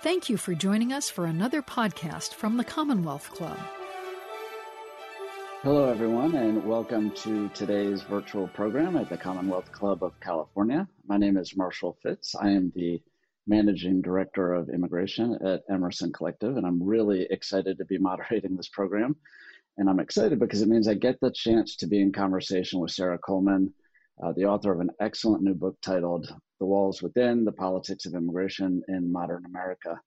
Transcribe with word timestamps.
Thank 0.00 0.28
you 0.28 0.36
for 0.36 0.54
joining 0.54 0.92
us 0.92 1.10
for 1.10 1.26
another 1.26 1.60
podcast 1.60 2.32
from 2.34 2.56
the 2.56 2.62
Commonwealth 2.62 3.32
Club. 3.32 3.58
Hello, 5.62 5.90
everyone, 5.90 6.36
and 6.36 6.64
welcome 6.64 7.10
to 7.16 7.48
today's 7.48 8.02
virtual 8.02 8.46
program 8.46 8.96
at 8.96 9.08
the 9.08 9.16
Commonwealth 9.16 9.72
Club 9.72 10.04
of 10.04 10.18
California. 10.20 10.86
My 11.08 11.16
name 11.16 11.36
is 11.36 11.56
Marshall 11.56 11.98
Fitz. 12.00 12.36
I 12.36 12.50
am 12.50 12.72
the 12.76 13.02
Managing 13.48 14.00
Director 14.00 14.54
of 14.54 14.68
Immigration 14.68 15.36
at 15.44 15.64
Emerson 15.68 16.12
Collective, 16.12 16.56
and 16.56 16.64
I'm 16.64 16.80
really 16.80 17.26
excited 17.30 17.76
to 17.78 17.84
be 17.84 17.98
moderating 17.98 18.54
this 18.54 18.68
program. 18.68 19.16
And 19.78 19.90
I'm 19.90 19.98
excited 19.98 20.38
because 20.38 20.62
it 20.62 20.68
means 20.68 20.86
I 20.86 20.94
get 20.94 21.18
the 21.20 21.32
chance 21.32 21.74
to 21.74 21.88
be 21.88 22.00
in 22.00 22.12
conversation 22.12 22.78
with 22.78 22.92
Sarah 22.92 23.18
Coleman, 23.18 23.74
uh, 24.22 24.32
the 24.32 24.44
author 24.44 24.72
of 24.72 24.80
an 24.80 24.90
excellent 25.00 25.42
new 25.42 25.54
book 25.54 25.76
titled 25.80 26.32
The 26.60 26.66
Walls 26.66 27.02
Within 27.02 27.44
The 27.44 27.52
Politics 27.52 28.06
of 28.06 28.14
Immigration 28.14 28.82
in 28.88 29.12
Modern 29.12 29.44
America. 29.46 30.00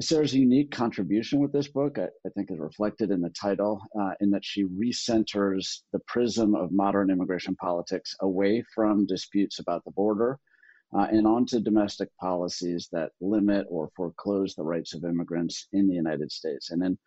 Sarah's 0.00 0.34
unique 0.34 0.70
contribution 0.70 1.38
with 1.38 1.52
this 1.52 1.68
book, 1.68 1.98
I, 1.98 2.04
I 2.26 2.30
think, 2.34 2.50
is 2.50 2.58
reflected 2.58 3.10
in 3.10 3.20
the 3.20 3.30
title, 3.30 3.82
uh, 4.00 4.12
in 4.20 4.30
that 4.30 4.44
she 4.44 4.64
recenters 4.64 5.82
the 5.92 5.98
prism 6.06 6.54
of 6.54 6.72
modern 6.72 7.10
immigration 7.10 7.54
politics 7.56 8.16
away 8.20 8.64
from 8.74 9.06
disputes 9.06 9.58
about 9.58 9.84
the 9.84 9.90
border 9.90 10.38
uh, 10.96 11.08
and 11.10 11.26
onto 11.26 11.60
domestic 11.60 12.08
policies 12.18 12.88
that 12.92 13.12
limit 13.20 13.66
or 13.68 13.90
foreclose 13.94 14.54
the 14.54 14.62
rights 14.62 14.94
of 14.94 15.04
immigrants 15.04 15.68
in 15.72 15.86
the 15.88 15.94
United 15.94 16.32
States. 16.32 16.70
And 16.70 16.82
in 16.82 16.98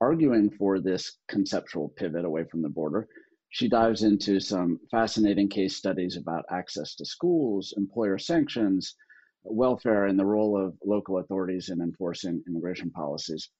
arguing 0.00 0.50
for 0.50 0.80
this 0.80 1.18
conceptual 1.28 1.90
pivot 1.96 2.26
away 2.26 2.44
from 2.44 2.60
the 2.60 2.68
border, 2.68 3.08
she 3.54 3.68
dives 3.68 4.02
into 4.02 4.40
some 4.40 4.80
fascinating 4.90 5.48
case 5.48 5.76
studies 5.76 6.16
about 6.16 6.44
access 6.50 6.96
to 6.96 7.04
schools, 7.04 7.72
employer 7.76 8.18
sanctions, 8.18 8.96
welfare, 9.44 10.06
and 10.06 10.18
the 10.18 10.26
role 10.26 10.60
of 10.60 10.76
local 10.84 11.18
authorities 11.18 11.68
in 11.68 11.80
enforcing 11.80 12.42
immigration 12.48 12.90
policies. 12.90 13.50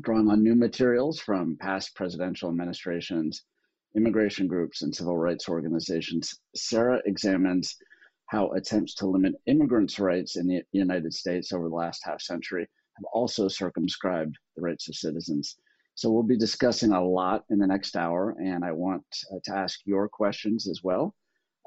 Drawing 0.00 0.30
on 0.30 0.42
new 0.42 0.54
materials 0.54 1.20
from 1.20 1.58
past 1.60 1.94
presidential 1.94 2.48
administrations, 2.48 3.44
immigration 3.94 4.46
groups, 4.46 4.80
and 4.80 4.96
civil 4.96 5.18
rights 5.18 5.46
organizations, 5.46 6.40
Sarah 6.56 7.02
examines 7.04 7.76
how 8.28 8.52
attempts 8.52 8.94
to 8.94 9.06
limit 9.06 9.34
immigrants' 9.44 9.98
rights 9.98 10.36
in 10.36 10.46
the 10.46 10.62
United 10.72 11.12
States 11.12 11.52
over 11.52 11.68
the 11.68 11.74
last 11.74 12.00
half 12.02 12.22
century 12.22 12.66
have 12.96 13.04
also 13.12 13.46
circumscribed 13.46 14.38
the 14.56 14.62
rights 14.62 14.88
of 14.88 14.94
citizens. 14.94 15.58
So 15.98 16.12
we'll 16.12 16.22
be 16.22 16.38
discussing 16.38 16.92
a 16.92 17.04
lot 17.04 17.42
in 17.50 17.58
the 17.58 17.66
next 17.66 17.96
hour, 17.96 18.36
and 18.38 18.64
I 18.64 18.70
want 18.70 19.02
uh, 19.34 19.38
to 19.46 19.58
ask 19.58 19.80
your 19.84 20.08
questions 20.08 20.68
as 20.68 20.80
well. 20.80 21.12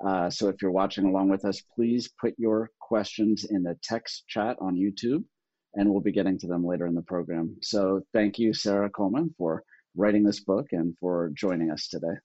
Uh, 0.02 0.30
so 0.30 0.48
if 0.48 0.62
you're 0.62 0.72
watching 0.72 1.04
along 1.04 1.28
with 1.28 1.44
us, 1.44 1.62
please 1.76 2.10
put 2.18 2.34
your 2.38 2.72
questions 2.80 3.44
in 3.44 3.62
the 3.62 3.78
text 3.84 4.24
chat 4.30 4.56
on 4.62 4.78
YouTube, 4.78 5.26
and 5.74 5.90
we'll 5.90 6.00
be 6.00 6.14
getting 6.14 6.40
to 6.40 6.48
them 6.48 6.66
later 6.66 6.88
in 6.88 6.96
the 6.96 7.02
program. 7.02 7.58
So 7.62 8.04
thank 8.14 8.40
you, 8.40 8.54
Sarah 8.54 8.90
Coleman, 8.90 9.36
for 9.38 9.66
writing 9.98 10.24
this 10.24 10.40
book 10.40 10.68
and 10.72 10.96
for 11.02 11.32
joining 11.34 11.70
us 11.70 11.90
today. 11.90 12.16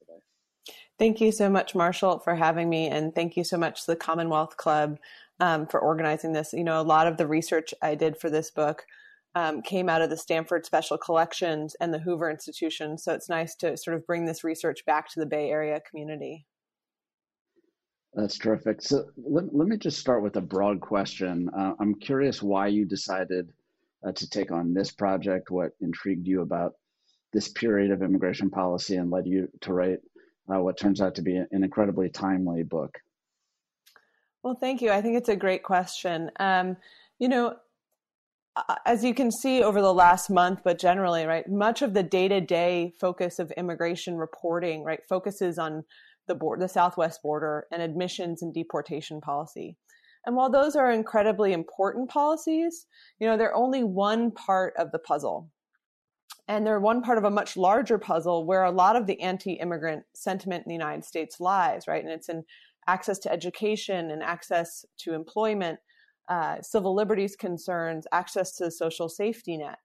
Thank 1.00 1.20
you 1.20 1.32
so 1.32 1.50
much, 1.50 1.74
Marshall, 1.74 2.20
for 2.20 2.36
having 2.36 2.70
me, 2.70 2.86
and 2.86 3.16
thank 3.16 3.36
you 3.36 3.42
so 3.42 3.58
much 3.58 3.80
to 3.80 3.90
the 3.90 3.96
Commonwealth 3.96 4.56
Club 4.56 5.00
um, 5.40 5.66
for 5.66 5.80
organizing 5.80 6.32
this. 6.32 6.52
You 6.52 6.62
know, 6.62 6.80
a 6.80 6.82
lot 6.82 7.08
of 7.08 7.16
the 7.16 7.26
research 7.26 7.74
I 7.82 7.96
did 7.96 8.16
for 8.16 8.30
this 8.30 8.52
book 8.52 8.84
um, 9.36 9.60
came 9.60 9.90
out 9.90 10.00
of 10.00 10.08
the 10.08 10.16
Stanford 10.16 10.64
Special 10.64 10.96
Collections 10.96 11.76
and 11.78 11.92
the 11.92 11.98
Hoover 11.98 12.30
Institution. 12.30 12.96
So 12.96 13.12
it's 13.12 13.28
nice 13.28 13.54
to 13.56 13.76
sort 13.76 13.94
of 13.94 14.06
bring 14.06 14.24
this 14.24 14.42
research 14.42 14.82
back 14.86 15.10
to 15.10 15.20
the 15.20 15.26
Bay 15.26 15.50
Area 15.50 15.78
community. 15.88 16.46
That's 18.14 18.38
terrific. 18.38 18.80
So 18.80 19.04
let, 19.18 19.54
let 19.54 19.68
me 19.68 19.76
just 19.76 19.98
start 19.98 20.22
with 20.22 20.36
a 20.36 20.40
broad 20.40 20.80
question. 20.80 21.50
Uh, 21.54 21.74
I'm 21.78 21.96
curious 21.96 22.42
why 22.42 22.68
you 22.68 22.86
decided 22.86 23.50
uh, 24.06 24.12
to 24.12 24.30
take 24.30 24.50
on 24.50 24.72
this 24.72 24.90
project, 24.90 25.50
what 25.50 25.72
intrigued 25.82 26.26
you 26.26 26.40
about 26.40 26.72
this 27.34 27.48
period 27.48 27.90
of 27.90 28.02
immigration 28.02 28.48
policy 28.48 28.96
and 28.96 29.10
led 29.10 29.26
you 29.26 29.50
to 29.60 29.74
write 29.74 29.98
uh, 30.50 30.62
what 30.62 30.78
turns 30.78 31.02
out 31.02 31.16
to 31.16 31.22
be 31.22 31.36
an 31.36 31.48
incredibly 31.52 32.08
timely 32.08 32.62
book. 32.62 32.96
Well, 34.42 34.54
thank 34.54 34.80
you. 34.80 34.90
I 34.90 35.02
think 35.02 35.18
it's 35.18 35.28
a 35.28 35.36
great 35.36 35.62
question. 35.62 36.30
Um, 36.40 36.78
you 37.18 37.28
know, 37.28 37.56
Uh, 38.56 38.76
as 38.86 39.04
you 39.04 39.12
can 39.12 39.30
see 39.30 39.62
over 39.62 39.82
the 39.82 39.92
last 39.92 40.30
month, 40.30 40.60
but 40.64 40.78
generally, 40.78 41.26
right, 41.26 41.46
much 41.48 41.82
of 41.82 41.92
the 41.92 42.02
day 42.02 42.26
to 42.26 42.40
day 42.40 42.92
focus 42.98 43.38
of 43.38 43.50
immigration 43.52 44.16
reporting, 44.16 44.82
right, 44.82 45.00
focuses 45.06 45.58
on 45.58 45.84
the 46.26 46.34
board, 46.34 46.60
the 46.60 46.68
Southwest 46.68 47.22
border 47.22 47.66
and 47.70 47.82
admissions 47.82 48.42
and 48.42 48.54
deportation 48.54 49.20
policy. 49.20 49.76
And 50.24 50.34
while 50.34 50.50
those 50.50 50.74
are 50.74 50.90
incredibly 50.90 51.52
important 51.52 52.08
policies, 52.08 52.86
you 53.20 53.28
know, 53.28 53.36
they're 53.36 53.54
only 53.54 53.84
one 53.84 54.32
part 54.32 54.74
of 54.78 54.90
the 54.90 54.98
puzzle. 54.98 55.50
And 56.48 56.66
they're 56.66 56.80
one 56.80 57.02
part 57.02 57.18
of 57.18 57.24
a 57.24 57.30
much 57.30 57.56
larger 57.56 57.98
puzzle 57.98 58.46
where 58.46 58.64
a 58.64 58.70
lot 58.70 58.96
of 58.96 59.06
the 59.06 59.20
anti 59.20 59.54
immigrant 59.54 60.04
sentiment 60.14 60.64
in 60.64 60.70
the 60.70 60.74
United 60.74 61.04
States 61.04 61.40
lies, 61.40 61.86
right? 61.86 62.02
And 62.02 62.12
it's 62.12 62.28
in 62.28 62.44
access 62.88 63.18
to 63.20 63.32
education 63.32 64.10
and 64.10 64.22
access 64.22 64.84
to 65.00 65.12
employment 65.12 65.78
uh, 66.28 66.60
civil 66.60 66.94
liberties 66.94 67.36
concerns, 67.36 68.06
access 68.12 68.56
to 68.56 68.64
the 68.64 68.70
social 68.70 69.08
safety 69.08 69.56
net. 69.56 69.78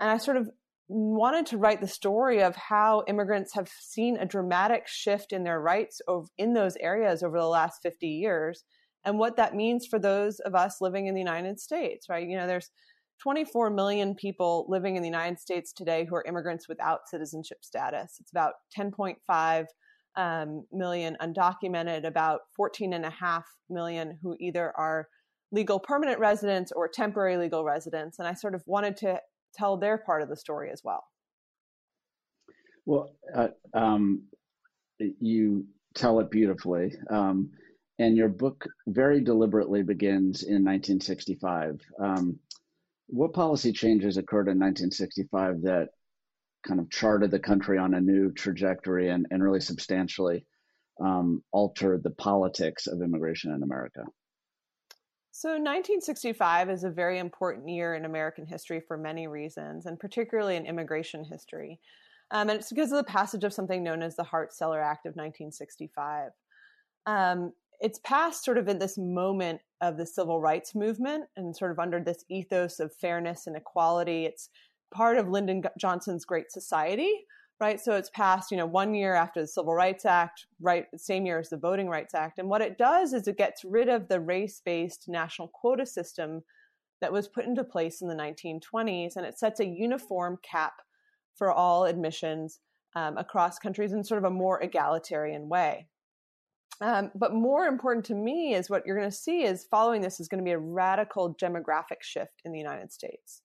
And 0.00 0.10
I 0.10 0.18
sort 0.18 0.36
of 0.36 0.50
wanted 0.88 1.46
to 1.46 1.58
write 1.58 1.80
the 1.80 1.88
story 1.88 2.42
of 2.42 2.56
how 2.56 3.04
immigrants 3.06 3.54
have 3.54 3.68
seen 3.80 4.16
a 4.16 4.24
dramatic 4.24 4.88
shift 4.88 5.32
in 5.32 5.44
their 5.44 5.60
rights 5.60 6.00
in 6.38 6.54
those 6.54 6.76
areas 6.76 7.22
over 7.22 7.38
the 7.38 7.46
last 7.46 7.82
50 7.82 8.06
years 8.08 8.64
and 9.04 9.18
what 9.18 9.36
that 9.36 9.54
means 9.54 9.86
for 9.86 9.98
those 9.98 10.40
of 10.40 10.54
us 10.54 10.80
living 10.80 11.06
in 11.06 11.14
the 11.14 11.20
United 11.20 11.60
States, 11.60 12.08
right? 12.08 12.26
You 12.26 12.36
know, 12.36 12.46
there's 12.46 12.70
24 13.22 13.70
million 13.70 14.14
people 14.14 14.66
living 14.68 14.96
in 14.96 15.02
the 15.02 15.08
United 15.08 15.38
States 15.38 15.72
today 15.72 16.04
who 16.04 16.14
are 16.14 16.24
immigrants 16.26 16.68
without 16.68 17.08
citizenship 17.08 17.58
status. 17.62 18.16
It's 18.20 18.30
about 18.30 18.54
10.5 18.76 19.66
um, 20.16 20.64
million 20.72 21.16
undocumented, 21.20 22.06
about 22.06 22.40
14.5 22.58 23.42
million 23.70 24.18
who 24.22 24.36
either 24.40 24.72
are 24.76 25.08
legal 25.50 25.80
permanent 25.80 26.18
residents 26.18 26.72
or 26.72 26.88
temporary 26.88 27.36
legal 27.36 27.64
residents. 27.64 28.18
And 28.18 28.28
I 28.28 28.34
sort 28.34 28.54
of 28.54 28.62
wanted 28.66 28.96
to 28.98 29.20
tell 29.54 29.76
their 29.76 29.98
part 29.98 30.22
of 30.22 30.28
the 30.28 30.36
story 30.36 30.70
as 30.70 30.82
well. 30.84 31.04
Well, 32.86 33.14
uh, 33.34 33.48
um, 33.74 34.24
you 34.98 35.66
tell 35.94 36.20
it 36.20 36.30
beautifully. 36.30 36.92
Um, 37.10 37.50
and 37.98 38.16
your 38.16 38.28
book 38.28 38.64
very 38.86 39.22
deliberately 39.22 39.82
begins 39.82 40.42
in 40.42 40.64
1965. 40.64 41.80
Um, 42.00 42.38
what 43.08 43.32
policy 43.32 43.72
changes 43.72 44.16
occurred 44.16 44.48
in 44.48 44.58
1965 44.58 45.62
that 45.62 45.88
kind 46.66 46.80
of 46.80 46.90
charted 46.90 47.30
the 47.30 47.38
country 47.38 47.78
on 47.78 47.94
a 47.94 48.00
new 48.00 48.32
trajectory 48.32 49.08
and, 49.08 49.26
and 49.30 49.42
really 49.42 49.60
substantially 49.60 50.46
um, 51.00 51.42
altered 51.52 52.02
the 52.02 52.10
politics 52.10 52.86
of 52.86 53.02
immigration 53.02 53.52
in 53.52 53.62
America? 53.62 54.04
So 55.38 55.50
1965 55.50 56.68
is 56.68 56.82
a 56.82 56.90
very 56.90 57.20
important 57.20 57.68
year 57.68 57.94
in 57.94 58.04
American 58.04 58.44
history 58.44 58.80
for 58.80 58.98
many 58.98 59.28
reasons, 59.28 59.86
and 59.86 59.96
particularly 59.96 60.56
in 60.56 60.66
immigration 60.66 61.22
history. 61.22 61.78
Um, 62.32 62.48
and 62.48 62.58
it's 62.58 62.70
because 62.70 62.90
of 62.90 62.98
the 62.98 63.04
passage 63.04 63.44
of 63.44 63.52
something 63.52 63.84
known 63.84 64.02
as 64.02 64.16
the 64.16 64.24
Hart-Celler 64.24 64.82
Act 64.82 65.06
of 65.06 65.10
1965. 65.10 66.32
Um, 67.06 67.52
it's 67.78 68.00
passed 68.00 68.44
sort 68.44 68.58
of 68.58 68.66
in 68.66 68.80
this 68.80 68.98
moment 68.98 69.60
of 69.80 69.96
the 69.96 70.06
civil 70.06 70.40
rights 70.40 70.74
movement 70.74 71.26
and 71.36 71.56
sort 71.56 71.70
of 71.70 71.78
under 71.78 72.00
this 72.00 72.24
ethos 72.28 72.80
of 72.80 72.92
fairness 72.92 73.46
and 73.46 73.56
equality. 73.56 74.24
It's 74.24 74.48
part 74.92 75.18
of 75.18 75.28
Lyndon 75.28 75.62
Johnson's 75.78 76.24
Great 76.24 76.50
Society, 76.50 77.12
right? 77.60 77.80
So 77.80 77.94
it's 77.94 78.10
passed, 78.10 78.50
you 78.50 78.56
know, 78.56 78.66
one 78.66 78.94
year 78.94 79.14
after 79.14 79.40
the 79.40 79.46
Civil 79.46 79.74
Rights 79.74 80.04
Act, 80.04 80.46
right, 80.60 80.86
same 80.96 81.26
year 81.26 81.38
as 81.38 81.48
the 81.48 81.56
Voting 81.56 81.88
Rights 81.88 82.14
Act. 82.14 82.38
And 82.38 82.48
what 82.48 82.60
it 82.60 82.78
does 82.78 83.12
is 83.12 83.26
it 83.26 83.36
gets 83.36 83.64
rid 83.64 83.88
of 83.88 84.08
the 84.08 84.20
race-based 84.20 85.06
national 85.08 85.48
quota 85.48 85.84
system 85.84 86.42
that 87.00 87.12
was 87.12 87.28
put 87.28 87.46
into 87.46 87.64
place 87.64 88.00
in 88.00 88.08
the 88.08 88.14
1920s, 88.14 89.16
and 89.16 89.26
it 89.26 89.38
sets 89.38 89.60
a 89.60 89.66
uniform 89.66 90.38
cap 90.48 90.74
for 91.34 91.52
all 91.52 91.84
admissions 91.84 92.60
um, 92.96 93.16
across 93.16 93.58
countries 93.58 93.92
in 93.92 94.02
sort 94.02 94.18
of 94.18 94.24
a 94.24 94.34
more 94.34 94.62
egalitarian 94.62 95.48
way. 95.48 95.86
Um, 96.80 97.10
but 97.14 97.34
more 97.34 97.66
important 97.66 98.04
to 98.06 98.14
me 98.14 98.54
is 98.54 98.70
what 98.70 98.86
you're 98.86 98.96
going 98.96 99.10
to 99.10 99.16
see 99.16 99.42
is 99.42 99.66
following 99.68 100.00
this 100.00 100.20
is 100.20 100.28
going 100.28 100.38
to 100.38 100.44
be 100.44 100.52
a 100.52 100.58
radical 100.58 101.34
demographic 101.34 102.02
shift 102.02 102.40
in 102.44 102.52
the 102.52 102.58
United 102.58 102.92
States. 102.92 103.42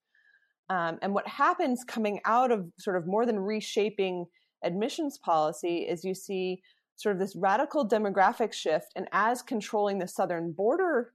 Um, 0.69 0.97
and 1.01 1.13
what 1.13 1.27
happens 1.27 1.83
coming 1.83 2.19
out 2.25 2.51
of 2.51 2.65
sort 2.79 2.95
of 2.95 3.05
more 3.05 3.25
than 3.25 3.39
reshaping 3.39 4.25
admissions 4.63 5.17
policy 5.17 5.79
is 5.79 6.05
you 6.05 6.15
see 6.15 6.61
sort 6.95 7.15
of 7.15 7.19
this 7.19 7.35
radical 7.35 7.87
demographic 7.87 8.53
shift. 8.53 8.87
And 8.95 9.07
as 9.11 9.41
controlling 9.41 9.99
the 9.99 10.07
southern 10.07 10.51
border 10.51 11.11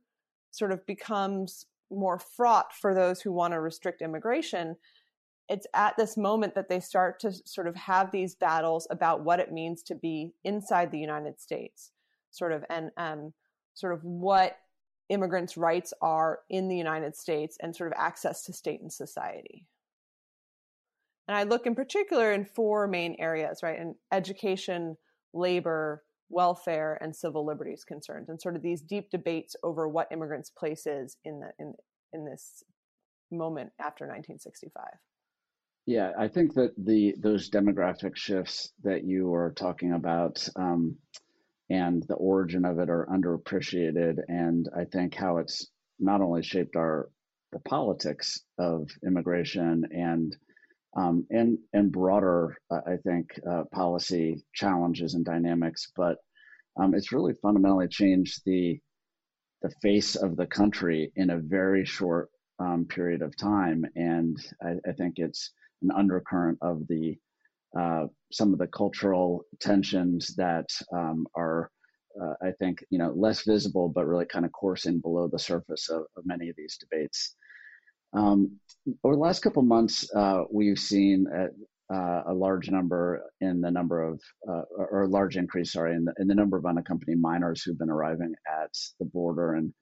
sort 0.51 0.73
of 0.73 0.85
becomes 0.87 1.67
more 1.91 2.19
fraught 2.19 2.75
for 2.75 2.95
those 2.95 3.21
who 3.21 3.33
want 3.33 3.53
to 3.55 3.61
restrict 3.61 4.03
immigration, 4.03 4.77
it's 5.49 5.67
at 5.75 5.97
this 5.97 6.17
moment 6.17 6.55
that 6.55 6.69
they 6.69 6.81
start 6.81 7.19
to 7.21 7.33
sort 7.47 7.67
of 7.67 7.75
have 7.75 8.11
these 8.11 8.35
battles 8.35 8.87
about 8.91 9.25
what 9.25 9.41
it 9.41 9.53
means 9.53 9.83
to 9.85 9.95
be 9.95 10.33
inside 10.45 10.91
the 10.91 10.99
United 10.99 11.41
States, 11.41 11.93
sort 12.31 12.53
of, 12.53 12.65
and 12.69 12.91
um, 12.99 13.33
sort 13.73 13.95
of 13.95 14.05
what 14.05 14.59
immigrants' 15.09 15.57
rights 15.57 15.93
are 16.01 16.41
in 16.51 16.69
the 16.69 16.77
United 16.77 17.17
States 17.17 17.57
and 17.61 17.75
sort 17.75 17.93
of 17.93 17.99
access 17.99 18.43
to 18.45 18.53
state 18.53 18.81
and 18.81 18.93
society. 18.93 19.67
And 21.27 21.37
I 21.37 21.43
look 21.43 21.67
in 21.67 21.75
particular 21.75 22.33
in 22.33 22.45
four 22.45 22.87
main 22.87 23.17
areas, 23.19 23.63
right? 23.63 23.79
In 23.79 23.95
education, 24.13 24.97
labor, 25.35 26.03
welfare, 26.31 26.99
and 27.01 27.15
civil 27.15 27.45
liberties 27.45 27.85
concerns, 27.85 28.29
and 28.29 28.41
sort 28.41 28.57
of 28.57 28.63
these 28.63 28.81
deep 28.81 29.11
debates 29.11 29.55
over 29.63 29.89
what 29.89 30.09
immigrants' 30.11 30.51
place 30.51 30.87
is 30.87 31.17
in 31.25 31.41
the 31.41 31.51
in 31.59 31.75
in 32.13 32.25
this 32.25 32.63
moment 33.31 33.71
after 33.79 34.05
1965. 34.05 34.85
Yeah, 35.87 36.13
I 36.19 36.29
think 36.29 36.55
that 36.55 36.73
the 36.77 37.15
those 37.19 37.51
demographic 37.51 38.17
shifts 38.17 38.73
that 38.83 39.05
you 39.05 39.29
were 39.29 39.53
talking 39.53 39.93
about 39.93 40.47
um, 40.57 40.97
and 41.71 42.03
the 42.09 42.15
origin 42.15 42.65
of 42.65 42.79
it 42.79 42.89
are 42.89 43.09
underappreciated, 43.13 44.19
and 44.29 44.69
I 44.77 44.85
think 44.85 45.15
how 45.15 45.39
it's 45.39 45.67
not 45.99 46.21
only 46.21 46.43
shaped 46.43 46.77
our 46.77 47.11
the 47.53 47.59
politics 47.61 48.43
of 48.59 48.91
immigration 49.07 49.85
and 49.91 50.37
um, 50.97 51.27
and 51.31 51.59
and 51.73 51.93
broader, 51.93 52.59
uh, 52.71 52.81
I 52.87 52.97
think, 52.97 53.29
uh, 53.49 53.65
policy 53.73 54.43
challenges 54.55 55.15
and 55.15 55.25
dynamics, 55.25 55.93
but 55.95 56.17
um, 56.81 56.95
it's 56.95 57.13
really 57.13 57.35
fundamentally 57.43 57.89
changed 57.89 58.43
the 58.45 58.81
the 59.63 59.71
face 59.83 60.17
of 60.17 60.37
the 60.37 60.47
country 60.47 61.13
in 61.17 61.31
a 61.31 61.39
very 61.39 61.85
short 61.85 62.31
um, 62.59 62.87
period 62.87 63.23
of 63.23 63.37
time, 63.37 63.85
and 63.97 64.37
I, 64.63 64.77
I 64.89 64.93
think 64.93 65.15
it's 65.19 65.53
an 65.83 65.91
undercurrent 65.91 66.59
of 66.63 66.87
the 66.89 67.17
uh, 67.79 68.07
some 68.33 68.53
of 68.53 68.59
the 68.59 68.67
cultural 68.67 69.45
tensions 69.61 70.35
that 70.37 70.67
um, 70.93 71.27
are, 71.37 71.71
uh, 72.21 72.35
I 72.43 72.53
think, 72.59 72.85
you 72.91 72.99
know, 72.99 73.13
less 73.15 73.43
visible, 73.43 73.89
but 73.89 74.07
really 74.07 74.27
kind 74.27 74.45
of 74.45 74.53
coursing 74.53 75.01
below 75.01 75.29
the 75.29 75.39
surface 75.39 75.89
of, 75.89 76.03
of 76.17 76.25
many 76.25 76.49
of 76.49 76.57
these 76.57 76.79
debates. 76.79 77.35
Um, 78.15 78.59
over 79.05 79.15
the 79.15 79.21
last 79.21 79.41
couple 79.41 79.63
months, 79.63 80.09
uh, 80.15 80.45
we've 80.51 80.79
seen 80.79 81.27
a, 81.33 81.95
uh, 81.95 82.23
a, 82.29 82.35
large 82.35 82.71
number 82.71 83.23
in 83.41 83.61
the 83.61 83.71
number 83.71 84.03
of, 84.03 84.21
uh, 84.49 84.63
or 84.77 85.03
a 85.03 85.09
large 85.09 85.37
increase, 85.37 85.73
sorry, 85.73 85.95
in 85.95 86.05
the, 86.05 86.15
in 86.19 86.27
the 86.27 86.35
number 86.35 86.57
of 86.57 86.65
unaccompanied 86.65 87.21
minors 87.21 87.63
who've 87.63 87.79
been 87.79 87.91
arriving 87.91 88.35
at 88.47 88.71
the 88.99 89.07
border 89.07 89.55
and 89.55 89.73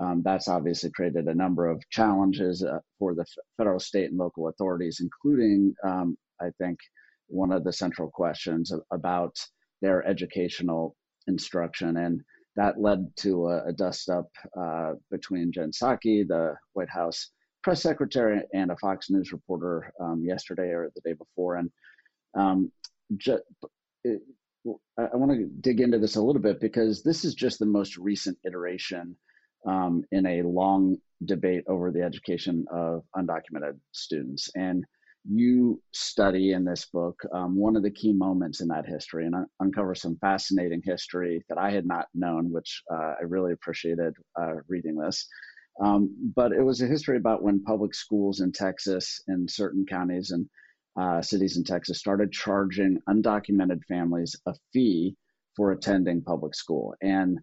um, 0.00 0.22
that's 0.24 0.48
obviously 0.48 0.90
created 0.90 1.26
a 1.26 1.34
number 1.34 1.68
of 1.68 1.82
challenges 1.90 2.64
uh, 2.64 2.78
for 2.98 3.14
the 3.14 3.24
federal, 3.58 3.78
state, 3.78 4.08
and 4.08 4.18
local 4.18 4.48
authorities, 4.48 5.00
including, 5.00 5.74
um, 5.84 6.16
I 6.40 6.48
think, 6.58 6.78
one 7.30 7.52
of 7.52 7.64
the 7.64 7.72
central 7.72 8.10
questions 8.10 8.72
about 8.90 9.36
their 9.80 10.06
educational 10.06 10.96
instruction. 11.26 11.96
And 11.96 12.22
that 12.56 12.80
led 12.80 13.06
to 13.18 13.48
a, 13.48 13.68
a 13.68 13.72
dust 13.72 14.08
up 14.10 14.28
uh, 14.58 14.92
between 15.10 15.52
Jen 15.52 15.70
Psaki, 15.70 16.26
the 16.26 16.54
White 16.72 16.90
House 16.90 17.30
press 17.62 17.82
secretary, 17.82 18.42
and 18.54 18.70
a 18.70 18.76
Fox 18.76 19.10
News 19.10 19.32
reporter 19.32 19.92
um, 20.00 20.22
yesterday 20.24 20.70
or 20.70 20.90
the 20.94 21.00
day 21.02 21.14
before. 21.14 21.56
And 21.56 21.70
um, 22.34 22.72
ju- 23.16 23.40
it, 24.04 24.22
I 24.98 25.16
want 25.16 25.32
to 25.32 25.46
dig 25.60 25.80
into 25.80 25.98
this 25.98 26.16
a 26.16 26.22
little 26.22 26.42
bit 26.42 26.60
because 26.60 27.02
this 27.02 27.24
is 27.24 27.34
just 27.34 27.58
the 27.58 27.66
most 27.66 27.96
recent 27.96 28.36
iteration 28.44 29.16
um, 29.66 30.04
in 30.12 30.26
a 30.26 30.42
long 30.42 30.98
debate 31.24 31.64
over 31.66 31.90
the 31.90 32.02
education 32.02 32.66
of 32.70 33.02
undocumented 33.16 33.78
students. 33.92 34.50
And 34.54 34.84
you 35.28 35.80
study 35.92 36.52
in 36.52 36.64
this 36.64 36.86
book 36.86 37.20
um, 37.34 37.56
one 37.56 37.76
of 37.76 37.82
the 37.82 37.90
key 37.90 38.12
moments 38.12 38.60
in 38.60 38.68
that 38.68 38.86
history 38.86 39.26
and 39.26 39.34
un- 39.34 39.46
uncover 39.60 39.94
some 39.94 40.16
fascinating 40.20 40.80
history 40.84 41.44
that 41.48 41.58
I 41.58 41.70
had 41.70 41.86
not 41.86 42.06
known, 42.14 42.50
which 42.50 42.82
uh, 42.92 43.14
I 43.20 43.24
really 43.26 43.52
appreciated 43.52 44.14
uh, 44.40 44.54
reading 44.68 44.96
this. 44.96 45.26
Um, 45.80 46.32
but 46.34 46.52
it 46.52 46.62
was 46.62 46.80
a 46.80 46.86
history 46.86 47.16
about 47.16 47.42
when 47.42 47.62
public 47.62 47.94
schools 47.94 48.40
in 48.40 48.52
Texas, 48.52 49.22
in 49.28 49.46
certain 49.48 49.86
counties 49.86 50.30
and 50.30 50.48
uh, 50.98 51.22
cities 51.22 51.56
in 51.56 51.64
Texas, 51.64 51.98
started 51.98 52.32
charging 52.32 52.98
undocumented 53.08 53.82
families 53.84 54.34
a 54.46 54.54
fee 54.72 55.16
for 55.56 55.72
attending 55.72 56.22
public 56.22 56.54
school. 56.54 56.94
And 57.02 57.38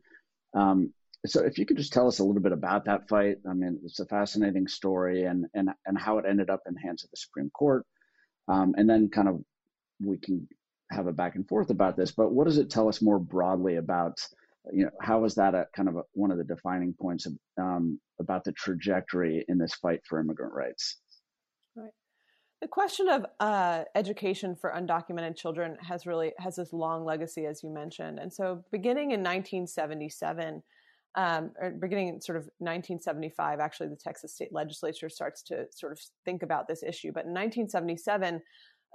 um, 0.53 0.93
so 1.27 1.43
if 1.43 1.57
you 1.57 1.65
could 1.65 1.77
just 1.77 1.93
tell 1.93 2.07
us 2.07 2.19
a 2.19 2.23
little 2.23 2.41
bit 2.41 2.51
about 2.51 2.85
that 2.85 3.07
fight, 3.07 3.37
I 3.49 3.53
mean, 3.53 3.79
it's 3.83 3.99
a 3.99 4.05
fascinating 4.05 4.67
story 4.67 5.23
and 5.23 5.45
and 5.53 5.69
and 5.85 5.97
how 5.97 6.17
it 6.17 6.25
ended 6.27 6.49
up 6.49 6.61
in 6.67 6.73
the 6.73 6.81
hands 6.81 7.03
of 7.03 7.11
the 7.11 7.17
Supreme 7.17 7.49
Court, 7.49 7.85
um, 8.47 8.75
and 8.77 8.89
then 8.89 9.09
kind 9.09 9.27
of 9.27 9.41
we 9.99 10.17
can 10.17 10.47
have 10.91 11.07
a 11.07 11.13
back 11.13 11.35
and 11.35 11.47
forth 11.47 11.69
about 11.69 11.97
this. 11.97 12.11
But 12.11 12.31
what 12.31 12.45
does 12.45 12.57
it 12.57 12.69
tell 12.69 12.87
us 12.87 13.01
more 13.01 13.19
broadly 13.19 13.75
about? 13.75 14.19
You 14.71 14.85
know, 14.85 14.91
how 15.01 15.23
is 15.23 15.35
that 15.35 15.55
a 15.55 15.67
kind 15.73 15.87
of 15.87 15.95
a, 15.95 16.01
one 16.11 16.29
of 16.29 16.37
the 16.37 16.43
defining 16.43 16.93
points 16.93 17.25
of, 17.25 17.33
um, 17.57 18.01
about 18.19 18.43
the 18.43 18.51
trajectory 18.51 19.45
in 19.47 19.57
this 19.57 19.73
fight 19.75 20.01
for 20.05 20.19
immigrant 20.19 20.53
rights? 20.53 20.97
Right. 21.73 21.91
The 22.61 22.67
question 22.67 23.07
of 23.07 23.25
uh, 23.39 23.83
education 23.95 24.55
for 24.55 24.73
undocumented 24.75 25.37
children 25.37 25.77
has 25.81 26.05
really 26.05 26.33
has 26.39 26.55
this 26.55 26.73
long 26.73 27.05
legacy, 27.05 27.45
as 27.45 27.63
you 27.63 27.69
mentioned. 27.69 28.19
And 28.19 28.33
so, 28.33 28.63
beginning 28.71 29.11
in 29.11 29.21
1977, 29.21 30.63
um, 31.15 31.51
beginning 31.79 32.09
in 32.09 32.21
sort 32.21 32.37
of 32.37 32.43
1975, 32.59 33.59
actually, 33.59 33.89
the 33.89 33.95
Texas 33.95 34.35
state 34.35 34.53
legislature 34.53 35.09
starts 35.09 35.41
to 35.43 35.65
sort 35.71 35.91
of 35.91 35.99
think 36.25 36.43
about 36.43 36.67
this 36.67 36.83
issue. 36.83 37.11
But 37.11 37.25
in 37.25 37.31
1977, 37.31 38.41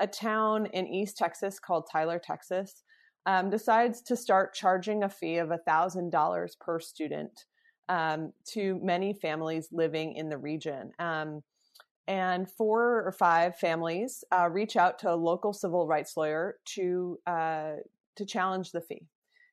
a 0.00 0.06
town 0.06 0.66
in 0.66 0.86
East 0.86 1.16
Texas 1.16 1.58
called 1.58 1.88
Tyler, 1.90 2.20
Texas, 2.22 2.84
um, 3.26 3.50
decides 3.50 4.02
to 4.02 4.16
start 4.16 4.54
charging 4.54 5.02
a 5.02 5.08
fee 5.08 5.38
of 5.38 5.48
$1,000 5.48 6.60
per 6.60 6.80
student 6.80 7.44
um, 7.88 8.32
to 8.52 8.80
many 8.82 9.12
families 9.12 9.68
living 9.72 10.14
in 10.14 10.28
the 10.28 10.38
region. 10.38 10.92
Um, 10.98 11.42
and 12.08 12.50
four 12.50 13.04
or 13.06 13.12
five 13.12 13.56
families 13.56 14.24
uh, 14.32 14.48
reach 14.50 14.76
out 14.76 14.98
to 15.00 15.12
a 15.12 15.14
local 15.14 15.52
civil 15.52 15.86
rights 15.86 16.16
lawyer 16.16 16.56
to 16.74 17.18
uh, 17.26 17.72
to 18.16 18.26
challenge 18.26 18.72
the 18.72 18.80
fee. 18.80 19.06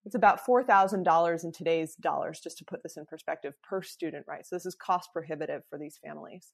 It's 0.05 0.15
about 0.15 0.39
$4,000 0.47 1.43
in 1.43 1.51
today's 1.51 1.95
dollars, 1.95 2.39
just 2.41 2.57
to 2.59 2.65
put 2.65 2.83
this 2.83 2.97
in 2.97 3.05
perspective, 3.05 3.53
per 3.63 3.81
student, 3.81 4.25
right? 4.27 4.45
So 4.45 4.55
this 4.55 4.65
is 4.65 4.75
cost 4.75 5.09
prohibitive 5.13 5.63
for 5.69 5.77
these 5.77 5.99
families. 6.03 6.53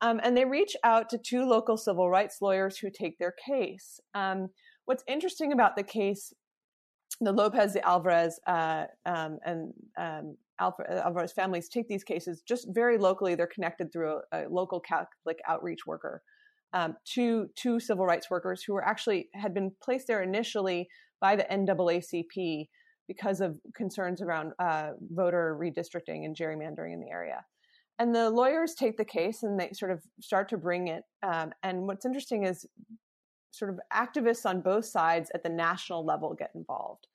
Um, 0.00 0.20
and 0.22 0.36
they 0.36 0.44
reach 0.44 0.76
out 0.82 1.08
to 1.10 1.18
two 1.18 1.44
local 1.44 1.76
civil 1.76 2.10
rights 2.10 2.38
lawyers 2.42 2.78
who 2.78 2.90
take 2.90 3.18
their 3.18 3.32
case. 3.46 4.00
Um, 4.14 4.48
what's 4.86 5.04
interesting 5.06 5.52
about 5.52 5.76
the 5.76 5.82
case, 5.84 6.32
the 7.20 7.32
Lopez, 7.32 7.74
the 7.74 7.86
Alvarez, 7.86 8.40
uh, 8.46 8.84
um, 9.06 9.38
and 9.44 9.72
um, 9.96 10.36
Alvarez 10.58 11.32
families 11.32 11.68
take 11.68 11.88
these 11.88 12.04
cases 12.04 12.42
just 12.46 12.66
very 12.70 12.98
locally. 12.98 13.34
They're 13.34 13.46
connected 13.46 13.92
through 13.92 14.20
a, 14.32 14.46
a 14.46 14.48
local 14.48 14.80
Catholic 14.80 15.38
outreach 15.48 15.86
worker 15.86 16.22
um, 16.72 16.96
to 17.14 17.46
two 17.54 17.78
civil 17.80 18.04
rights 18.04 18.28
workers 18.30 18.62
who 18.62 18.74
were 18.74 18.84
actually 18.84 19.28
had 19.32 19.54
been 19.54 19.72
placed 19.82 20.08
there 20.08 20.22
initially 20.22 20.88
by 21.24 21.34
the 21.34 21.44
NAACP 21.44 22.68
because 23.08 23.40
of 23.40 23.56
concerns 23.74 24.20
around 24.20 24.52
uh, 24.58 24.90
voter 25.10 25.56
redistricting 25.58 26.26
and 26.26 26.36
gerrymandering 26.36 26.92
in 26.92 27.00
the 27.00 27.08
area. 27.10 27.42
And 27.98 28.14
the 28.14 28.28
lawyers 28.28 28.74
take 28.74 28.98
the 28.98 29.06
case 29.06 29.42
and 29.42 29.58
they 29.58 29.70
sort 29.72 29.90
of 29.90 30.02
start 30.20 30.50
to 30.50 30.58
bring 30.58 30.88
it. 30.88 31.02
Um, 31.22 31.52
and 31.62 31.86
what's 31.86 32.04
interesting 32.04 32.44
is 32.44 32.66
sort 33.52 33.70
of 33.70 33.80
activists 33.90 34.44
on 34.44 34.60
both 34.60 34.84
sides 34.84 35.30
at 35.34 35.42
the 35.42 35.48
national 35.48 36.04
level 36.04 36.34
get 36.34 36.50
involved. 36.54 37.06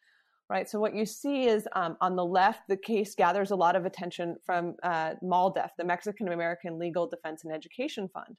Right. 0.50 0.68
So 0.68 0.80
what 0.80 0.96
you 0.96 1.06
see 1.06 1.46
is 1.46 1.68
um, 1.75 1.96
on 2.01 2.16
the 2.16 2.25
left, 2.25 2.62
the 2.68 2.78
case 2.78 3.13
gathers 3.13 3.51
a 3.51 3.56
lot 3.56 3.75
of 3.75 3.86
attention 3.86 4.38
from 4.44 4.74
uh, 4.82 5.12
MALDEF, 5.24 5.70
the 5.78 5.86
Mexican 5.86 6.30
American 6.30 6.80
Legal 6.80 7.06
Defense 7.06 7.44
and 7.44 7.54
Education 7.54 8.10
Fund, 8.12 8.36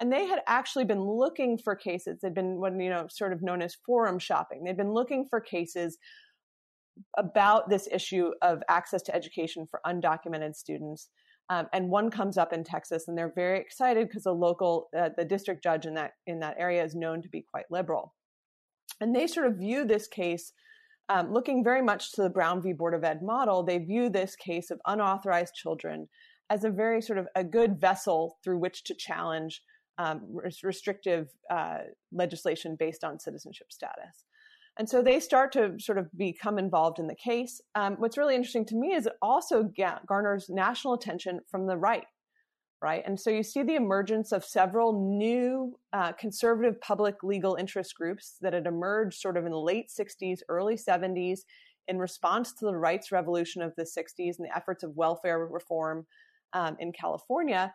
and 0.00 0.12
they 0.12 0.26
had 0.26 0.40
actually 0.46 0.84
been 0.84 1.02
looking 1.02 1.58
for 1.58 1.74
cases. 1.74 2.18
They'd 2.22 2.34
been 2.34 2.60
what 2.60 2.72
you 2.78 2.90
know 2.90 3.06
sort 3.08 3.32
of 3.32 3.42
known 3.42 3.62
as 3.62 3.76
forum 3.86 4.18
shopping. 4.18 4.64
They'd 4.64 4.76
been 4.76 4.92
looking 4.92 5.26
for 5.28 5.40
cases 5.40 5.98
about 7.16 7.68
this 7.68 7.88
issue 7.92 8.32
of 8.42 8.62
access 8.68 9.02
to 9.02 9.14
education 9.14 9.66
for 9.70 9.80
undocumented 9.86 10.54
students. 10.54 11.08
Um, 11.50 11.66
and 11.72 11.88
one 11.88 12.10
comes 12.10 12.36
up 12.36 12.52
in 12.52 12.62
texas 12.62 13.08
and 13.08 13.16
they're 13.16 13.32
very 13.34 13.58
excited 13.58 14.08
because 14.08 14.24
the 14.24 14.34
local 14.34 14.88
uh, 14.96 15.10
the 15.16 15.24
district 15.24 15.62
judge 15.62 15.86
in 15.86 15.94
that 15.94 16.12
in 16.26 16.40
that 16.40 16.56
area 16.58 16.84
is 16.84 16.94
known 16.94 17.22
to 17.22 17.28
be 17.28 17.42
quite 17.42 17.64
liberal. 17.70 18.14
And 19.00 19.14
they 19.14 19.26
sort 19.26 19.46
of 19.46 19.56
view 19.56 19.84
this 19.84 20.06
case 20.06 20.52
um, 21.08 21.32
looking 21.32 21.64
very 21.64 21.80
much 21.80 22.12
to 22.12 22.22
the 22.22 22.28
brown 22.28 22.60
v. 22.60 22.74
Board 22.74 22.94
of 22.94 23.04
ed 23.04 23.22
model 23.22 23.62
they 23.62 23.78
view 23.78 24.10
this 24.10 24.36
case 24.36 24.70
of 24.70 24.80
unauthorized 24.86 25.54
children 25.54 26.08
as 26.50 26.64
a 26.64 26.70
very 26.70 27.00
sort 27.00 27.18
of 27.18 27.26
a 27.34 27.44
good 27.44 27.80
vessel 27.80 28.38
through 28.44 28.58
which 28.58 28.84
to 28.84 28.94
challenge 28.94 29.62
um, 29.98 30.22
restrictive 30.62 31.28
uh, 31.50 31.78
legislation 32.12 32.76
based 32.78 33.04
on 33.04 33.18
citizenship 33.18 33.72
status. 33.72 34.24
And 34.78 34.88
so 34.88 35.02
they 35.02 35.18
start 35.18 35.50
to 35.52 35.78
sort 35.78 35.98
of 35.98 36.06
become 36.16 36.56
involved 36.56 37.00
in 37.00 37.08
the 37.08 37.16
case. 37.16 37.60
Um, 37.74 37.96
what's 37.98 38.16
really 38.16 38.36
interesting 38.36 38.64
to 38.66 38.76
me 38.76 38.94
is 38.94 39.06
it 39.06 39.14
also 39.20 39.70
garners 40.06 40.48
national 40.48 40.94
attention 40.94 41.40
from 41.50 41.66
the 41.66 41.76
right, 41.76 42.06
right? 42.80 43.02
And 43.04 43.18
so 43.18 43.28
you 43.28 43.42
see 43.42 43.64
the 43.64 43.74
emergence 43.74 44.30
of 44.30 44.44
several 44.44 45.16
new 45.18 45.76
uh, 45.92 46.12
conservative 46.12 46.80
public 46.80 47.24
legal 47.24 47.56
interest 47.56 47.96
groups 47.96 48.36
that 48.40 48.52
had 48.52 48.66
emerged 48.66 49.18
sort 49.18 49.36
of 49.36 49.46
in 49.46 49.50
the 49.50 49.58
late 49.58 49.88
60s, 49.88 50.40
early 50.48 50.76
70s 50.76 51.40
in 51.88 51.98
response 51.98 52.52
to 52.52 52.66
the 52.66 52.76
rights 52.76 53.10
revolution 53.10 53.62
of 53.62 53.74
the 53.76 53.82
60s 53.82 54.38
and 54.38 54.46
the 54.46 54.56
efforts 54.56 54.84
of 54.84 54.96
welfare 54.96 55.44
reform 55.46 56.06
um, 56.52 56.76
in 56.78 56.92
California, 56.92 57.72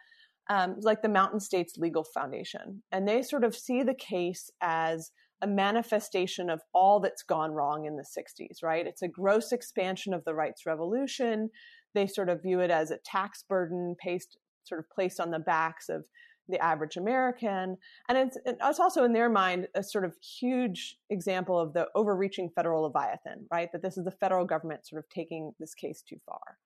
um, 0.50 0.76
like 0.82 1.02
the 1.02 1.10
Mountain 1.10 1.40
States 1.40 1.78
Legal 1.78 2.04
Foundation. 2.04 2.84
And 2.92 3.08
they 3.08 3.22
sort 3.22 3.44
of 3.44 3.56
see 3.56 3.84
the 3.84 3.94
case 3.94 4.50
as 4.62 5.12
a 5.42 5.48
manifestation 5.48 6.50
of 6.50 6.62
all 6.74 7.00
that's 7.00 7.24
gone 7.24 7.52
wrong 7.52 7.86
in 7.86 7.98
the 7.98 8.04
60s, 8.04 8.64
right? 8.64 8.88
It's 8.88 9.02
a 9.02 9.08
gross 9.08 9.52
expansion 9.52 10.14
of 10.14 10.24
the 10.26 10.34
rights 10.34 10.66
revolution. 10.66 11.50
They 11.94 12.08
sort 12.08 12.30
of 12.30 12.42
view 12.42 12.62
it 12.62 12.72
as 12.72 12.92
a 12.92 12.98
tax 13.06 13.44
burden 13.48 13.96
placed, 14.02 14.38
sort 14.64 14.80
of 14.80 14.90
placed 14.90 15.20
on 15.20 15.32
the 15.32 15.40
backs 15.40 15.90
of 15.90 16.06
the 16.50 16.64
average 16.64 16.98
American. 16.98 17.78
And 18.10 18.18
it's, 18.18 18.38
it's 18.46 18.80
also 18.80 19.04
in 19.04 19.14
their 19.14 19.30
mind 19.30 19.68
a 19.76 19.84
sort 19.84 20.06
of 20.06 20.16
huge 20.18 20.98
example 21.10 21.60
of 21.60 21.74
the 21.74 21.88
overreaching 21.96 22.50
federal 22.54 22.84
leviathan, 22.84 23.46
right? 23.52 23.70
That 23.72 23.82
this 23.82 23.98
is 23.98 24.06
the 24.06 24.12
federal 24.12 24.46
government 24.46 24.88
sort 24.88 25.04
of 25.04 25.10
taking 25.10 25.54
this 25.60 25.74
case 25.74 26.04
too 26.08 26.18
far. 26.26 26.58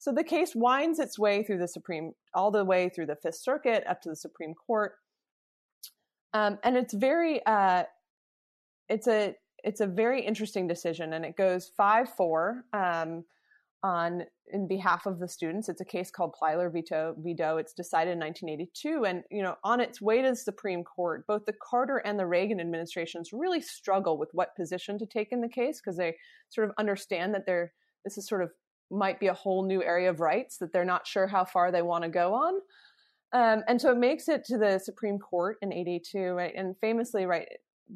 So 0.00 0.12
the 0.12 0.24
case 0.24 0.56
winds 0.56 0.98
its 0.98 1.18
way 1.18 1.44
through 1.44 1.58
the 1.58 1.68
Supreme, 1.68 2.12
all 2.34 2.50
the 2.50 2.64
way 2.64 2.88
through 2.88 3.06
the 3.06 3.16
Fifth 3.16 3.40
Circuit 3.40 3.84
up 3.88 4.00
to 4.02 4.08
the 4.08 4.16
Supreme 4.16 4.54
Court. 4.54 4.94
Um, 6.34 6.58
and 6.64 6.76
it's 6.76 6.94
very, 6.94 7.44
uh, 7.46 7.84
it's 8.88 9.06
a, 9.06 9.36
it's 9.62 9.80
a 9.80 9.86
very 9.86 10.24
interesting 10.24 10.66
decision, 10.66 11.12
and 11.12 11.24
it 11.24 11.36
goes 11.36 11.70
five 11.76 12.08
four. 12.16 12.64
Um, 12.72 13.24
on 13.82 14.24
in 14.52 14.66
behalf 14.66 15.06
of 15.06 15.18
the 15.18 15.28
students. 15.28 15.68
It's 15.68 15.80
a 15.80 15.86
case 15.86 16.10
called 16.10 16.34
Plyler 16.40 16.72
v. 16.72 16.82
Doe. 16.82 17.14
Veto. 17.18 17.56
It's 17.56 17.72
decided 17.72 18.12
in 18.12 18.18
1982, 18.18 19.04
and 19.04 19.22
you 19.30 19.42
know, 19.42 19.56
on 19.64 19.80
its 19.80 20.00
way 20.00 20.22
to 20.22 20.30
the 20.30 20.36
Supreme 20.36 20.84
Court, 20.84 21.26
both 21.26 21.46
the 21.46 21.54
Carter 21.62 21.98
and 21.98 22.18
the 22.18 22.26
Reagan 22.26 22.60
administrations 22.60 23.30
really 23.32 23.60
struggle 23.60 24.18
with 24.18 24.30
what 24.32 24.56
position 24.56 24.98
to 24.98 25.06
take 25.06 25.28
in 25.32 25.40
the 25.40 25.48
case 25.48 25.80
because 25.80 25.96
they 25.96 26.16
sort 26.50 26.68
of 26.68 26.74
understand 26.78 27.34
that 27.34 27.46
they're 27.46 27.72
this 28.04 28.18
is 28.18 28.26
sort 28.26 28.42
of 28.42 28.50
might 28.90 29.20
be 29.20 29.28
a 29.28 29.34
whole 29.34 29.64
new 29.64 29.82
area 29.82 30.10
of 30.10 30.20
rights 30.20 30.58
that 30.58 30.72
they're 30.72 30.84
not 30.84 31.06
sure 31.06 31.26
how 31.26 31.44
far 31.44 31.70
they 31.70 31.82
want 31.82 32.04
to 32.04 32.10
go 32.10 32.34
on. 32.34 32.54
Um, 33.32 33.62
and 33.68 33.80
so 33.80 33.92
it 33.92 33.98
makes 33.98 34.28
it 34.28 34.44
to 34.46 34.58
the 34.58 34.78
Supreme 34.78 35.18
Court 35.18 35.56
in 35.62 35.72
82, 35.72 36.18
right? 36.32 36.52
And 36.56 36.76
famously, 36.80 37.26
right, 37.26 37.46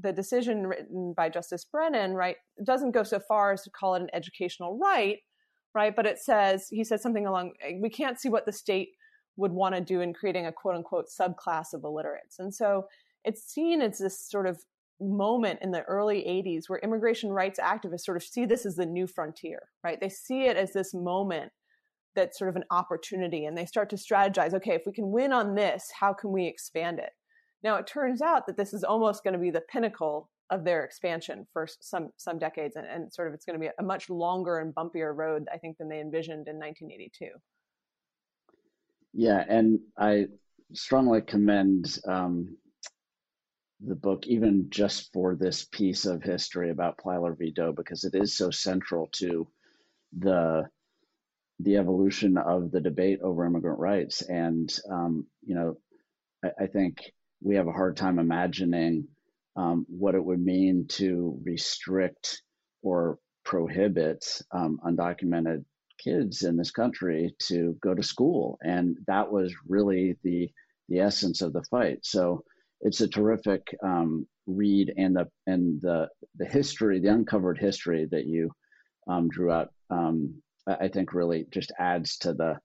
the 0.01 0.13
decision 0.13 0.67
written 0.67 1.13
by 1.17 1.29
Justice 1.29 1.65
Brennan, 1.65 2.15
right, 2.15 2.37
doesn't 2.65 2.93
go 2.93 3.03
so 3.03 3.21
far 3.21 3.53
as 3.53 3.63
to 3.63 3.71
call 3.71 3.95
it 3.95 4.03
an 4.03 4.11
educational 4.13 4.79
right, 4.79 5.19
right? 5.75 5.95
But 5.95 6.07
it 6.07 6.19
says, 6.19 6.69
he 6.71 6.85
says 6.85 7.03
something 7.03 7.27
along, 7.27 7.53
we 7.81 7.91
can't 7.91 8.21
see 8.21 8.29
what 8.29 8.47
the 8.47 8.53
state 8.53 8.91
would 9.37 9.53
want 9.53 9.75
to 9.75 9.81
do 9.81 10.01
in 10.01 10.15
creating 10.15 10.47
a 10.47 10.53
quote 10.53 10.77
unquote 10.77 11.07
subclass 11.09 11.73
of 11.73 11.83
illiterates. 11.83 12.39
And 12.39 12.55
so 12.55 12.87
it's 13.25 13.43
seen 13.43 13.83
as 13.83 13.99
this 13.99 14.21
sort 14.21 14.47
of 14.47 14.63
moment 15.01 15.59
in 15.63 15.71
the 15.71 15.83
early 15.83 16.19
80s 16.21 16.65
where 16.69 16.79
immigration 16.81 17.31
rights 17.31 17.59
activists 17.59 18.05
sort 18.05 18.17
of 18.17 18.23
see 18.23 18.45
this 18.45 18.65
as 18.65 18.77
the 18.77 18.87
new 18.87 19.07
frontier, 19.07 19.63
right? 19.83 20.01
They 20.01 20.09
see 20.09 20.45
it 20.45 20.57
as 20.57 20.73
this 20.73 20.95
moment 20.95 21.53
that's 22.15 22.39
sort 22.39 22.49
of 22.49 22.57
an 22.57 22.65
opportunity 22.71 23.47
and 23.47 23.57
they 23.57 23.67
start 23.67 23.91
to 23.91 23.97
strategize 23.97 24.55
okay, 24.55 24.75
if 24.75 24.83
we 24.87 24.93
can 24.93 25.11
win 25.11 25.33
on 25.33 25.55
this, 25.55 25.91
how 25.99 26.13
can 26.13 26.31
we 26.31 26.47
expand 26.47 26.99
it? 26.99 27.11
Now, 27.63 27.77
it 27.77 27.87
turns 27.87 28.21
out 28.21 28.47
that 28.47 28.57
this 28.57 28.75
is 28.75 28.85
almost 28.85 29.25
going 29.25 29.33
to 29.33 29.41
be 29.41 29.51
the 29.51 29.63
pinnacle 29.63 30.31
of 30.51 30.65
their 30.65 30.85
expansion 30.85 31.47
for 31.53 31.67
some 31.81 32.11
some 32.19 32.39
decades, 32.39 32.77
and, 32.77 32.87
and 32.87 33.13
sort 33.13 33.27
of 33.27 33.35
it's 33.35 33.47
going 33.47 33.59
to 33.59 33.67
be 33.67 33.71
a 33.79 33.83
much 33.83 34.11
longer 34.11 34.59
and 34.59 34.75
bumpier 34.75 35.17
road, 35.17 35.49
I 35.53 35.57
think, 35.57 35.79
than 35.79 35.89
they 35.89 36.01
envisioned 36.01 36.47
in 36.47 36.57
1982. 36.57 37.29
Yeah, 39.15 39.45
and 39.49 39.81
I 39.99 40.27
strongly 40.75 41.23
commend 41.23 41.99
um, 42.07 42.57
the 43.87 43.95
book, 43.95 44.27
even 44.27 44.67
just 44.71 45.13
for 45.13 45.35
this 45.35 45.65
piece 45.65 46.05
of 46.07 46.23
history 46.23 46.71
about 46.71 46.99
Plyler 46.99 47.37
v. 47.37 47.51
Doe, 47.51 47.73
because 47.73 48.05
it 48.05 48.15
is 48.15 48.37
so 48.37 48.51
central 48.51 49.09
to 49.13 49.49
the 50.17 50.65
the 51.61 51.77
evolution 51.77 52.37
of 52.37 52.73
the 52.73 52.81
debate 52.81 53.21
over 53.23 53.47
immigrant 53.47 53.79
rights. 53.79 54.23
And 54.23 54.77
um, 54.91 55.27
you 55.43 55.55
know, 55.55 55.77
I, 56.45 56.65
I, 56.65 56.67
think 56.67 57.13
we 57.41 57.55
have 57.55 57.69
a 57.69 57.73
hard 57.73 57.97
time 57.97 58.19
imagining 58.19 59.07
um, 59.55 59.87
what 59.89 60.17
it 60.17 60.25
would 60.25 60.41
mean 60.41 60.87
to 60.89 61.41
restrict 61.45 62.43
or 62.83 63.19
prohibit 63.45 64.25
um, 64.51 64.81
undocumented 64.85 65.65
kids 66.03 66.43
in 66.43 66.57
this 66.57 66.73
country 66.73 67.37
to 67.39 67.77
go 67.81 67.95
to 67.95 68.03
school, 68.03 68.59
and 68.63 68.97
that 69.07 69.31
was 69.31 69.55
really 69.69 70.17
the 70.25 70.51
the 70.89 70.99
essence 70.99 71.41
of 71.41 71.53
the 71.53 71.63
fight. 71.71 71.99
So 72.03 72.45
it's 72.85 73.01
a 73.01 73.09
terrific 73.09 73.75
um, 73.83 74.27
read, 74.47 74.93
and 74.97 75.17
the 75.17 75.27
and 75.47 75.81
the 75.81 76.09
the 76.37 76.47
history, 76.47 77.01
the 77.01 77.09
uncovered 77.09 77.59
history 77.59 78.07
that 78.11 78.27
you 78.27 78.51
um, 79.09 79.29
drew 79.29 79.51
out, 79.51 79.73
um, 79.91 80.35
I 80.67 80.89
think 80.89 81.13
really 81.13 81.47
just 81.51 81.73
adds 81.79 82.19
to 82.19 82.35
the 82.35 82.59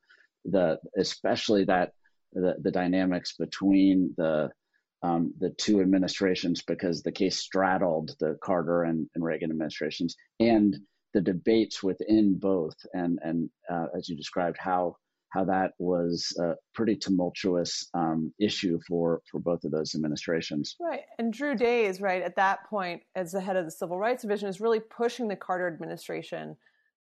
the 0.45 0.77
especially 0.97 1.65
that 1.65 1.93
the, 2.33 2.55
the 2.61 2.71
dynamics 2.71 3.35
between 3.37 4.13
the 4.17 4.49
um, 5.01 5.33
the 5.39 5.51
two 5.51 5.81
administrations 5.81 6.61
because 6.61 7.01
the 7.01 7.11
case 7.11 7.37
straddled 7.37 8.15
the 8.19 8.37
Carter 8.43 8.83
and, 8.83 9.09
and 9.15 9.23
Reagan 9.23 9.51
administrations 9.51 10.15
and 10.39 10.77
the 11.13 11.21
debates 11.21 11.81
within 11.81 12.37
both 12.37 12.75
and 12.93 13.19
and 13.23 13.49
uh, 13.71 13.87
as 13.97 14.09
you 14.09 14.15
described 14.15 14.57
how 14.59 14.95
how 15.29 15.45
that 15.45 15.73
was 15.77 16.35
a 16.39 16.53
pretty 16.73 16.95
tumultuous 16.95 17.87
um, 17.93 18.33
issue 18.39 18.79
for 18.87 19.21
for 19.29 19.39
both 19.39 19.63
of 19.63 19.71
those 19.71 19.95
administrations. 19.95 20.75
Right, 20.79 21.01
and 21.17 21.31
Drew 21.31 21.55
Days, 21.55 22.01
right 22.01 22.21
at 22.21 22.35
that 22.35 22.67
point 22.69 23.01
as 23.15 23.31
the 23.31 23.41
head 23.41 23.55
of 23.55 23.65
the 23.65 23.71
Civil 23.71 23.97
Rights 23.97 24.23
Division, 24.23 24.49
is 24.49 24.61
really 24.61 24.79
pushing 24.79 25.27
the 25.27 25.35
Carter 25.35 25.67
administration 25.67 26.57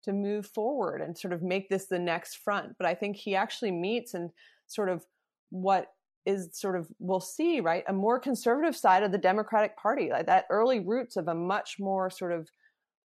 to 0.04 0.12
move 0.12 0.47
forward 0.47 1.00
and 1.00 1.16
sort 1.16 1.33
of 1.33 1.42
make 1.42 1.68
this 1.68 1.87
the 1.87 1.99
next 1.99 2.37
front. 2.37 2.75
But 2.78 2.87
I 2.87 2.95
think 2.95 3.16
he 3.16 3.35
actually 3.35 3.73
meets 3.73 4.14
and 4.14 4.30
sort 4.66 4.88
of 4.88 5.04
what 5.50 5.88
is 6.25 6.49
sort 6.52 6.76
of 6.76 6.88
we'll 6.99 7.21
see 7.21 7.61
right 7.61 7.85
a 7.87 7.92
more 7.92 8.18
conservative 8.18 8.76
side 8.76 9.04
of 9.04 9.12
the 9.12 9.18
democratic 9.18 9.76
party 9.76 10.11
like 10.11 10.26
that 10.26 10.45
early 10.50 10.80
roots 10.80 11.16
of 11.16 11.28
a 11.28 11.35
much 11.35 11.76
more 11.78 12.11
sort 12.11 12.33
of 12.33 12.49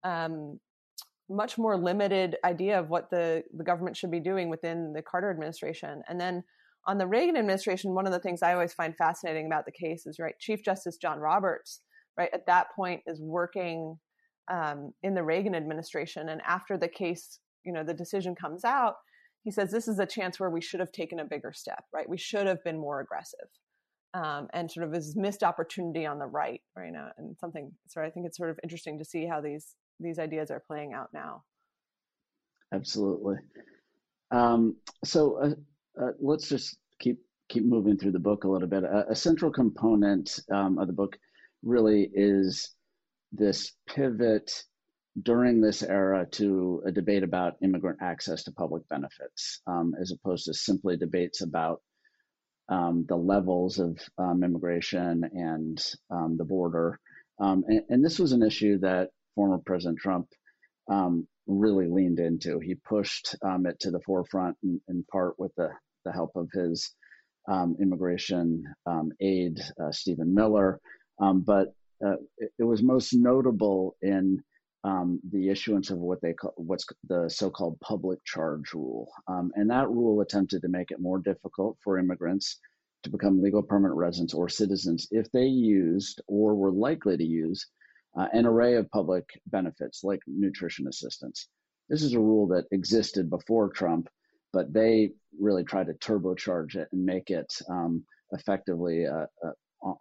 um, 0.03 0.59
much 1.31 1.57
more 1.57 1.77
limited 1.77 2.35
idea 2.43 2.79
of 2.79 2.89
what 2.89 3.09
the, 3.09 3.43
the 3.55 3.63
government 3.63 3.95
should 3.95 4.11
be 4.11 4.19
doing 4.19 4.49
within 4.49 4.93
the 4.93 5.01
carter 5.01 5.29
administration 5.31 6.01
and 6.07 6.19
then 6.19 6.43
on 6.87 6.97
the 6.97 7.07
reagan 7.07 7.37
administration 7.37 7.93
one 7.93 8.05
of 8.05 8.11
the 8.11 8.19
things 8.19 8.41
i 8.41 8.53
always 8.53 8.73
find 8.73 8.95
fascinating 8.97 9.45
about 9.45 9.65
the 9.65 9.71
case 9.71 10.05
is 10.05 10.19
right 10.19 10.35
chief 10.39 10.63
justice 10.63 10.97
john 10.97 11.19
roberts 11.19 11.81
right 12.17 12.29
at 12.33 12.45
that 12.45 12.67
point 12.75 13.01
is 13.05 13.21
working 13.21 13.97
um, 14.49 14.91
in 15.03 15.13
the 15.13 15.23
reagan 15.23 15.55
administration 15.55 16.29
and 16.29 16.41
after 16.47 16.77
the 16.77 16.87
case 16.87 17.39
you 17.63 17.71
know 17.71 17.83
the 17.83 17.93
decision 17.93 18.35
comes 18.35 18.65
out 18.65 18.95
he 19.43 19.51
says 19.51 19.71
this 19.71 19.87
is 19.87 19.99
a 19.99 20.05
chance 20.05 20.39
where 20.39 20.49
we 20.49 20.61
should 20.61 20.79
have 20.79 20.91
taken 20.91 21.19
a 21.19 21.25
bigger 21.25 21.51
step, 21.53 21.85
right? 21.93 22.07
We 22.07 22.17
should 22.17 22.47
have 22.47 22.63
been 22.63 22.77
more 22.77 22.99
aggressive. 22.99 23.47
Um, 24.13 24.49
and 24.53 24.69
sort 24.69 24.85
of 24.85 24.91
this 24.91 25.15
missed 25.15 25.41
opportunity 25.41 26.05
on 26.05 26.19
the 26.19 26.25
right 26.25 26.59
right 26.75 26.91
now 26.91 27.11
and 27.17 27.33
something 27.39 27.71
so 27.87 28.01
i 28.01 28.09
think 28.09 28.25
it's 28.25 28.35
sort 28.35 28.49
of 28.49 28.59
interesting 28.61 28.97
to 28.97 29.05
see 29.05 29.25
how 29.25 29.39
these 29.39 29.75
these 30.01 30.19
ideas 30.19 30.51
are 30.51 30.63
playing 30.65 30.93
out 30.93 31.09
now. 31.13 31.43
Absolutely. 32.73 33.35
Um, 34.31 34.77
so 35.03 35.37
uh, 35.37 36.01
uh, 36.01 36.11
let's 36.19 36.47
just 36.47 36.77
keep 36.99 37.19
keep 37.49 37.65
moving 37.65 37.97
through 37.97 38.11
the 38.11 38.19
book 38.19 38.45
a 38.45 38.47
little 38.47 38.67
bit. 38.67 38.83
A, 38.83 39.11
a 39.11 39.15
central 39.15 39.51
component 39.51 40.39
um, 40.51 40.77
of 40.77 40.87
the 40.87 40.93
book 40.93 41.17
really 41.63 42.09
is 42.13 42.73
this 43.31 43.73
pivot 43.87 44.51
during 45.21 45.59
this 45.59 45.83
era 45.83 46.25
to 46.31 46.81
a 46.85 46.91
debate 46.91 47.23
about 47.23 47.57
immigrant 47.61 47.99
access 48.01 48.43
to 48.43 48.51
public 48.53 48.87
benefits, 48.87 49.61
um, 49.67 49.93
as 49.99 50.11
opposed 50.11 50.45
to 50.45 50.53
simply 50.53 50.95
debates 50.95 51.41
about 51.41 51.81
um, 52.69 53.05
the 53.09 53.15
levels 53.15 53.79
of 53.79 53.97
um, 54.17 54.43
immigration 54.43 55.29
and 55.33 55.83
um, 56.09 56.37
the 56.37 56.45
border. 56.45 56.99
Um, 57.39 57.65
and, 57.67 57.81
and, 57.89 58.05
this 58.05 58.19
was 58.19 58.31
an 58.31 58.43
issue 58.43 58.79
that 58.79 59.09
former 59.35 59.59
President 59.65 59.99
Trump 59.99 60.27
um, 60.89 61.27
really 61.47 61.87
leaned 61.87 62.19
into. 62.19 62.59
He 62.59 62.75
pushed 62.75 63.35
it 63.43 63.79
to 63.81 63.91
the 63.91 64.01
forefront 64.05 64.57
in, 64.63 64.81
in, 64.87 65.03
part 65.11 65.39
with 65.39 65.53
the, 65.55 65.69
the 66.05 66.11
help 66.11 66.31
of 66.35 66.49
his 66.53 66.93
immigration 67.79 68.63
aide, 69.19 69.59
uh, 69.81 69.91
Stephen 69.91 70.33
Miller. 70.33 70.79
but 71.19 71.73
uh, 72.05 72.15
it, 72.37 72.51
it 72.59 72.63
was 72.63 72.81
most 72.81 73.13
notable 73.13 73.95
in 74.01 74.43
um, 74.83 75.19
the 75.31 75.49
issuance 75.49 75.91
of 75.91 75.99
what 75.99 76.21
they 76.21 76.33
call 76.33 76.53
what's 76.57 76.85
the 77.07 77.29
so-called 77.29 77.79
public 77.81 78.23
charge 78.25 78.73
rule, 78.73 79.11
um, 79.27 79.51
and 79.55 79.69
that 79.69 79.89
rule 79.89 80.21
attempted 80.21 80.61
to 80.63 80.67
make 80.67 80.89
it 80.91 80.99
more 80.99 81.19
difficult 81.19 81.77
for 81.83 81.99
immigrants 81.99 82.59
to 83.03 83.11
become 83.11 83.41
legal 83.41 83.61
permanent 83.61 83.97
residents 83.97 84.33
or 84.33 84.49
citizens 84.49 85.07
if 85.11 85.31
they 85.31 85.45
used 85.45 86.21
or 86.27 86.55
were 86.55 86.71
likely 86.71 87.17
to 87.17 87.23
use 87.23 87.67
uh, 88.17 88.27
an 88.33 88.45
array 88.45 88.75
of 88.75 88.89
public 88.91 89.25
benefits 89.47 90.03
like 90.03 90.19
nutrition 90.27 90.87
assistance. 90.87 91.47
This 91.89 92.03
is 92.03 92.13
a 92.13 92.19
rule 92.19 92.47
that 92.47 92.65
existed 92.71 93.29
before 93.29 93.69
Trump, 93.69 94.07
but 94.53 94.73
they 94.73 95.11
really 95.39 95.63
tried 95.63 95.87
to 95.87 95.93
turbocharge 95.93 96.75
it 96.75 96.87
and 96.91 97.05
make 97.05 97.29
it 97.29 97.53
um, 97.69 98.03
effectively 98.31 99.05
a, 99.05 99.27
a, 99.43 99.51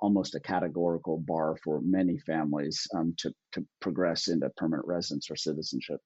almost 0.01 0.35
a 0.35 0.41
categorical 0.41 1.19
bar 1.19 1.57
for 1.65 1.81
many 1.81 2.19
families 2.19 2.87
um, 2.95 3.15
to, 3.19 3.33
to 3.53 3.65
progress 3.81 4.29
into 4.29 4.49
permanent 4.57 4.87
residence 4.87 5.31
or 5.31 5.37
citizenship. 5.37 6.01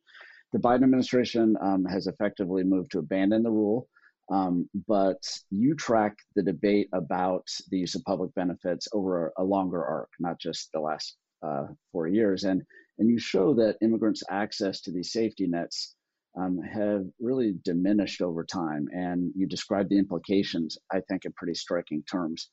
The 0.52 0.58
Biden 0.61 0.84
administration 0.84 1.56
um, 1.61 1.84
has 1.84 2.06
effectively 2.06 2.62
moved 2.62 2.92
to 2.92 3.00
abandon 3.00 3.42
the 3.42 3.50
rule, 3.50 3.88
um, 4.30 4.68
but 4.87 5.20
you 5.50 5.75
track 5.75 6.16
the 6.37 6.42
debate 6.42 6.88
about 6.92 7.46
the 7.70 7.78
use 7.78 7.94
of 7.94 8.04
public 8.04 8.32
benefits 8.34 8.87
over 8.92 9.32
a, 9.37 9.42
longer 9.42 9.84
arc, 9.84 10.11
not 10.20 10.38
just 10.38 10.70
the 10.73 10.80
last 10.80 11.16
uh, 11.44 11.66
four 11.92 12.08
years, 12.08 12.44
and 12.44 12.62
and 12.98 13.08
you 13.08 13.18
show 13.18 13.54
that 13.54 13.76
immigrants' 13.82 14.22
access 14.30 14.80
to 14.82 14.92
these 14.92 15.12
safety 15.12 15.46
nets 15.46 15.94
um, 16.36 16.58
have 16.58 17.04
really 17.20 17.54
diminished 17.64 18.22
over 18.22 18.44
time. 18.44 18.88
And 18.92 19.32
you 19.34 19.46
describe 19.46 19.88
the 19.88 19.98
implications, 19.98 20.78
I 20.92 21.00
think, 21.08 21.24
in 21.24 21.32
pretty 21.32 21.54
striking 21.54 22.02
terms. 22.10 22.48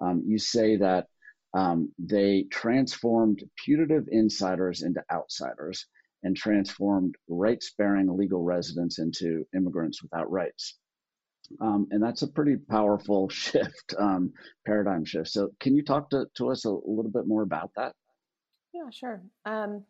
Um, 0.00 0.22
you 0.26 0.38
say 0.38 0.76
that 0.76 1.06
um, 1.54 1.92
they 1.98 2.44
transformed 2.50 3.42
putative 3.64 4.06
insiders 4.10 4.82
into 4.82 5.02
outsiders 5.12 5.86
and 6.22 6.36
transformed 6.36 7.16
rights 7.28 7.72
bearing 7.76 8.16
legal 8.16 8.42
residents 8.42 8.98
into 8.98 9.44
immigrants 9.54 10.02
without 10.02 10.30
rights. 10.30 10.78
Um, 11.60 11.88
and 11.90 12.02
that's 12.02 12.22
a 12.22 12.28
pretty 12.28 12.56
powerful 12.56 13.28
shift, 13.30 13.94
um, 13.98 14.32
paradigm 14.66 15.04
shift. 15.04 15.28
So, 15.28 15.50
can 15.58 15.74
you 15.74 15.82
talk 15.82 16.10
to, 16.10 16.26
to 16.36 16.50
us 16.50 16.64
a 16.64 16.70
little 16.70 17.10
bit 17.10 17.26
more 17.26 17.42
about 17.42 17.70
that? 17.76 17.92
Yeah, 18.72 18.90
sure. 18.90 19.22
Um, 19.44 19.84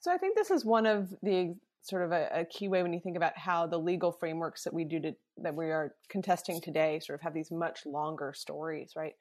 so, 0.00 0.10
I 0.12 0.18
think 0.18 0.36
this 0.36 0.50
is 0.50 0.64
one 0.64 0.86
of 0.86 1.14
the 1.22 1.54
sort 1.82 2.02
of 2.02 2.12
a, 2.12 2.28
a, 2.32 2.44
key 2.44 2.68
way 2.68 2.82
when 2.82 2.92
you 2.92 3.00
think 3.00 3.16
about 3.16 3.36
how 3.36 3.66
the 3.66 3.78
legal 3.78 4.12
frameworks 4.12 4.62
that 4.64 4.72
we 4.72 4.84
do 4.84 5.00
to, 5.00 5.12
that 5.38 5.54
we 5.54 5.66
are 5.66 5.94
contesting 6.08 6.60
today 6.60 7.00
sort 7.00 7.18
of 7.18 7.22
have 7.22 7.34
these 7.34 7.50
much 7.50 7.84
longer 7.84 8.32
stories, 8.34 8.92
right? 8.96 9.14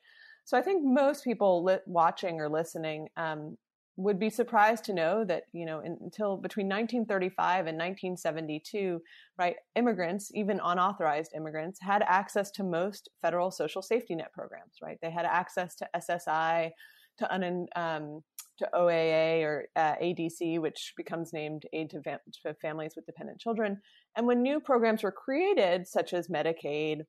So 0.46 0.58
I 0.58 0.62
think 0.62 0.84
most 0.84 1.24
people 1.24 1.64
li- 1.64 1.80
watching 1.88 2.40
or 2.40 2.50
listening 2.50 3.10
um, 3.18 3.58
would 3.98 4.20
be 4.20 4.30
surprised 4.30 4.84
to 4.86 4.94
know 4.94 5.24
that 5.26 5.44
you 5.54 5.66
know 5.66 5.80
in, 5.80 5.98
until 6.02 6.38
between 6.38 6.68
1935 6.68 7.68
and 7.68 7.78
1972 7.78 9.02
right 9.38 9.56
immigrants 9.76 10.32
even 10.34 10.60
unauthorized 10.64 11.32
immigrants 11.36 11.80
had 11.82 12.02
access 12.08 12.50
to 12.52 12.64
most 12.64 13.10
federal 13.22 13.52
social 13.52 13.82
safety 13.82 14.16
net 14.16 14.32
programs 14.34 14.76
right 14.82 14.98
they 15.02 15.12
had 15.12 15.26
access 15.26 15.76
to 15.76 15.88
ssi 15.98 16.72
to 17.18 17.34
un, 17.34 17.68
um, 17.76 18.24
to 18.62 18.70
OAA 18.74 19.44
or 19.44 19.66
uh, 19.76 19.96
ADC, 20.02 20.60
which 20.60 20.94
becomes 20.96 21.34
named 21.34 21.64
Aid 21.74 21.90
to, 21.92 22.02
to, 22.02 22.54
Families 22.56 22.94
with 22.96 23.06
Dependent 23.06 23.40
Children. 23.40 23.82
And 24.16 24.28
when 24.28 24.42
new 24.42 24.60
programs 24.60 25.04
were 25.04 25.12
created, 25.12 25.88
such 25.88 26.14
as 26.14 26.28
Medicaid 26.28 27.02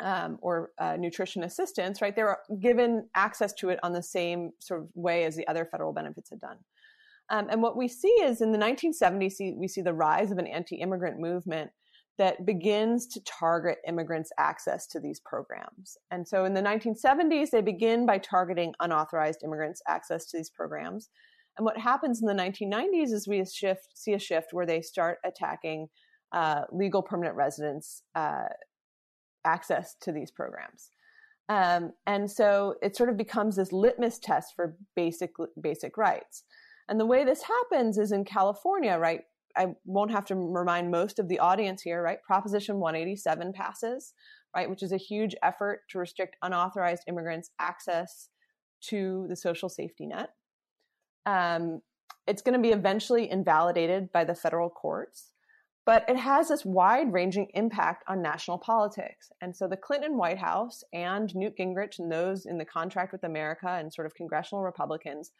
um, 0.00 0.38
or 0.42 0.70
uh, 0.78 0.96
nutrition 0.98 1.42
assistance, 1.42 2.00
right, 2.00 2.14
they 2.14 2.22
were 2.22 2.38
given 2.60 3.08
access 3.14 3.52
to 3.54 3.70
it 3.70 3.80
on 3.82 3.92
the 3.92 4.02
same 4.02 4.50
sort 4.60 4.82
of 4.82 4.88
way 4.94 5.24
as 5.24 5.36
the 5.36 5.48
other 5.48 5.64
federal 5.64 5.92
benefits 5.92 6.30
had 6.30 6.40
done. 6.40 6.58
Um, 7.30 7.48
and 7.50 7.62
what 7.62 7.76
we 7.76 7.88
see 7.88 8.08
is 8.08 8.40
in 8.40 8.52
the 8.52 8.58
1970s, 8.58 9.58
we 9.58 9.68
see 9.68 9.82
the 9.82 9.92
rise 9.92 10.30
of 10.30 10.38
an 10.38 10.46
anti 10.46 10.76
immigrant 10.76 11.18
movement 11.18 11.70
that 12.18 12.44
begins 12.44 13.06
to 13.06 13.20
target 13.24 13.78
immigrants' 13.86 14.32
access 14.38 14.86
to 14.88 15.00
these 15.00 15.20
programs. 15.20 15.96
And 16.10 16.26
so 16.26 16.44
in 16.44 16.52
the 16.52 16.60
1970s, 16.60 17.50
they 17.50 17.62
begin 17.62 18.06
by 18.06 18.18
targeting 18.18 18.74
unauthorized 18.80 19.42
immigrants' 19.44 19.82
access 19.86 20.26
to 20.26 20.36
these 20.36 20.50
programs. 20.50 21.08
And 21.56 21.64
what 21.64 21.78
happens 21.78 22.20
in 22.20 22.26
the 22.26 22.34
1990s 22.34 23.12
is 23.12 23.26
we 23.28 23.44
shift, 23.44 23.88
see 23.94 24.14
a 24.14 24.18
shift 24.18 24.48
where 24.52 24.66
they 24.66 24.82
start 24.82 25.18
attacking 25.24 25.88
uh, 26.32 26.62
legal 26.70 27.02
permanent 27.02 27.36
residents' 27.36 28.02
uh, 28.14 28.48
access 29.44 29.94
to 30.02 30.12
these 30.12 30.30
programs. 30.30 30.90
Um, 31.48 31.92
and 32.06 32.30
so 32.30 32.74
it 32.82 32.96
sort 32.96 33.08
of 33.08 33.16
becomes 33.16 33.56
this 33.56 33.72
litmus 33.72 34.18
test 34.18 34.54
for 34.54 34.76
basic 34.94 35.30
basic 35.60 35.96
rights. 35.96 36.44
And 36.88 37.00
the 37.00 37.06
way 37.06 37.24
this 37.24 37.42
happens 37.42 37.98
is 37.98 38.12
in 38.12 38.24
California, 38.24 38.98
right? 38.98 39.22
I 39.58 39.74
won't 39.84 40.12
have 40.12 40.24
to 40.26 40.36
remind 40.36 40.90
most 40.90 41.18
of 41.18 41.28
the 41.28 41.40
audience 41.40 41.82
here, 41.82 42.00
right? 42.02 42.22
Proposition 42.22 42.78
187 42.78 43.52
passes, 43.52 44.14
right, 44.54 44.70
which 44.70 44.82
is 44.82 44.92
a 44.92 44.96
huge 44.96 45.34
effort 45.42 45.80
to 45.90 45.98
restrict 45.98 46.36
unauthorized 46.42 47.02
immigrants' 47.08 47.50
access 47.58 48.28
to 48.82 49.26
the 49.28 49.36
social 49.36 49.68
safety 49.68 50.06
net. 50.06 50.30
Um, 51.26 51.80
it's 52.26 52.42
going 52.42 52.54
to 52.54 52.62
be 52.62 52.72
eventually 52.72 53.30
invalidated 53.30 54.12
by 54.12 54.24
the 54.24 54.34
federal 54.34 54.70
courts, 54.70 55.32
but 55.84 56.04
it 56.08 56.16
has 56.16 56.48
this 56.48 56.64
wide 56.64 57.12
ranging 57.12 57.48
impact 57.54 58.04
on 58.06 58.22
national 58.22 58.58
politics. 58.58 59.32
And 59.40 59.56
so 59.56 59.66
the 59.66 59.76
Clinton 59.76 60.16
White 60.16 60.38
House 60.38 60.84
and 60.92 61.34
Newt 61.34 61.56
Gingrich 61.58 61.98
and 61.98 62.12
those 62.12 62.46
in 62.46 62.58
the 62.58 62.64
contract 62.64 63.12
with 63.12 63.24
America 63.24 63.68
and 63.68 63.92
sort 63.92 64.06
of 64.06 64.14
congressional 64.14 64.62
Republicans 64.62 65.32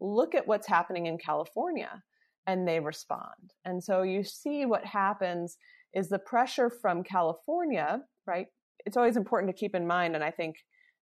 look 0.00 0.34
at 0.34 0.46
what's 0.46 0.68
happening 0.68 1.06
in 1.06 1.18
California 1.18 2.02
and 2.46 2.66
they 2.66 2.80
respond. 2.80 3.52
And 3.64 3.82
so 3.82 4.02
you 4.02 4.24
see 4.24 4.66
what 4.66 4.84
happens 4.84 5.56
is 5.94 6.08
the 6.08 6.18
pressure 6.18 6.70
from 6.70 7.02
California, 7.02 8.00
right? 8.26 8.46
It's 8.84 8.96
always 8.96 9.16
important 9.16 9.54
to 9.54 9.58
keep 9.58 9.74
in 9.74 9.86
mind. 9.86 10.14
And 10.14 10.24
I 10.24 10.30
think, 10.30 10.56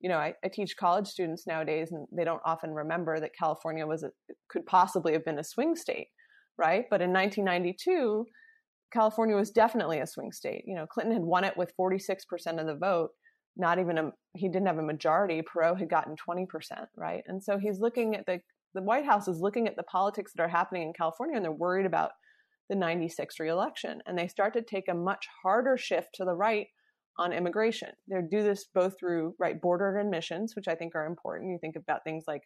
you 0.00 0.08
know, 0.08 0.16
I, 0.16 0.34
I 0.44 0.48
teach 0.48 0.76
college 0.76 1.06
students 1.06 1.46
nowadays, 1.46 1.92
and 1.92 2.06
they 2.16 2.24
don't 2.24 2.42
often 2.44 2.72
remember 2.72 3.20
that 3.20 3.36
California 3.38 3.86
was 3.86 4.02
a, 4.02 4.10
could 4.48 4.66
possibly 4.66 5.12
have 5.12 5.24
been 5.24 5.38
a 5.38 5.44
swing 5.44 5.76
state, 5.76 6.08
right? 6.56 6.84
But 6.90 7.02
in 7.02 7.12
1992, 7.12 8.26
California 8.92 9.36
was 9.36 9.50
definitely 9.50 10.00
a 10.00 10.06
swing 10.06 10.32
state. 10.32 10.64
You 10.66 10.74
know, 10.74 10.86
Clinton 10.86 11.14
had 11.14 11.22
won 11.22 11.44
it 11.44 11.56
with 11.56 11.74
46% 11.78 12.16
of 12.58 12.66
the 12.66 12.76
vote. 12.76 13.10
Not 13.56 13.78
even 13.78 13.98
a, 13.98 14.10
he 14.34 14.48
didn't 14.48 14.68
have 14.68 14.78
a 14.78 14.82
majority. 14.82 15.42
Perot 15.42 15.78
had 15.78 15.90
gotten 15.90 16.14
20%, 16.16 16.46
right? 16.96 17.22
And 17.26 17.42
so 17.42 17.58
he's 17.58 17.80
looking 17.80 18.14
at 18.14 18.24
the 18.24 18.40
the 18.78 18.84
White 18.84 19.04
House 19.04 19.26
is 19.26 19.40
looking 19.40 19.66
at 19.66 19.74
the 19.74 19.82
politics 19.82 20.32
that 20.32 20.42
are 20.44 20.48
happening 20.48 20.82
in 20.82 20.92
California 20.92 21.34
and 21.34 21.44
they're 21.44 21.50
worried 21.50 21.84
about 21.84 22.12
the 22.70 22.76
96 22.76 23.40
reelection. 23.40 24.00
And 24.06 24.16
they 24.16 24.28
start 24.28 24.52
to 24.52 24.62
take 24.62 24.88
a 24.88 24.94
much 24.94 25.26
harder 25.42 25.76
shift 25.76 26.10
to 26.14 26.24
the 26.24 26.36
right 26.36 26.68
on 27.18 27.32
immigration. 27.32 27.88
They 28.08 28.20
do 28.30 28.44
this 28.44 28.66
both 28.72 28.94
through 28.96 29.34
right 29.36 29.60
border 29.60 29.98
admissions, 29.98 30.54
which 30.54 30.68
I 30.68 30.76
think 30.76 30.94
are 30.94 31.06
important. 31.06 31.50
You 31.50 31.58
think 31.60 31.74
about 31.74 32.04
things 32.04 32.22
like 32.28 32.42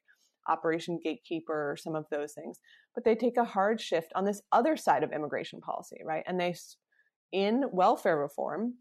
Operation 0.48 0.98
Gatekeeper 1.04 1.72
or 1.72 1.76
some 1.76 1.94
of 1.94 2.06
those 2.10 2.32
things, 2.32 2.60
but 2.94 3.04
they 3.04 3.14
take 3.14 3.36
a 3.36 3.44
hard 3.44 3.78
shift 3.78 4.10
on 4.14 4.24
this 4.24 4.40
other 4.52 4.74
side 4.74 5.02
of 5.02 5.12
immigration 5.12 5.60
policy, 5.60 5.98
right? 6.02 6.24
And 6.26 6.40
they, 6.40 6.54
in 7.30 7.64
welfare 7.72 8.18
reform, 8.18 8.76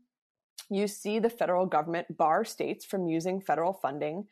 you 0.70 0.88
see 0.88 1.20
the 1.20 1.30
federal 1.30 1.66
government 1.66 2.18
bar 2.18 2.46
states 2.46 2.86
from 2.86 3.10
using 3.10 3.42
federal 3.42 3.74
funding 3.74 4.28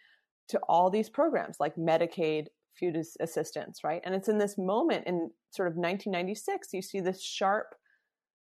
to 0.48 0.60
all 0.70 0.90
these 0.90 1.10
programs 1.10 1.58
like 1.60 1.76
Medicaid, 1.76 2.46
food 2.80 2.98
assistance, 3.20 3.84
right? 3.84 4.02
And 4.04 4.16
it's 4.16 4.30
in 4.30 4.38
this 4.38 4.58
moment 4.58 5.06
in 5.08 5.32
sort 5.52 5.68
of 5.68 5.76
1996, 5.76 6.70
you 6.74 6.82
see 6.82 7.00
this 7.00 7.22
sharp 7.22 7.76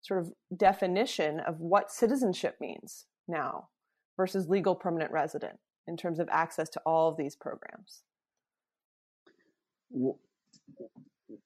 sort 0.03 0.21
of 0.21 0.33
definition 0.57 1.41
of 1.41 1.61
what 1.61 1.91
citizenship 1.91 2.57
means 2.61 3.07
now 3.29 3.69
versus 4.17 4.49
legal 4.49 4.75
permanent 4.75 5.13
resident 5.13 5.59
in 5.87 5.97
terms 5.97 6.19
of 6.19 6.29
access 6.31 6.69
to 6.71 6.81
all 6.87 7.09
of 7.09 7.17
these 7.17 7.37
programs. 7.37 8.03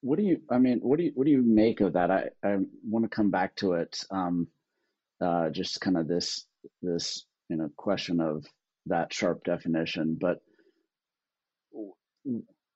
What 0.01 0.17
do 0.17 0.23
you? 0.23 0.41
I 0.51 0.57
mean, 0.57 0.79
what 0.81 0.97
do 0.97 1.05
you? 1.05 1.11
What 1.15 1.25
do 1.25 1.31
you 1.31 1.43
make 1.43 1.81
of 1.81 1.93
that? 1.93 2.11
I 2.11 2.29
I 2.43 2.57
want 2.87 3.05
to 3.05 3.09
come 3.09 3.31
back 3.31 3.55
to 3.57 3.73
it. 3.73 4.03
Um, 4.11 4.47
uh, 5.21 5.49
just 5.49 5.81
kind 5.81 5.97
of 5.97 6.07
this 6.07 6.45
this 6.81 7.25
you 7.49 7.57
know 7.57 7.69
question 7.75 8.19
of 8.19 8.45
that 8.87 9.13
sharp 9.13 9.43
definition, 9.43 10.17
but 10.19 10.39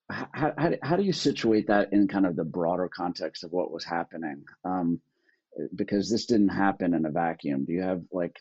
how, 0.09 0.71
how, 0.81 0.95
do 0.95 1.03
you 1.03 1.13
situate 1.13 1.67
that 1.67 1.93
in 1.93 2.07
kind 2.07 2.25
of 2.25 2.35
the 2.35 2.43
broader 2.43 2.89
context 2.93 3.43
of 3.43 3.51
what 3.51 3.71
was 3.71 3.85
happening? 3.85 4.43
Um, 4.65 5.01
because 5.75 6.09
this 6.09 6.25
didn't 6.25 6.49
happen 6.49 6.93
in 6.93 7.05
a 7.05 7.11
vacuum. 7.11 7.65
Do 7.65 7.73
you 7.73 7.81
have 7.81 8.01
like 8.11 8.39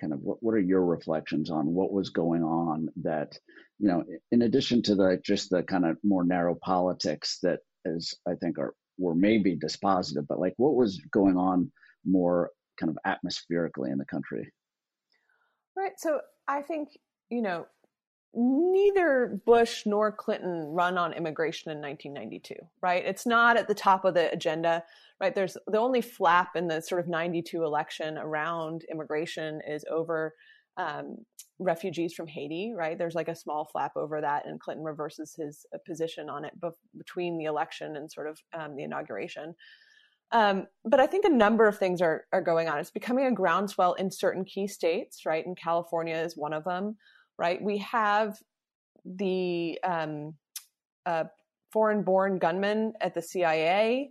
kind 0.00 0.12
of 0.12 0.20
what, 0.20 0.42
what 0.42 0.54
are 0.54 0.60
your 0.60 0.84
reflections 0.84 1.50
on 1.50 1.66
what 1.74 1.92
was 1.92 2.10
going 2.10 2.42
on 2.42 2.88
that, 3.02 3.38
you 3.78 3.88
know, 3.88 4.04
in 4.30 4.42
addition 4.42 4.82
to 4.82 4.94
the 4.94 5.20
just 5.24 5.50
the 5.50 5.62
kind 5.62 5.86
of 5.86 5.96
more 6.02 6.24
narrow 6.24 6.54
politics 6.54 7.38
that 7.42 7.60
is, 7.84 8.14
I 8.28 8.34
think 8.34 8.58
are 8.58 8.74
were 8.98 9.14
maybe 9.14 9.56
dispositive, 9.56 10.26
but 10.28 10.40
like 10.40 10.54
what 10.56 10.74
was 10.74 11.00
going 11.12 11.36
on 11.36 11.70
more 12.04 12.50
kind 12.78 12.90
of 12.90 12.98
atmospherically 13.04 13.90
in 13.90 13.98
the 13.98 14.06
country? 14.06 14.50
Right. 15.76 15.92
So 15.98 16.20
I 16.48 16.62
think, 16.62 16.88
you 17.30 17.42
know, 17.42 17.66
neither 18.36 19.40
Bush 19.46 19.84
nor 19.86 20.12
Clinton 20.12 20.66
run 20.68 20.98
on 20.98 21.14
immigration 21.14 21.72
in 21.72 21.78
1992, 21.78 22.54
right? 22.82 23.02
It's 23.04 23.24
not 23.24 23.56
at 23.56 23.66
the 23.66 23.74
top 23.74 24.04
of 24.04 24.12
the 24.12 24.30
agenda, 24.30 24.84
right? 25.20 25.34
There's 25.34 25.56
the 25.66 25.78
only 25.78 26.02
flap 26.02 26.54
in 26.54 26.68
the 26.68 26.82
sort 26.82 27.00
of 27.00 27.08
92 27.08 27.64
election 27.64 28.18
around 28.18 28.84
immigration 28.92 29.60
is 29.66 29.84
over 29.90 30.34
um, 30.76 31.16
refugees 31.58 32.12
from 32.12 32.26
Haiti, 32.26 32.74
right? 32.76 32.98
There's 32.98 33.14
like 33.14 33.28
a 33.28 33.34
small 33.34 33.64
flap 33.64 33.92
over 33.96 34.20
that, 34.20 34.46
and 34.46 34.60
Clinton 34.60 34.84
reverses 34.84 35.34
his 35.34 35.64
uh, 35.74 35.78
position 35.86 36.28
on 36.28 36.44
it 36.44 36.52
between 36.96 37.38
the 37.38 37.46
election 37.46 37.96
and 37.96 38.12
sort 38.12 38.28
of 38.28 38.38
um, 38.52 38.76
the 38.76 38.84
inauguration. 38.84 39.54
Um, 40.32 40.66
but 40.84 41.00
I 41.00 41.06
think 41.06 41.24
a 41.24 41.30
number 41.30 41.66
of 41.66 41.78
things 41.78 42.02
are 42.02 42.26
are 42.32 42.42
going 42.42 42.68
on. 42.68 42.78
It's 42.78 42.90
becoming 42.90 43.24
a 43.24 43.32
groundswell 43.32 43.94
in 43.94 44.10
certain 44.10 44.44
key 44.44 44.66
states, 44.66 45.24
right? 45.24 45.46
And 45.46 45.56
California 45.56 46.16
is 46.16 46.36
one 46.36 46.52
of 46.52 46.64
them 46.64 46.96
right? 47.38 47.60
We 47.62 47.78
have 47.78 48.38
the 49.04 49.78
um, 49.84 50.34
uh, 51.04 51.24
foreign-born 51.72 52.38
gunmen 52.38 52.92
at 53.00 53.14
the 53.14 53.22
CIA. 53.22 54.10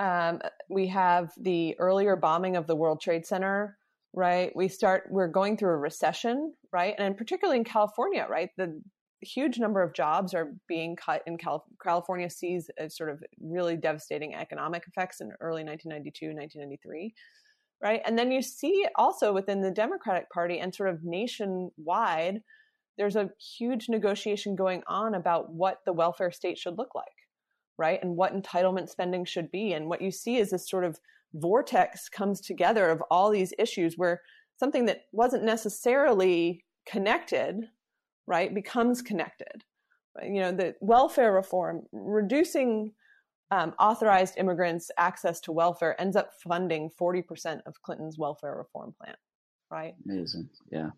Um, 0.00 0.40
we 0.68 0.88
have 0.88 1.32
the 1.38 1.76
earlier 1.78 2.16
bombing 2.16 2.56
of 2.56 2.66
the 2.66 2.76
World 2.76 3.00
Trade 3.00 3.26
Center. 3.26 3.76
Right, 4.16 4.54
we 4.54 4.68
start. 4.68 5.08
We're 5.10 5.26
going 5.26 5.56
through 5.56 5.72
a 5.72 5.76
recession, 5.76 6.54
right, 6.72 6.94
and 6.98 7.16
particularly 7.16 7.58
in 7.58 7.64
California, 7.64 8.24
right, 8.30 8.48
the 8.56 8.80
huge 9.24 9.58
number 9.58 9.82
of 9.82 9.92
jobs 9.92 10.34
are 10.34 10.52
being 10.68 10.94
cut 10.94 11.22
in 11.26 11.36
Cal- 11.36 11.64
California 11.82 12.30
sees 12.30 12.70
a 12.78 12.88
sort 12.88 13.10
of 13.10 13.22
really 13.40 13.76
devastating 13.76 14.34
economic 14.34 14.84
effects 14.86 15.20
in 15.20 15.32
early 15.40 15.64
1992 15.64 16.26
1993 16.26 17.14
right? 17.82 18.00
And 18.04 18.18
then 18.18 18.30
you 18.30 18.42
see 18.42 18.86
also 18.96 19.32
within 19.32 19.60
the 19.60 19.70
democratic 19.70 20.30
party 20.30 20.58
and 20.58 20.74
sort 20.74 20.90
of 20.90 21.04
nationwide 21.04 22.42
there's 22.96 23.16
a 23.16 23.30
huge 23.58 23.88
negotiation 23.88 24.54
going 24.54 24.80
on 24.86 25.16
about 25.16 25.52
what 25.52 25.80
the 25.84 25.92
welfare 25.92 26.30
state 26.30 26.56
should 26.56 26.78
look 26.78 26.94
like 26.94 27.08
right? 27.78 27.98
And 28.02 28.16
what 28.16 28.34
entitlement 28.34 28.88
spending 28.88 29.24
should 29.24 29.50
be. 29.50 29.72
And 29.72 29.88
what 29.88 30.02
you 30.02 30.10
see 30.10 30.36
is 30.36 30.50
this 30.50 30.68
sort 30.68 30.84
of 30.84 30.98
vortex 31.34 32.08
comes 32.08 32.40
together 32.40 32.88
of 32.90 33.02
all 33.10 33.30
these 33.30 33.52
issues 33.58 33.94
where 33.96 34.20
something 34.58 34.86
that 34.86 35.02
wasn't 35.12 35.44
necessarily 35.44 36.64
connected 36.86 37.68
right, 38.26 38.54
becomes 38.54 39.02
connected. 39.02 39.64
You 40.22 40.40
know, 40.40 40.52
the 40.52 40.74
welfare 40.80 41.32
reform, 41.32 41.82
reducing 41.92 42.92
um, 43.50 43.74
authorized 43.78 44.34
immigrants' 44.36 44.90
access 44.98 45.40
to 45.42 45.52
welfare 45.52 46.00
ends 46.00 46.16
up 46.16 46.30
funding 46.42 46.90
40% 47.00 47.60
of 47.66 47.80
Clinton's 47.82 48.18
welfare 48.18 48.56
reform 48.56 48.94
plan, 49.00 49.14
right? 49.70 49.94
Amazing. 50.04 50.48
Yeah. 50.70 50.90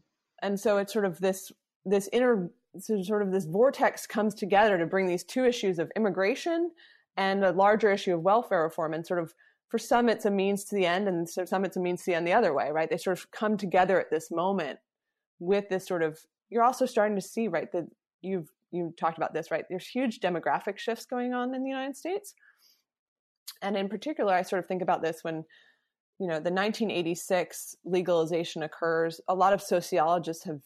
And 0.43 0.59
so 0.59 0.79
it's 0.79 0.93
sort 0.93 1.05
of 1.05 1.19
this, 1.19 1.51
this 1.85 2.09
inner, 2.13 2.51
sort 2.79 3.23
of 3.23 3.33
this 3.33 3.47
vortex 3.47 4.07
comes 4.07 4.35
together 4.35 4.79
to 4.79 4.87
bring 4.87 5.07
these 5.07 5.25
two 5.25 5.45
issues 5.45 5.79
of 5.79 5.91
immigration 5.97 6.71
and 7.17 7.45
a 7.45 7.53
larger 7.53 7.91
issue 7.91 8.15
of 8.15 8.23
welfare 8.23 8.63
reform 8.63 8.95
and 8.95 9.07
sort 9.07 9.23
of 9.23 9.35
for 9.69 9.79
some 9.79 10.09
it's 10.09 10.25
a 10.25 10.31
means 10.31 10.65
to 10.65 10.75
the 10.75 10.87
end 10.87 11.09
and 11.09 11.29
so 11.29 11.45
some 11.45 11.65
it's 11.65 11.77
a 11.77 11.81
means 11.81 12.01
to 12.01 12.11
the 12.11 12.15
end 12.15 12.27
the 12.27 12.33
other 12.33 12.55
way 12.55 12.71
right 12.71 12.91
they 12.91 12.97
sort 12.97 13.19
of 13.19 13.31
come 13.31 13.57
together 13.57 13.99
at 13.99 14.11
this 14.11 14.31
moment 14.31 14.79
with 15.39 15.69
this 15.69 15.87
sort 15.87 16.03
of 16.03 16.19
you're 16.51 16.63
also 16.63 16.87
starting 16.87 17.17
to 17.17 17.23
see 17.23 17.49
right 17.49 17.73
that 17.73 17.87
you've 18.23 18.51
you 18.73 18.95
talked 18.99 19.19
about 19.19 19.35
this 19.35 19.51
right? 19.51 19.65
There's 19.69 19.87
huge 19.87 20.21
demographic 20.21 20.79
shifts 20.79 21.07
going 21.07 21.33
on 21.33 21.55
in 21.55 21.63
the 21.63 21.71
united 21.71 21.97
states. 21.97 22.35
And 23.63 23.77
in 23.77 23.89
particular 23.89 24.35
i 24.35 24.43
sort 24.43 24.61
of 24.61 24.67
think 24.67 24.83
about 24.83 25.03
this 25.03 25.21
when 25.23 25.45
you 26.19 26.27
know 26.27 26.41
the 26.41 26.53
1986 26.53 27.77
legalization 27.85 28.63
occurs. 28.63 29.21
A 29.29 29.35
lot 29.35 29.53
of 29.53 29.63
sociologists 29.63 30.45
have 30.45 30.61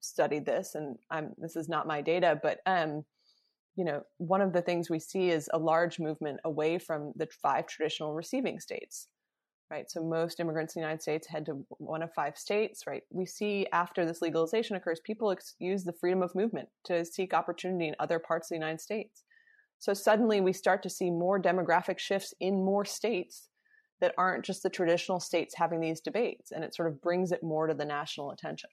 studied 0.00 0.46
this 0.46 0.74
and 0.74 0.96
i'm 1.10 1.32
this 1.38 1.56
is 1.56 1.68
not 1.68 1.86
my 1.86 2.00
data 2.00 2.38
but 2.42 2.58
um 2.66 3.04
you 3.76 3.84
know 3.84 4.00
one 4.18 4.40
of 4.40 4.52
the 4.52 4.62
things 4.62 4.88
we 4.88 4.98
see 4.98 5.30
is 5.30 5.48
a 5.52 5.58
large 5.58 5.98
movement 5.98 6.38
away 6.44 6.78
from 6.78 7.12
the 7.16 7.26
five 7.42 7.66
traditional 7.66 8.14
receiving 8.14 8.58
states 8.60 9.08
right? 9.70 9.90
So 9.90 10.02
most 10.02 10.40
immigrants 10.40 10.76
in 10.76 10.80
the 10.80 10.86
United 10.86 11.02
States 11.02 11.26
head 11.26 11.46
to 11.46 11.64
one 11.78 12.02
of 12.02 12.12
five 12.14 12.38
states, 12.38 12.86
right? 12.86 13.02
We 13.10 13.26
see 13.26 13.66
after 13.72 14.04
this 14.04 14.22
legalization 14.22 14.76
occurs, 14.76 15.00
people 15.00 15.30
ex- 15.30 15.54
use 15.58 15.84
the 15.84 15.92
freedom 15.92 16.22
of 16.22 16.34
movement 16.34 16.68
to 16.84 17.04
seek 17.04 17.34
opportunity 17.34 17.88
in 17.88 17.96
other 17.98 18.18
parts 18.18 18.46
of 18.46 18.50
the 18.50 18.60
United 18.60 18.80
States. 18.80 19.24
So 19.78 19.92
suddenly 19.92 20.40
we 20.40 20.52
start 20.52 20.82
to 20.84 20.90
see 20.90 21.10
more 21.10 21.40
demographic 21.40 21.98
shifts 21.98 22.32
in 22.40 22.64
more 22.64 22.84
states 22.84 23.48
that 24.00 24.14
aren't 24.18 24.44
just 24.44 24.62
the 24.62 24.70
traditional 24.70 25.20
states 25.20 25.54
having 25.56 25.80
these 25.80 26.00
debates, 26.00 26.52
and 26.52 26.62
it 26.62 26.74
sort 26.74 26.88
of 26.88 27.00
brings 27.00 27.32
it 27.32 27.42
more 27.42 27.66
to 27.66 27.74
the 27.74 27.84
national 27.84 28.30
attention. 28.30 28.70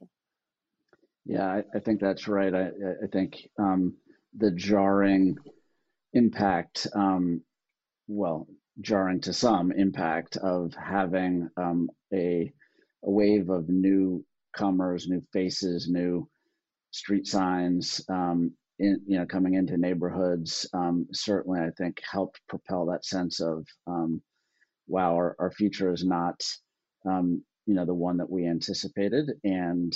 Yeah, 1.25 1.45
I, 1.45 1.63
I 1.73 1.79
think 1.79 2.01
that's 2.01 2.27
right. 2.27 2.53
I, 2.53 2.67
I 3.03 3.07
think 3.11 3.49
um, 3.57 3.95
the 4.37 4.51
jarring 4.51 5.37
impact, 6.11 6.87
um, 6.93 7.41
well, 8.07 8.47
jarring 8.81 9.21
to 9.21 9.33
some 9.33 9.71
impact 9.71 10.37
of 10.37 10.73
having 10.75 11.49
um, 11.57 11.89
a, 12.13 12.51
a 13.03 13.11
wave 13.11 13.49
of 13.49 13.69
newcomers, 13.69 15.07
new 15.07 15.21
faces, 15.31 15.87
new 15.89 16.27
street 16.91 17.27
signs, 17.27 18.01
um, 18.09 18.51
in, 18.79 18.99
you 19.05 19.17
know, 19.17 19.25
coming 19.25 19.53
into 19.53 19.77
neighborhoods. 19.77 20.67
Um, 20.73 21.07
certainly, 21.11 21.59
I 21.59 21.69
think 21.77 22.01
helped 22.09 22.41
propel 22.49 22.85
that 22.87 23.05
sense 23.05 23.39
of, 23.39 23.65
um, 23.87 24.21
wow, 24.87 25.13
our, 25.15 25.35
our 25.39 25.51
future 25.51 25.93
is 25.93 26.03
not, 26.03 26.43
um, 27.05 27.43
you 27.65 27.75
know, 27.75 27.85
the 27.85 27.93
one 27.93 28.17
that 28.17 28.29
we 28.29 28.47
anticipated, 28.47 29.31
and 29.43 29.95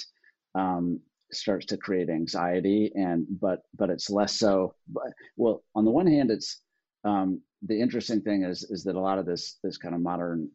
um, 0.55 0.99
starts 1.31 1.65
to 1.67 1.77
create 1.77 2.09
anxiety. 2.09 2.91
And 2.93 3.25
but 3.41 3.61
but 3.75 3.89
it's 3.89 4.09
less 4.09 4.37
so. 4.37 4.75
But 4.87 5.11
well, 5.35 5.63
on 5.75 5.83
the 5.83 5.91
one 5.91 6.07
hand, 6.07 6.31
it's 6.31 6.61
um, 7.03 7.41
the 7.63 7.79
interesting 7.79 8.21
thing 8.21 8.43
is 8.43 8.63
is 8.69 8.83
that 8.83 8.95
a 8.95 8.99
lot 8.99 9.19
of 9.19 9.25
this 9.25 9.57
this 9.63 9.77
kind 9.77 9.95
of 9.95 10.01
modern 10.01 10.49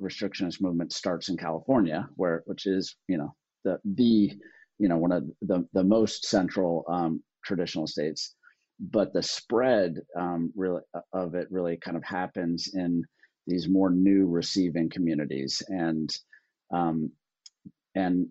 restrictionist 0.00 0.60
movement 0.60 0.92
starts 0.92 1.28
in 1.28 1.36
California, 1.36 2.08
where 2.16 2.42
which 2.46 2.66
is 2.66 2.96
you 3.08 3.18
know 3.18 3.34
the 3.64 3.78
the 3.84 4.32
you 4.78 4.88
know 4.88 4.96
one 4.96 5.12
of 5.12 5.24
the 5.42 5.66
the 5.72 5.84
most 5.84 6.26
central 6.26 6.84
um, 6.88 7.22
traditional 7.44 7.86
states, 7.86 8.34
but 8.80 9.12
the 9.12 9.22
spread 9.22 9.96
um, 10.18 10.52
really 10.56 10.80
of 11.12 11.34
it 11.34 11.48
really 11.50 11.76
kind 11.76 11.96
of 11.96 12.04
happens 12.04 12.70
in 12.74 13.04
these 13.46 13.68
more 13.68 13.90
new 13.90 14.26
receiving 14.26 14.90
communities. 14.90 15.62
And 15.68 16.10
um, 16.72 17.10
and 17.94 18.28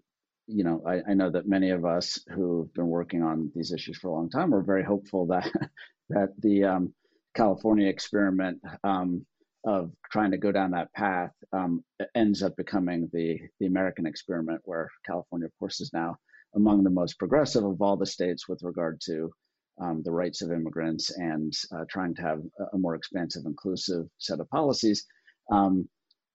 you 0.47 0.63
know 0.63 0.81
I, 0.87 1.11
I 1.11 1.13
know 1.13 1.29
that 1.29 1.47
many 1.47 1.71
of 1.71 1.85
us 1.85 2.19
who've 2.33 2.73
been 2.73 2.87
working 2.87 3.21
on 3.21 3.51
these 3.53 3.71
issues 3.71 3.97
for 3.97 4.07
a 4.07 4.13
long 4.13 4.29
time 4.29 4.53
are 4.53 4.61
very 4.63 4.83
hopeful 4.83 5.27
that 5.27 5.51
that 6.09 6.29
the 6.39 6.63
um, 6.63 6.93
California 7.37 7.87
experiment 7.87 8.59
um, 8.83 9.23
of 9.63 9.91
trying 10.11 10.31
to 10.31 10.39
go 10.39 10.51
down 10.51 10.71
that 10.71 10.91
path 10.93 11.31
um, 11.53 11.83
ends 12.15 12.41
up 12.41 12.55
becoming 12.57 13.07
the 13.13 13.39
the 13.59 13.67
American 13.67 14.07
experiment, 14.07 14.59
where 14.65 14.89
California, 15.05 15.45
of 15.45 15.51
course, 15.59 15.79
is 15.79 15.91
now 15.93 16.15
among 16.55 16.83
the 16.83 16.89
most 16.89 17.19
progressive 17.19 17.63
of 17.63 17.79
all 17.79 17.95
the 17.95 18.05
states 18.05 18.49
with 18.49 18.63
regard 18.63 18.99
to 19.05 19.31
um, 19.79 20.01
the 20.03 20.11
rights 20.11 20.41
of 20.41 20.51
immigrants 20.51 21.11
and 21.11 21.53
uh, 21.71 21.85
trying 21.87 22.15
to 22.15 22.23
have 22.23 22.41
a 22.73 22.77
more 22.77 22.95
expansive, 22.95 23.43
inclusive 23.45 24.07
set 24.17 24.39
of 24.39 24.49
policies. 24.49 25.05
Um, 25.51 25.87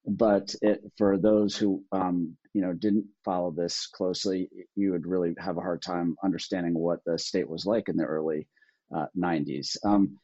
but 0.07 0.55
it, 0.63 0.81
for 0.97 1.19
those 1.19 1.57
who 1.57 1.83
um, 1.91 2.37
you 2.55 2.63
know 2.63 2.75
didn't 2.75 3.07
follow 3.25 3.51
this 3.51 3.89
closely, 3.89 4.49
you 4.77 4.93
would 4.93 5.07
really 5.07 5.35
have 5.39 5.57
a 5.57 5.67
hard 5.69 5.83
time 5.83 6.15
understanding 6.23 6.75
what 6.75 7.01
the 7.07 7.19
state 7.19 7.49
was 7.49 7.67
like 7.67 7.89
in 7.89 7.97
the 7.97 8.05
early 8.05 8.47
uh, 8.95 9.07
90s. 9.19 9.77
Um, 9.85 10.19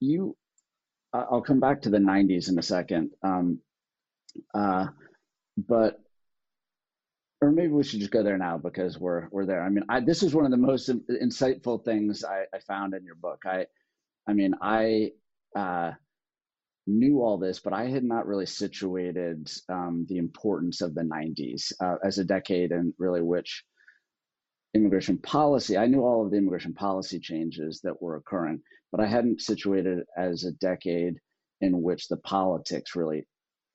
you, 0.00 0.36
I'll 1.12 1.42
come 1.42 1.60
back 1.60 1.82
to 1.82 1.90
the 1.90 1.98
90s 1.98 2.48
in 2.48 2.58
a 2.58 2.62
second. 2.62 3.10
Um, 3.22 3.60
uh, 4.54 4.88
but 5.56 6.00
or 7.40 7.52
maybe 7.52 7.72
we 7.72 7.84
should 7.84 8.00
just 8.00 8.10
go 8.10 8.22
there 8.22 8.38
now 8.38 8.58
because 8.58 8.98
we're 8.98 9.28
we're 9.30 9.46
there. 9.46 9.62
I 9.62 9.68
mean, 9.68 9.84
I, 9.88 10.00
this 10.00 10.22
is 10.22 10.34
one 10.34 10.44
of 10.44 10.50
the 10.50 10.56
most 10.56 10.90
insightful 11.08 11.84
things 11.84 12.24
I, 12.24 12.44
I, 12.52 12.58
found 12.66 12.94
in 12.94 13.04
your 13.04 13.14
book. 13.14 13.42
I, 13.46 13.66
I 14.26 14.32
mean, 14.32 14.54
I 14.60 15.12
uh, 15.54 15.92
knew 16.86 17.22
all 17.22 17.38
this, 17.38 17.60
but 17.60 17.72
I 17.72 17.86
had 17.86 18.02
not 18.02 18.26
really 18.26 18.46
situated 18.46 19.48
um, 19.68 20.04
the 20.08 20.18
importance 20.18 20.80
of 20.80 20.94
the 20.94 21.02
'90s 21.02 21.72
uh, 21.80 21.96
as 22.04 22.18
a 22.18 22.24
decade, 22.24 22.72
and 22.72 22.92
really 22.98 23.22
which 23.22 23.64
immigration 24.78 25.18
policy. 25.18 25.76
I 25.76 25.86
knew 25.86 26.02
all 26.02 26.24
of 26.24 26.30
the 26.30 26.38
immigration 26.38 26.74
policy 26.74 27.18
changes 27.18 27.80
that 27.82 28.00
were 28.00 28.16
occurring, 28.16 28.62
but 28.90 29.00
I 29.00 29.06
hadn't 29.06 29.40
situated 29.40 29.98
it 29.98 30.06
as 30.16 30.44
a 30.44 30.52
decade 30.52 31.18
in 31.60 31.82
which 31.82 32.08
the 32.08 32.16
politics 32.18 32.96
really 32.96 33.26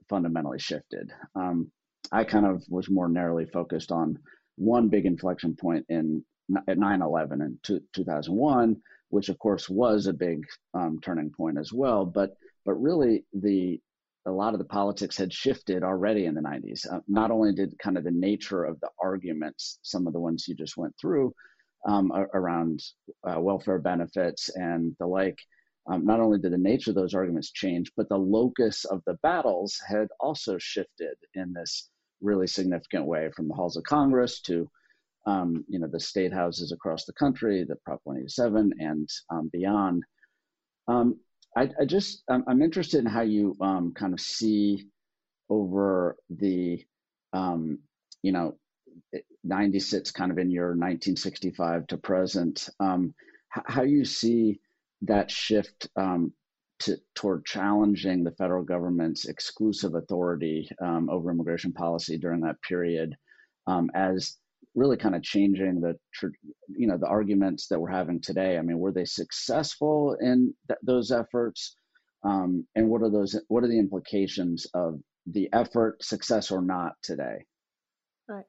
fundamentally 0.09 0.59
shifted. 0.59 1.11
Um, 1.35 1.71
I 2.11 2.23
kind 2.23 2.45
of 2.45 2.63
was 2.69 2.89
more 2.89 3.07
narrowly 3.09 3.45
focused 3.45 3.91
on 3.91 4.17
one 4.55 4.89
big 4.89 5.05
inflection 5.05 5.55
point 5.55 5.85
in 5.89 6.23
at 6.67 6.77
9/11 6.77 7.41
in 7.41 7.59
2001, 7.93 8.81
which 9.09 9.29
of 9.29 9.39
course 9.39 9.69
was 9.69 10.07
a 10.07 10.13
big 10.13 10.45
um, 10.73 10.99
turning 11.01 11.31
point 11.31 11.57
as 11.57 11.71
well. 11.71 12.05
But 12.05 12.35
but 12.65 12.73
really 12.75 13.25
the 13.33 13.81
a 14.25 14.31
lot 14.31 14.53
of 14.53 14.59
the 14.59 14.65
politics 14.65 15.17
had 15.17 15.33
shifted 15.33 15.83
already 15.83 16.25
in 16.25 16.33
the 16.33 16.41
90s. 16.41 16.91
Uh, 16.91 16.99
not 17.07 17.31
only 17.31 17.53
did 17.53 17.77
kind 17.79 17.97
of 17.97 18.03
the 18.03 18.11
nature 18.11 18.63
of 18.63 18.79
the 18.79 18.89
arguments, 19.01 19.79
some 19.81 20.07
of 20.07 20.13
the 20.13 20.19
ones 20.19 20.47
you 20.47 20.55
just 20.55 20.77
went 20.77 20.95
through 20.99 21.33
um, 21.85 22.11
around 22.33 22.81
uh, 23.27 23.39
welfare 23.39 23.79
benefits 23.79 24.49
and 24.55 24.95
the 24.99 25.05
like, 25.05 25.37
um, 25.87 26.05
not 26.05 26.21
only 26.21 26.39
did 26.39 26.53
the 26.53 26.57
nature 26.57 26.91
of 26.91 26.95
those 26.95 27.13
arguments 27.13 27.51
change, 27.51 27.91
but 27.97 28.07
the 28.07 28.17
locus 28.17 28.85
of 28.85 29.01
the 29.05 29.15
battles 29.21 29.81
had 29.85 30.07
also 30.19 30.57
shifted 30.57 31.15
in 31.33 31.51
this 31.51 31.89
really 32.21 32.47
significant 32.47 33.05
way 33.05 33.29
from 33.35 33.49
the 33.49 33.53
halls 33.53 33.75
of 33.75 33.83
Congress 33.83 34.39
to 34.41 34.69
um, 35.25 35.63
you 35.67 35.79
know 35.79 35.87
the 35.87 35.99
state 35.99 36.33
houses 36.33 36.71
across 36.71 37.05
the 37.05 37.13
country, 37.13 37.63
the 37.63 37.77
Prop 37.85 37.99
187, 38.03 38.73
and 38.79 39.09
um, 39.29 39.49
beyond. 39.51 40.03
Um, 40.87 41.17
I, 41.55 41.69
I 41.79 41.85
just 41.85 42.23
I'm, 42.29 42.43
I'm, 42.47 42.61
interested 42.61 42.99
in 42.99 43.05
how 43.05 43.21
you 43.21 43.55
um, 43.61 43.93
kind 43.93 44.13
of 44.13 44.19
see 44.19 44.87
over 45.49 46.17
the 46.29 46.83
um, 47.31 47.79
you 48.21 48.31
know 48.31 48.55
90 49.43 49.79
sits 49.79 50.11
kind 50.11 50.31
of 50.31 50.37
in 50.37 50.51
your 50.51 50.69
1965 50.69 51.87
to 51.87 51.97
present. 51.97 52.69
Um, 52.79 53.13
how 53.49 53.83
you 53.83 54.03
see 54.03 54.59
that 55.03 55.29
shift 55.29 55.87
um, 55.95 56.33
to, 56.79 56.97
toward 57.13 57.45
challenging 57.45 58.23
the 58.23 58.31
federal 58.31 58.63
government's 58.63 59.25
exclusive 59.25 59.95
authority 59.95 60.69
um, 60.81 61.09
over 61.09 61.31
immigration 61.31 61.71
policy 61.71 62.17
during 62.17 62.41
that 62.41 62.61
period 62.61 63.15
um, 63.67 63.91
as 63.93 64.37
really 64.75 64.97
kind 64.97 65.15
of 65.15 65.21
changing 65.21 65.81
the 65.81 65.95
you 66.69 66.87
know 66.87 66.97
the 66.97 67.07
arguments 67.07 67.67
that 67.67 67.79
we're 67.79 67.91
having 67.91 68.21
today. 68.21 68.57
I 68.57 68.61
mean 68.61 68.79
were 68.79 68.91
they 68.91 69.05
successful 69.05 70.17
in 70.19 70.53
th- 70.67 70.79
those 70.83 71.11
efforts? 71.11 71.75
Um, 72.23 72.65
and 72.75 72.89
what 72.89 73.01
are 73.01 73.11
those 73.11 73.39
what 73.47 73.63
are 73.63 73.67
the 73.67 73.79
implications 73.79 74.65
of 74.73 74.99
the 75.25 75.49
effort 75.53 76.03
success 76.03 76.51
or 76.51 76.61
not 76.61 76.93
today? 77.01 77.45
Right. 78.27 78.45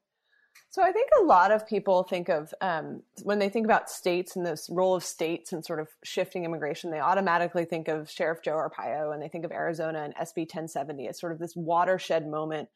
So 0.69 0.81
I 0.81 0.91
think 0.91 1.09
a 1.19 1.23
lot 1.23 1.51
of 1.51 1.67
people 1.67 2.03
think 2.03 2.29
of 2.29 2.53
um, 2.61 3.01
when 3.23 3.39
they 3.39 3.49
think 3.49 3.65
about 3.65 3.89
states 3.89 4.35
and 4.35 4.45
this 4.45 4.69
role 4.69 4.95
of 4.95 5.03
states 5.03 5.53
and 5.53 5.63
sort 5.63 5.79
of 5.79 5.87
shifting 6.03 6.43
immigration, 6.43 6.91
they 6.91 6.99
automatically 6.99 7.65
think 7.65 7.87
of 7.87 8.09
Sheriff 8.09 8.41
Joe 8.43 8.55
Arpaio 8.55 9.13
and 9.13 9.21
they 9.21 9.29
think 9.29 9.45
of 9.45 9.51
Arizona 9.51 10.03
and 10.03 10.15
SB 10.15 10.39
1070 10.39 11.07
as 11.07 11.19
sort 11.19 11.31
of 11.31 11.39
this 11.39 11.55
watershed 11.55 12.27
moment 12.27 12.69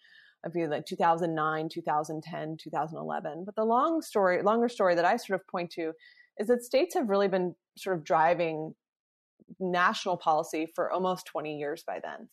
of 0.46 0.56
either 0.56 0.70
like 0.70 0.86
2009, 0.86 1.70
2010, 1.70 2.58
2011. 2.58 3.44
But 3.46 3.56
the 3.56 3.66
long 3.66 4.02
story, 4.02 4.42
longer 4.42 4.70
story 4.70 4.96
that 4.96 5.06
I 5.06 5.18
sort 5.18 5.40
of 5.40 5.48
point 5.48 5.72
to 5.72 5.92
is 6.38 6.48
that 6.48 6.64
states 6.64 6.94
have 6.96 7.10
really 7.10 7.28
been 7.28 7.56
sort 7.78 7.98
of 7.98 8.04
driving 8.04 8.74
national 9.60 10.18
policy 10.18 10.68
for 10.76 10.92
almost 10.92 11.26
20 11.26 11.58
years 11.58 11.84
by 11.86 12.00
then. 12.02 12.30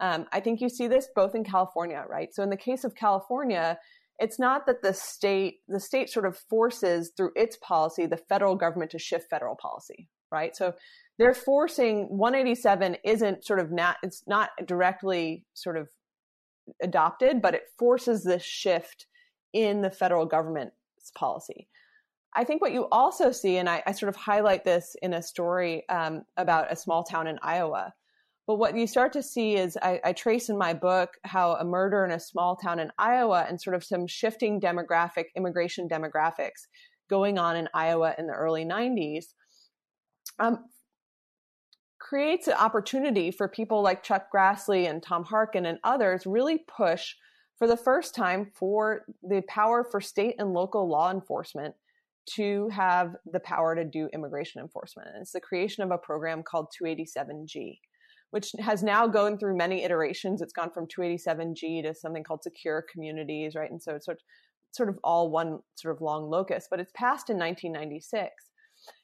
Um, 0.00 0.26
I 0.32 0.40
think 0.40 0.60
you 0.60 0.68
see 0.68 0.88
this 0.88 1.08
both 1.14 1.34
in 1.34 1.44
California, 1.44 2.02
right? 2.08 2.34
So 2.34 2.42
in 2.42 2.50
the 2.50 2.56
case 2.56 2.84
of 2.84 2.94
California, 2.94 3.78
it's 4.20 4.38
not 4.38 4.66
that 4.66 4.82
the 4.82 4.92
state 4.92 5.60
the 5.66 5.80
state 5.80 6.10
sort 6.10 6.26
of 6.26 6.36
forces 6.36 7.10
through 7.16 7.32
its 7.34 7.56
policy 7.56 8.06
the 8.06 8.16
federal 8.16 8.54
government 8.54 8.90
to 8.90 8.98
shift 8.98 9.28
federal 9.30 9.56
policy 9.56 10.08
right 10.30 10.54
so 10.54 10.74
they're 11.18 11.34
forcing 11.34 12.06
187 12.16 12.96
isn't 13.04 13.44
sort 13.44 13.58
of 13.58 13.72
not 13.72 13.96
it's 14.02 14.22
not 14.26 14.50
directly 14.66 15.44
sort 15.54 15.76
of 15.76 15.88
adopted 16.82 17.42
but 17.42 17.54
it 17.54 17.68
forces 17.78 18.22
this 18.22 18.42
shift 18.42 19.06
in 19.52 19.82
the 19.82 19.90
federal 19.90 20.26
government's 20.26 21.10
policy. 21.14 21.68
I 22.34 22.44
think 22.44 22.62
what 22.62 22.72
you 22.72 22.86
also 22.92 23.32
see 23.32 23.56
and 23.56 23.68
i, 23.68 23.82
I 23.86 23.92
sort 23.92 24.08
of 24.08 24.16
highlight 24.16 24.64
this 24.64 24.94
in 25.02 25.14
a 25.14 25.22
story 25.22 25.88
um, 25.88 26.22
about 26.36 26.72
a 26.72 26.76
small 26.76 27.02
town 27.02 27.26
in 27.26 27.38
iowa 27.42 27.92
but 28.50 28.56
what 28.56 28.76
you 28.76 28.88
start 28.88 29.12
to 29.12 29.22
see 29.22 29.54
is 29.54 29.78
I, 29.80 30.00
I, 30.04 30.12
trace 30.12 30.48
in 30.48 30.58
my 30.58 30.74
book 30.74 31.10
how 31.22 31.52
a 31.52 31.64
murder 31.64 32.04
in 32.04 32.10
a 32.10 32.18
small 32.18 32.56
town 32.56 32.80
in 32.80 32.90
Iowa 32.98 33.46
and 33.48 33.62
sort 33.62 33.76
of 33.76 33.84
some 33.84 34.08
shifting 34.08 34.60
demographic, 34.60 35.26
immigration 35.36 35.88
demographics 35.88 36.66
going 37.08 37.38
on 37.38 37.54
in 37.54 37.68
Iowa 37.74 38.12
in 38.18 38.26
the 38.26 38.32
early 38.32 38.64
90s 38.64 39.26
um, 40.40 40.64
creates 42.10 42.48
an 42.48 42.54
opportunity 42.54 43.30
for 43.30 43.46
people 43.46 43.82
like 43.82 44.02
Chuck 44.02 44.26
Grassley 44.34 44.90
and 44.90 45.00
Tom 45.00 45.22
Harkin 45.22 45.64
and 45.64 45.78
others 45.84 46.26
really 46.26 46.58
push 46.66 47.14
for 47.56 47.68
the 47.68 47.76
first 47.76 48.16
time 48.16 48.50
for 48.52 49.02
the 49.22 49.42
power 49.46 49.84
for 49.88 50.00
state 50.00 50.34
and 50.40 50.52
local 50.52 50.88
law 50.88 51.12
enforcement 51.12 51.72
to 52.34 52.68
have 52.70 53.14
the 53.32 53.38
power 53.38 53.76
to 53.76 53.84
do 53.84 54.08
immigration 54.12 54.60
enforcement. 54.60 55.08
And 55.12 55.22
it's 55.22 55.30
the 55.30 55.40
creation 55.40 55.84
of 55.84 55.92
a 55.92 55.98
program 55.98 56.42
called 56.42 56.66
287G 56.82 57.78
which 58.30 58.52
has 58.60 58.82
now 58.82 59.06
gone 59.06 59.36
through 59.38 59.56
many 59.56 59.82
iterations. 59.82 60.40
It's 60.40 60.52
gone 60.52 60.70
from 60.70 60.86
287G 60.86 61.82
to 61.82 61.94
something 61.94 62.22
called 62.22 62.42
secure 62.42 62.84
communities, 62.92 63.54
right? 63.56 63.70
And 63.70 63.82
so 63.82 63.96
it's 63.96 64.06
sort 64.06 64.18
of, 64.18 64.22
sort 64.70 64.88
of 64.88 64.98
all 65.02 65.30
one 65.30 65.58
sort 65.74 65.96
of 65.96 66.00
long 66.00 66.30
locus, 66.30 66.68
but 66.70 66.78
it's 66.78 66.92
passed 66.94 67.28
in 67.28 67.36
1996. 67.38 68.32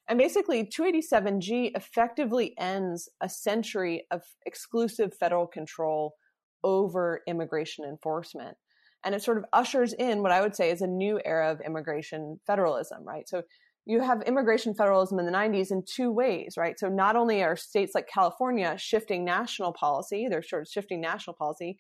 And 0.09 0.19
basically, 0.19 0.65
287G 0.65 1.73
effectively 1.75 2.55
ends 2.59 3.09
a 3.21 3.29
century 3.29 4.07
of 4.11 4.23
exclusive 4.47 5.15
federal 5.15 5.47
control 5.47 6.15
over 6.63 7.23
immigration 7.27 7.85
enforcement. 7.85 8.57
And 9.05 9.15
it 9.15 9.23
sort 9.23 9.39
of 9.39 9.45
ushers 9.53 9.93
in 9.93 10.23
what 10.23 10.33
I 10.33 10.41
would 10.41 10.57
say 10.57 10.71
is 10.71 10.81
a 10.81 10.87
new 10.87 11.21
era 11.25 11.51
of 11.53 11.61
immigration 11.61 12.41
federalism, 12.47 13.05
right? 13.05 13.29
So 13.29 13.43
you 13.85 14.01
have 14.01 14.23
immigration 14.23 14.75
federalism 14.75 15.21
in 15.21 15.27
the 15.27 15.33
90s 15.33 15.71
in 15.71 15.85
two 15.87 16.11
ways, 16.11 16.55
right? 16.57 16.79
So 16.79 16.89
not 16.89 17.15
only 17.15 17.43
are 17.43 17.57
states 17.57 17.95
like 17.95 18.09
California 18.13 18.77
shifting 18.77 19.25
national 19.25 19.73
policy, 19.73 20.27
they're 20.29 20.43
sort 20.43 20.63
of 20.63 20.69
shifting 20.69 21.01
national 21.01 21.35
policy, 21.35 21.79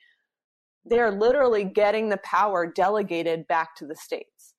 they 0.88 1.00
are 1.00 1.10
literally 1.10 1.64
getting 1.64 2.08
the 2.08 2.18
power 2.18 2.70
delegated 2.72 3.48
back 3.48 3.74
to 3.76 3.86
the 3.86 3.96
states, 3.96 4.54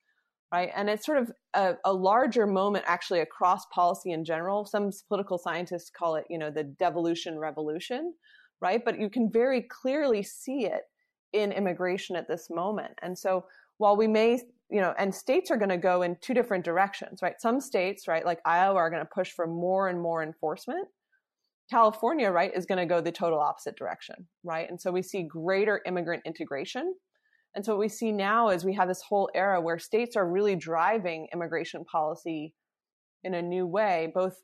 right? 0.52 0.70
And 0.74 0.88
it's 0.88 1.04
sort 1.04 1.18
of 1.18 1.30
a, 1.54 1.74
a 1.84 1.92
larger 1.92 2.46
moment 2.46 2.84
actually 2.86 3.20
across 3.20 3.66
policy 3.66 4.12
in 4.12 4.24
general. 4.24 4.64
Some 4.64 4.90
political 5.08 5.38
scientists 5.38 5.90
call 5.90 6.16
it, 6.16 6.24
you 6.30 6.38
know, 6.38 6.50
the 6.50 6.64
devolution 6.64 7.38
revolution, 7.38 8.14
right? 8.60 8.82
But 8.84 8.98
you 8.98 9.10
can 9.10 9.30
very 9.30 9.62
clearly 9.62 10.22
see 10.22 10.66
it 10.66 10.82
in 11.32 11.52
immigration 11.52 12.16
at 12.16 12.28
this 12.28 12.48
moment. 12.50 12.92
And 13.02 13.18
so 13.18 13.44
while 13.76 13.96
we 13.96 14.06
may 14.06 14.40
you 14.70 14.80
know, 14.80 14.94
and 14.98 15.14
states 15.14 15.50
are 15.50 15.56
going 15.56 15.70
to 15.70 15.78
go 15.78 16.02
in 16.02 16.16
two 16.20 16.34
different 16.34 16.64
directions, 16.64 17.20
right? 17.22 17.40
Some 17.40 17.60
states, 17.60 18.06
right, 18.06 18.24
like 18.24 18.40
Iowa, 18.44 18.76
are 18.76 18.90
going 18.90 19.02
to 19.02 19.08
push 19.12 19.32
for 19.32 19.46
more 19.46 19.88
and 19.88 20.00
more 20.00 20.22
enforcement. 20.22 20.86
California, 21.70 22.30
right, 22.30 22.52
is 22.54 22.66
going 22.66 22.78
to 22.78 22.86
go 22.86 23.00
the 23.00 23.12
total 23.12 23.40
opposite 23.40 23.76
direction, 23.76 24.26
right? 24.44 24.68
And 24.68 24.80
so 24.80 24.90
we 24.90 25.02
see 25.02 25.22
greater 25.22 25.80
immigrant 25.86 26.22
integration. 26.26 26.94
And 27.58 27.64
so 27.64 27.72
what 27.72 27.80
we 27.80 27.88
see 27.88 28.12
now 28.12 28.50
is 28.50 28.64
we 28.64 28.74
have 28.74 28.86
this 28.86 29.02
whole 29.02 29.28
era 29.34 29.60
where 29.60 29.80
states 29.80 30.14
are 30.14 30.30
really 30.30 30.54
driving 30.54 31.26
immigration 31.32 31.84
policy 31.84 32.54
in 33.24 33.34
a 33.34 33.42
new 33.42 33.66
way, 33.66 34.12
both 34.14 34.40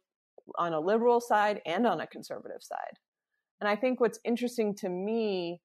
on 0.58 0.72
a 0.72 0.80
liberal 0.80 1.20
side 1.20 1.62
and 1.64 1.86
on 1.86 2.00
a 2.00 2.08
conservative 2.08 2.60
side. 2.60 2.98
And 3.60 3.68
I 3.68 3.76
think 3.76 4.00
what's 4.00 4.18
interesting 4.24 4.74
to 4.78 4.88
me 4.88 5.60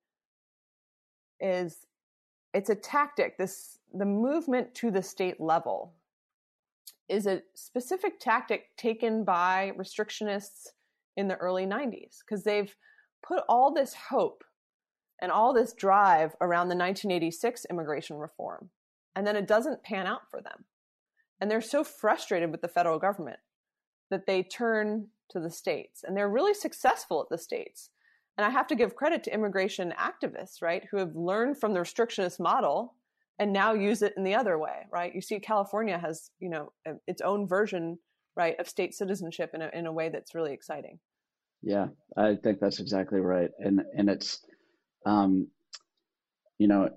is 1.40 1.88
it's 2.54 2.70
a 2.70 2.76
tactic 2.76 3.40
this 3.40 3.80
the 3.96 4.06
movement 4.06 4.76
to 4.76 4.92
the 4.92 5.02
state 5.02 5.42
level 5.42 5.96
is 7.08 7.26
a 7.26 7.42
specific 7.56 8.20
tactic 8.20 8.66
taken 8.78 9.24
by 9.24 9.72
restrictionists 9.76 10.68
in 11.18 11.28
the 11.28 11.38
early 11.38 11.66
90s 11.66 12.18
because 12.20 12.44
they've 12.44 12.76
put 13.24 13.42
all 13.50 13.74
this 13.74 13.96
hope 13.96 14.44
and 15.22 15.32
all 15.32 15.54
this 15.54 15.74
drive 15.74 16.36
around 16.42 16.70
the 16.70 16.76
1986 16.76 17.66
immigration 17.70 18.18
reform. 18.18 18.70
And 19.16 19.26
then 19.26 19.36
it 19.36 19.48
doesn't 19.48 19.84
pan 19.84 20.08
out 20.08 20.30
for 20.30 20.42
them. 20.42 20.66
And 21.42 21.50
they're 21.50 21.62
so 21.62 21.84
frustrated 21.84 22.52
with 22.52 22.62
the 22.62 22.68
federal 22.68 23.00
government 23.00 23.40
that 24.10 24.26
they 24.26 24.44
turn 24.44 25.08
to 25.32 25.40
the 25.40 25.50
states. 25.50 26.04
And 26.04 26.16
they're 26.16 26.30
really 26.30 26.54
successful 26.54 27.22
at 27.22 27.30
the 27.30 27.38
states. 27.38 27.90
And 28.38 28.46
I 28.46 28.50
have 28.50 28.68
to 28.68 28.76
give 28.76 28.96
credit 28.96 29.24
to 29.26 29.34
immigration 29.34 29.94
activists, 30.00 30.62
right, 30.62 30.86
who 30.90 30.98
have 30.98 31.16
learned 31.16 31.60
from 31.60 31.74
the 31.74 31.80
restrictionist 31.80 32.40
model 32.40 32.96
and 33.38 33.54
now 33.54 33.74
use 33.74 34.02
it 34.02 34.14
in 34.18 34.24
the 34.24 34.36
other 34.36 34.58
way, 34.58 34.86
right? 34.92 35.14
You 35.16 35.22
see, 35.22 35.40
California 35.40 35.98
has, 35.98 36.32
you 36.40 36.50
know, 36.50 36.72
its 37.08 37.22
own 37.22 37.48
version, 37.48 37.98
right, 38.36 38.60
of 38.60 38.68
state 38.68 38.94
citizenship 38.94 39.52
in 39.54 39.62
a, 39.62 39.70
in 39.74 39.86
a 39.86 39.92
way 39.92 40.10
that's 40.10 40.36
really 40.36 40.54
exciting. 40.54 41.00
Yeah, 41.62 41.88
I 42.16 42.36
think 42.36 42.60
that's 42.60 42.80
exactly 42.80 43.20
right, 43.20 43.50
and 43.60 43.82
and 43.94 44.10
it's, 44.10 44.40
um, 45.06 45.48
you 46.58 46.68
know, 46.68 46.90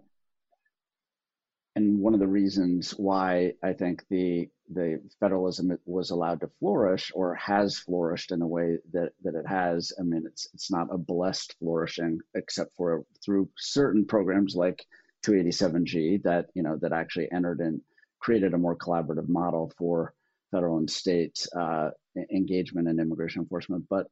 and 1.75 2.01
one 2.01 2.15
of 2.15 2.21
the 2.21 2.27
reasons 2.27 2.93
why 2.93 3.55
I 3.63 3.73
think 3.73 4.05
the 4.11 4.49
the 4.71 5.01
federalism 5.21 5.77
was 5.85 6.11
allowed 6.11 6.41
to 6.41 6.51
flourish 6.59 7.13
or 7.15 7.35
has 7.35 7.79
flourished 7.79 8.33
in 8.33 8.39
the 8.39 8.47
way 8.47 8.79
that, 8.93 9.13
that 9.23 9.35
it 9.35 9.47
has. 9.47 9.93
I 9.99 10.03
mean, 10.03 10.25
it's 10.27 10.49
it's 10.55 10.71
not 10.71 10.89
a 10.91 10.99
blessed 10.99 11.55
flourishing, 11.59 12.21
except 12.35 12.75
for 12.77 13.05
through 13.25 13.49
certain 13.57 14.05
programs 14.05 14.55
like 14.55 14.85
287G 15.25 16.23
that 16.25 16.47
you 16.55 16.63
know 16.63 16.77
that 16.81 16.93
actually 16.93 17.31
entered 17.33 17.61
and 17.61 17.81
created 18.19 18.55
a 18.55 18.59
more 18.59 18.77
collaborative 18.77 19.29
model 19.29 19.73
for 19.79 20.15
federal 20.51 20.79
and 20.79 20.91
state 20.91 21.47
uh, 21.57 21.91
engagement 22.31 22.89
in 22.89 23.01
immigration 23.01 23.43
enforcement. 23.43 23.85
But 23.89 24.09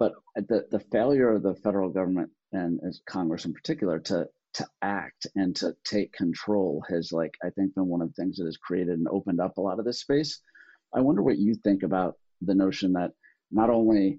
but 0.00 0.14
the 0.34 0.66
the 0.72 0.80
failure 0.80 1.36
of 1.36 1.42
the 1.44 1.54
federal 1.54 1.90
government 1.90 2.30
and 2.52 2.80
Congress 3.06 3.44
in 3.44 3.52
particular 3.52 4.00
to 4.00 4.26
to 4.54 4.66
act 4.82 5.28
and 5.36 5.54
to 5.54 5.76
take 5.84 6.12
control 6.12 6.84
has 6.88 7.12
like 7.12 7.32
i 7.44 7.50
think 7.50 7.72
been 7.76 7.86
one 7.86 8.02
of 8.02 8.08
the 8.08 8.20
things 8.20 8.36
that 8.36 8.46
has 8.46 8.56
created 8.56 8.98
and 8.98 9.06
opened 9.06 9.40
up 9.40 9.56
a 9.58 9.60
lot 9.60 9.78
of 9.78 9.84
this 9.84 10.00
space. 10.00 10.40
I 10.92 11.00
wonder 11.02 11.22
what 11.22 11.38
you 11.38 11.54
think 11.54 11.84
about 11.84 12.16
the 12.42 12.56
notion 12.56 12.94
that 12.94 13.12
not 13.52 13.70
only 13.70 14.18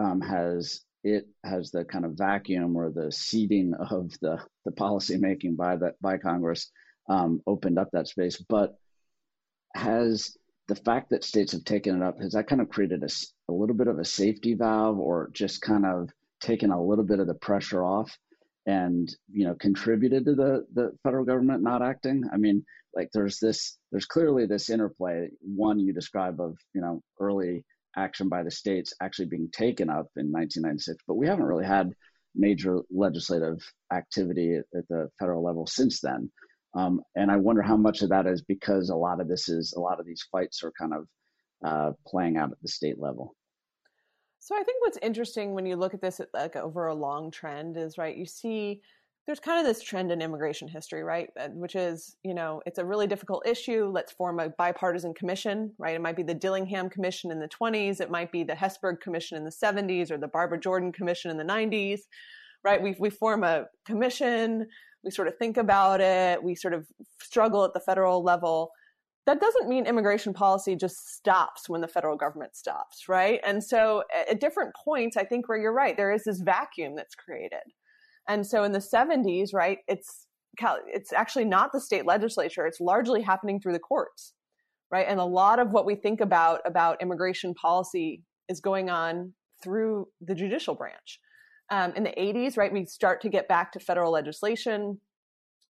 um, 0.00 0.20
has 0.22 0.80
it 1.04 1.28
has 1.44 1.70
the 1.70 1.84
kind 1.84 2.04
of 2.04 2.12
vacuum 2.12 2.76
or 2.76 2.90
the 2.90 3.12
ceding 3.12 3.74
of 3.74 4.10
the 4.20 4.38
the 4.64 4.72
policy 4.72 5.18
making 5.18 5.54
by 5.54 5.76
that 5.76 6.00
by 6.00 6.16
congress 6.18 6.70
um, 7.08 7.40
opened 7.46 7.78
up 7.78 7.90
that 7.92 8.08
space 8.08 8.42
but 8.48 8.76
has 9.74 10.36
the 10.70 10.76
fact 10.76 11.10
that 11.10 11.24
states 11.24 11.50
have 11.50 11.64
taken 11.64 12.00
it 12.00 12.06
up 12.06 12.20
has 12.20 12.32
that 12.32 12.46
kind 12.46 12.60
of 12.60 12.68
created 12.68 13.02
a, 13.02 13.08
a 13.50 13.52
little 13.52 13.74
bit 13.74 13.88
of 13.88 13.98
a 13.98 14.04
safety 14.04 14.54
valve 14.54 15.00
or 15.00 15.28
just 15.32 15.60
kind 15.60 15.84
of 15.84 16.08
taken 16.40 16.70
a 16.70 16.80
little 16.80 17.04
bit 17.04 17.18
of 17.18 17.26
the 17.26 17.34
pressure 17.34 17.84
off 17.84 18.16
and 18.66 19.12
you 19.32 19.44
know 19.44 19.56
contributed 19.56 20.24
to 20.24 20.34
the 20.36 20.64
the 20.74 20.92
federal 21.02 21.24
government 21.24 21.60
not 21.60 21.82
acting? 21.82 22.22
I 22.32 22.36
mean 22.36 22.64
like 22.94 23.10
there's 23.12 23.40
this 23.40 23.78
there's 23.90 24.06
clearly 24.06 24.46
this 24.46 24.70
interplay 24.70 25.28
one 25.40 25.80
you 25.80 25.92
describe 25.92 26.40
of 26.40 26.56
you 26.72 26.80
know 26.80 27.02
early 27.18 27.64
action 27.96 28.28
by 28.28 28.44
the 28.44 28.50
states 28.52 28.94
actually 29.02 29.26
being 29.26 29.48
taken 29.50 29.90
up 29.90 30.06
in 30.16 30.30
1996 30.30 31.02
but 31.08 31.16
we 31.16 31.26
haven't 31.26 31.46
really 31.46 31.66
had 31.66 31.92
major 32.36 32.78
legislative 32.92 33.58
activity 33.92 34.54
at, 34.54 34.64
at 34.78 34.86
the 34.88 35.08
federal 35.18 35.42
level 35.42 35.66
since 35.66 36.00
then 36.00 36.30
um, 36.74 37.00
and 37.16 37.30
i 37.30 37.36
wonder 37.36 37.62
how 37.62 37.76
much 37.76 38.02
of 38.02 38.08
that 38.08 38.26
is 38.26 38.42
because 38.42 38.90
a 38.90 38.96
lot 38.96 39.20
of 39.20 39.28
this 39.28 39.48
is 39.48 39.72
a 39.76 39.80
lot 39.80 40.00
of 40.00 40.06
these 40.06 40.26
fights 40.30 40.62
are 40.62 40.72
kind 40.78 40.92
of 40.94 41.06
uh, 41.64 41.92
playing 42.06 42.36
out 42.36 42.50
at 42.50 42.60
the 42.62 42.68
state 42.68 42.98
level 42.98 43.34
so 44.40 44.56
I 44.56 44.62
think 44.62 44.82
what's 44.82 44.98
interesting 45.02 45.52
when 45.52 45.66
you 45.66 45.76
look 45.76 45.92
at 45.92 46.00
this 46.00 46.20
like 46.32 46.56
over 46.56 46.86
a 46.86 46.94
long 46.94 47.30
trend 47.30 47.76
is 47.76 47.98
right. 47.98 48.16
You 48.16 48.24
see, 48.24 48.80
there's 49.26 49.38
kind 49.38 49.60
of 49.60 49.66
this 49.66 49.82
trend 49.82 50.10
in 50.10 50.22
immigration 50.22 50.66
history, 50.66 51.04
right? 51.04 51.28
Which 51.52 51.76
is, 51.76 52.16
you 52.24 52.32
know, 52.34 52.62
it's 52.64 52.78
a 52.78 52.84
really 52.84 53.06
difficult 53.06 53.46
issue. 53.46 53.90
Let's 53.92 54.12
form 54.12 54.40
a 54.40 54.48
bipartisan 54.48 55.12
commission, 55.12 55.72
right? 55.78 55.94
It 55.94 56.00
might 56.00 56.16
be 56.16 56.22
the 56.22 56.34
Dillingham 56.34 56.88
Commission 56.88 57.30
in 57.30 57.38
the 57.38 57.48
20s. 57.48 58.00
It 58.00 58.10
might 58.10 58.32
be 58.32 58.42
the 58.42 58.54
Hesburgh 58.54 59.00
Commission 59.00 59.36
in 59.36 59.44
the 59.44 59.50
70s 59.50 60.10
or 60.10 60.16
the 60.16 60.26
Barbara 60.26 60.58
Jordan 60.58 60.90
Commission 60.90 61.30
in 61.30 61.36
the 61.36 61.44
90s, 61.44 62.00
right? 62.64 62.82
We 62.82 62.96
we 62.98 63.10
form 63.10 63.44
a 63.44 63.66
commission. 63.84 64.66
We 65.04 65.10
sort 65.10 65.28
of 65.28 65.36
think 65.38 65.56
about 65.56 66.00
it. 66.00 66.42
We 66.42 66.54
sort 66.54 66.74
of 66.74 66.86
struggle 67.22 67.64
at 67.64 67.72
the 67.72 67.80
federal 67.80 68.22
level 68.22 68.70
that 69.26 69.40
doesn't 69.40 69.68
mean 69.68 69.86
immigration 69.86 70.32
policy 70.32 70.74
just 70.74 71.14
stops 71.14 71.68
when 71.68 71.80
the 71.80 71.88
federal 71.88 72.16
government 72.16 72.56
stops, 72.56 73.08
right? 73.08 73.40
And 73.44 73.62
so 73.62 74.02
at 74.28 74.40
different 74.40 74.74
points, 74.74 75.16
I 75.16 75.24
think 75.24 75.48
where 75.48 75.58
you're 75.58 75.74
right, 75.74 75.96
there 75.96 76.12
is 76.12 76.24
this 76.24 76.40
vacuum 76.40 76.94
that's 76.96 77.14
created. 77.14 77.60
And 78.28 78.46
so 78.46 78.64
in 78.64 78.72
the 78.72 78.78
70s, 78.78 79.52
right, 79.52 79.78
it's 79.88 80.26
it's 80.92 81.12
actually 81.12 81.44
not 81.44 81.70
the 81.72 81.80
state 81.80 82.04
legislature, 82.04 82.66
it's 82.66 82.80
largely 82.80 83.22
happening 83.22 83.60
through 83.60 83.72
the 83.72 83.78
courts. 83.78 84.34
Right? 84.90 85.06
And 85.08 85.20
a 85.20 85.24
lot 85.24 85.60
of 85.60 85.70
what 85.70 85.86
we 85.86 85.94
think 85.94 86.20
about 86.20 86.60
about 86.64 87.00
immigration 87.00 87.54
policy 87.54 88.22
is 88.48 88.60
going 88.60 88.90
on 88.90 89.32
through 89.62 90.08
the 90.20 90.34
judicial 90.34 90.74
branch. 90.74 91.20
Um, 91.70 91.92
in 91.94 92.02
the 92.02 92.14
80s, 92.18 92.56
right, 92.56 92.72
we 92.72 92.84
start 92.84 93.20
to 93.22 93.28
get 93.28 93.48
back 93.48 93.72
to 93.72 93.80
federal 93.80 94.12
legislation. 94.12 95.00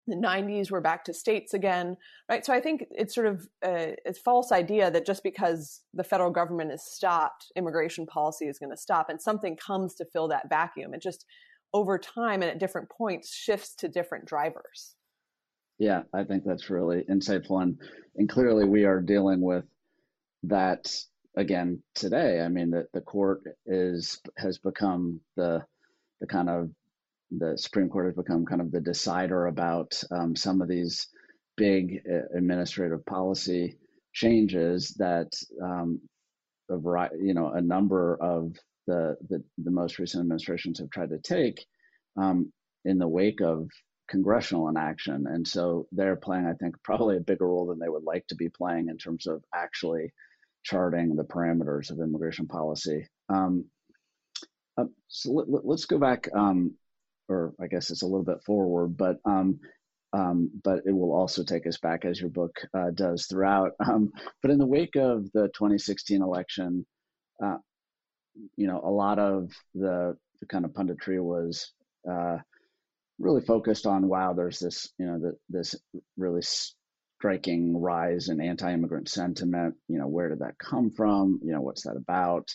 The 0.06 0.16
90s 0.16 0.72
we're 0.72 0.80
back 0.80 1.04
to 1.04 1.14
states 1.14 1.54
again 1.54 1.96
right? 2.28 2.44
So 2.44 2.52
i 2.52 2.58
think 2.58 2.84
it's 2.90 3.14
sort 3.14 3.28
of 3.28 3.46
a, 3.62 3.94
a 4.04 4.12
false 4.12 4.50
idea 4.50 4.90
that 4.90 5.06
just 5.06 5.22
because 5.22 5.82
the 5.94 6.02
federal 6.02 6.30
government 6.30 6.72
is 6.72 6.82
stopped 6.82 7.52
immigration 7.54 8.06
policy 8.06 8.46
is 8.46 8.58
going 8.58 8.70
to 8.70 8.76
stop 8.76 9.08
and 9.08 9.20
something 9.20 9.56
comes 9.56 9.94
to 9.96 10.04
fill 10.06 10.26
that 10.28 10.48
vacuum 10.48 10.94
it 10.94 11.02
just 11.02 11.26
over 11.74 11.96
time 11.96 12.42
and 12.42 12.50
at 12.50 12.58
different 12.58 12.88
points 12.88 13.32
shifts 13.32 13.74
to 13.76 13.88
different 13.88 14.24
drivers. 14.24 14.96
Yeah 15.78 16.02
i 16.12 16.24
think 16.24 16.44
that's 16.44 16.70
really 16.70 17.04
insightful 17.08 17.62
and 17.62 17.78
and 18.16 18.28
clearly 18.28 18.64
we 18.64 18.86
are 18.86 19.00
dealing 19.00 19.42
with 19.42 19.64
that 20.44 20.92
again 21.36 21.82
today. 21.94 22.40
I 22.40 22.48
mean 22.48 22.70
that 22.70 22.92
the 22.92 23.00
court 23.00 23.42
is 23.66 24.20
has 24.36 24.58
become 24.58 25.20
the 25.36 25.64
the 26.20 26.26
kind 26.26 26.48
of 26.48 26.70
the 27.30 27.56
Supreme 27.56 27.88
Court 27.88 28.06
has 28.06 28.16
become 28.16 28.44
kind 28.44 28.60
of 28.60 28.72
the 28.72 28.80
decider 28.80 29.46
about 29.46 30.02
um, 30.10 30.34
some 30.34 30.60
of 30.60 30.68
these 30.68 31.08
big 31.56 32.02
uh, 32.10 32.36
administrative 32.36 33.04
policy 33.06 33.76
changes 34.12 34.94
that 34.98 35.32
um, 35.62 36.00
a 36.68 36.78
variety, 36.78 37.16
you 37.22 37.34
know, 37.34 37.52
a 37.52 37.60
number 37.60 38.16
of 38.20 38.56
the, 38.86 39.16
the, 39.28 39.42
the 39.58 39.70
most 39.70 39.98
recent 39.98 40.22
administrations 40.22 40.78
have 40.78 40.90
tried 40.90 41.10
to 41.10 41.18
take 41.18 41.64
um, 42.16 42.52
in 42.84 42.98
the 42.98 43.06
wake 43.06 43.40
of 43.40 43.68
congressional 44.08 44.68
inaction, 44.68 45.26
and 45.28 45.46
so 45.46 45.86
they're 45.92 46.16
playing, 46.16 46.46
I 46.46 46.54
think, 46.54 46.74
probably 46.82 47.16
a 47.16 47.20
bigger 47.20 47.46
role 47.46 47.66
than 47.66 47.78
they 47.78 47.88
would 47.88 48.02
like 48.02 48.26
to 48.28 48.34
be 48.34 48.48
playing 48.48 48.88
in 48.88 48.98
terms 48.98 49.26
of 49.26 49.44
actually 49.54 50.12
charting 50.64 51.14
the 51.14 51.24
parameters 51.24 51.90
of 51.90 52.00
immigration 52.00 52.46
policy. 52.46 53.06
Um, 53.28 53.66
uh, 54.76 54.84
so 55.08 55.32
let, 55.32 55.64
us 55.72 55.84
go 55.84 55.98
back 55.98 56.28
um, 56.34 56.74
or 57.28 57.54
I 57.60 57.66
guess 57.68 57.90
it's 57.90 58.02
a 58.02 58.06
little 58.06 58.24
bit 58.24 58.42
forward, 58.44 58.96
but 58.96 59.18
um, 59.24 59.60
um, 60.12 60.50
but 60.64 60.80
it 60.86 60.92
will 60.92 61.12
also 61.12 61.44
take 61.44 61.66
us 61.66 61.78
back 61.78 62.04
as 62.04 62.20
your 62.20 62.30
book 62.30 62.56
uh, 62.74 62.90
does 62.92 63.26
throughout. 63.26 63.72
Um, 63.80 64.10
but 64.42 64.50
in 64.50 64.58
the 64.58 64.66
wake 64.66 64.96
of 64.96 65.30
the 65.32 65.48
2016 65.54 66.22
election, 66.22 66.84
uh, 67.42 67.56
you 68.56 68.66
know, 68.66 68.80
a 68.84 68.90
lot 68.90 69.18
of 69.18 69.50
the, 69.74 70.16
the 70.40 70.46
kind 70.46 70.64
of 70.64 70.72
punditry 70.72 71.22
was 71.22 71.72
uh, 72.10 72.38
really 73.18 73.40
focused 73.42 73.86
on 73.86 74.08
wow, 74.08 74.32
there's 74.32 74.58
this 74.58 74.88
you 74.98 75.06
know 75.06 75.18
the, 75.18 75.36
this 75.48 75.76
really 76.16 76.42
striking 76.42 77.80
rise 77.80 78.28
in 78.28 78.40
anti-immigrant 78.40 79.08
sentiment. 79.08 79.74
You 79.88 79.98
know, 79.98 80.08
where 80.08 80.28
did 80.28 80.40
that 80.40 80.58
come 80.58 80.90
from? 80.90 81.40
You 81.42 81.52
know, 81.52 81.60
what's 81.60 81.84
that 81.84 81.96
about? 81.96 82.48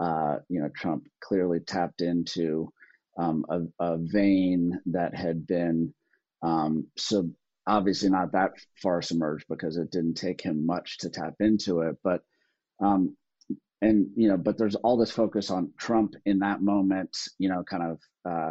Uh, 0.00 0.36
you 0.48 0.60
know, 0.60 0.68
Trump 0.76 1.06
clearly 1.20 1.60
tapped 1.60 2.00
into 2.00 2.72
um, 3.18 3.44
a, 3.48 3.84
a, 3.84 3.98
vein 3.98 4.80
that 4.86 5.14
had 5.14 5.46
been 5.46 5.94
um, 6.42 6.86
so 6.96 7.30
obviously 7.66 8.10
not 8.10 8.32
that 8.32 8.52
far 8.82 9.00
submerged 9.00 9.46
because 9.48 9.76
it 9.76 9.90
didn't 9.90 10.14
take 10.14 10.40
him 10.40 10.66
much 10.66 10.98
to 10.98 11.08
tap 11.08 11.34
into 11.40 11.80
it 11.80 11.96
but 12.02 12.22
um, 12.80 13.16
and 13.80 14.08
you 14.16 14.28
know 14.28 14.36
but 14.36 14.58
there's 14.58 14.74
all 14.74 14.96
this 14.96 15.10
focus 15.10 15.50
on 15.50 15.72
trump 15.78 16.14
in 16.26 16.40
that 16.40 16.60
moment 16.60 17.16
you 17.38 17.48
know 17.48 17.62
kind 17.62 17.82
of 17.82 18.00
uh, 18.30 18.50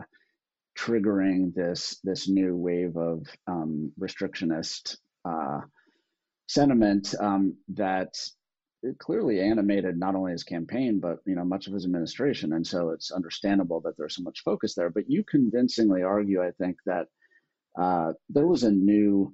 triggering 0.77 1.53
this 1.53 1.99
this 2.03 2.27
new 2.27 2.55
wave 2.55 2.95
of 2.97 3.25
um, 3.47 3.91
restrictionist 3.99 4.97
uh, 5.25 5.59
sentiment 6.47 7.13
um, 7.19 7.55
that 7.67 8.13
clearly 8.99 9.39
animated 9.39 9.97
not 9.97 10.15
only 10.15 10.31
his 10.31 10.43
campaign 10.43 10.99
but 10.99 11.19
you 11.25 11.35
know 11.35 11.45
much 11.45 11.67
of 11.67 11.73
his 11.73 11.85
administration. 11.85 12.53
And 12.53 12.65
so 12.65 12.89
it's 12.89 13.11
understandable 13.11 13.79
that 13.81 13.97
there's 13.97 14.15
so 14.15 14.23
much 14.23 14.43
focus 14.43 14.75
there. 14.75 14.89
But 14.89 15.09
you 15.09 15.23
convincingly 15.23 16.03
argue 16.03 16.43
i 16.43 16.51
think 16.51 16.77
that 16.85 17.07
uh, 17.79 18.13
there 18.29 18.47
was 18.47 18.63
a 18.63 18.71
new 18.71 19.33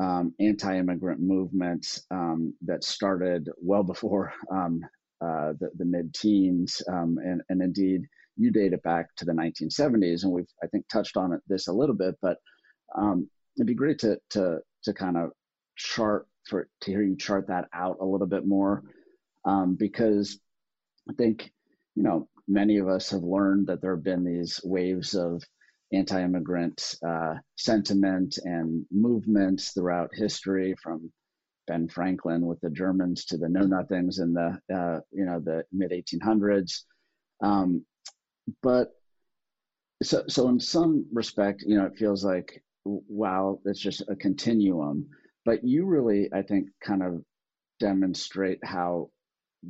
um, 0.00 0.34
anti-immigrant 0.40 1.20
movement 1.20 2.00
um, 2.10 2.54
that 2.62 2.82
started 2.82 3.48
well 3.58 3.82
before 3.84 4.32
um, 4.50 4.80
uh, 5.20 5.52
the, 5.60 5.70
the, 5.76 5.84
mid-teens 5.84 6.82
um, 6.88 7.18
and, 7.22 7.40
and, 7.48 7.62
indeed 7.62 8.02
you 8.36 8.50
date 8.50 8.72
it 8.72 8.82
back 8.82 9.06
to 9.16 9.24
the 9.24 9.32
1970s 9.32 10.24
and 10.24 10.32
we've 10.32 10.48
i 10.62 10.66
think 10.66 10.84
touched 10.88 11.16
on 11.16 11.32
it, 11.32 11.40
this 11.46 11.68
a 11.68 11.72
little 11.72 11.94
bit 11.94 12.16
but 12.20 12.38
um, 12.96 13.28
it'd 13.56 13.66
be 13.66 13.74
great 13.74 13.98
to 13.98 14.18
to 14.30 14.58
to 14.82 14.92
kind 14.92 15.16
of 15.16 15.30
chart 15.76 16.26
for 16.46 16.68
to 16.82 16.90
hear 16.90 17.02
you 17.02 17.16
chart 17.16 17.48
that 17.48 17.68
out 17.72 17.98
a 18.00 18.04
little 18.04 18.26
bit 18.26 18.46
more. 18.46 18.82
Um, 19.44 19.74
because 19.74 20.38
I 21.08 21.12
think 21.14 21.52
you 21.94 22.02
know 22.02 22.28
many 22.48 22.78
of 22.78 22.88
us 22.88 23.10
have 23.10 23.22
learned 23.22 23.66
that 23.66 23.80
there 23.80 23.94
have 23.94 24.04
been 24.04 24.24
these 24.24 24.60
waves 24.64 25.14
of 25.14 25.42
anti-immigrant 25.92 26.96
uh, 27.06 27.34
sentiment 27.56 28.38
and 28.44 28.84
movements 28.90 29.70
throughout 29.70 30.10
history 30.14 30.74
from 30.82 31.12
Ben 31.66 31.88
Franklin 31.88 32.46
with 32.46 32.60
the 32.60 32.70
Germans 32.70 33.24
to 33.26 33.38
the 33.38 33.48
Know 33.48 33.66
Nothings 33.66 34.18
in 34.18 34.32
the 34.34 34.58
uh, 34.74 35.00
you 35.12 35.24
know 35.24 35.40
the 35.40 35.64
mid 35.72 35.92
1800s, 35.92 36.82
um, 37.42 37.84
but 38.62 38.88
so 40.02 40.24
so 40.28 40.48
in 40.48 40.60
some 40.60 41.06
respect 41.12 41.62
you 41.66 41.76
know 41.76 41.86
it 41.86 41.96
feels 41.96 42.24
like 42.24 42.62
wow 42.84 43.58
it's 43.64 43.80
just 43.80 44.02
a 44.08 44.16
continuum 44.16 45.06
but 45.44 45.64
you 45.64 45.86
really, 45.86 46.30
I 46.32 46.42
think, 46.42 46.68
kind 46.82 47.02
of 47.02 47.22
demonstrate 47.80 48.64
how 48.64 49.10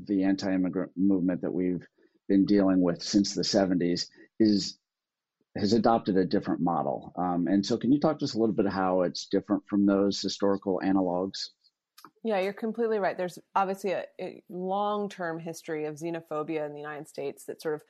the 0.07 0.25
anti-immigrant 0.25 0.93
movement 0.97 1.43
that 1.43 1.53
we've 1.53 1.87
been 2.29 2.45
dealing 2.45 2.81
with 2.81 3.03
since 3.03 3.35
the 3.35 3.43
70s 3.43 4.07
is 4.41 4.79
has 5.57 5.73
adopted 5.73 6.17
a 6.17 6.25
different 6.25 6.61
model. 6.61 7.13
Um, 7.17 7.47
and 7.47 7.65
so, 7.65 7.77
can 7.77 7.93
you 7.93 8.01
talk 8.01 8.19
to 8.19 8.25
us 8.25 8.35
a 8.35 8.39
little 8.39 8.55
bit 8.55 8.67
how 8.67 9.03
it's 9.03 9.27
different 9.27 9.63
from 9.69 9.87
those 9.87 10.21
historical 10.21 10.81
analogs? 10.85 11.51
Yeah, 12.25 12.41
you're 12.41 12.53
completely 12.53 12.99
right. 12.99 13.17
There's 13.17 13.39
obviously 13.55 13.93
a, 13.93 14.05
a 14.21 14.43
long 14.49 15.09
term 15.09 15.39
history 15.39 15.85
of 15.85 15.97
xenophobia 15.97 16.67
in 16.67 16.73
the 16.73 16.81
United 16.81 17.09
States 17.09 17.45
that 17.45 17.63
sort 17.63 17.77
of 17.77 17.83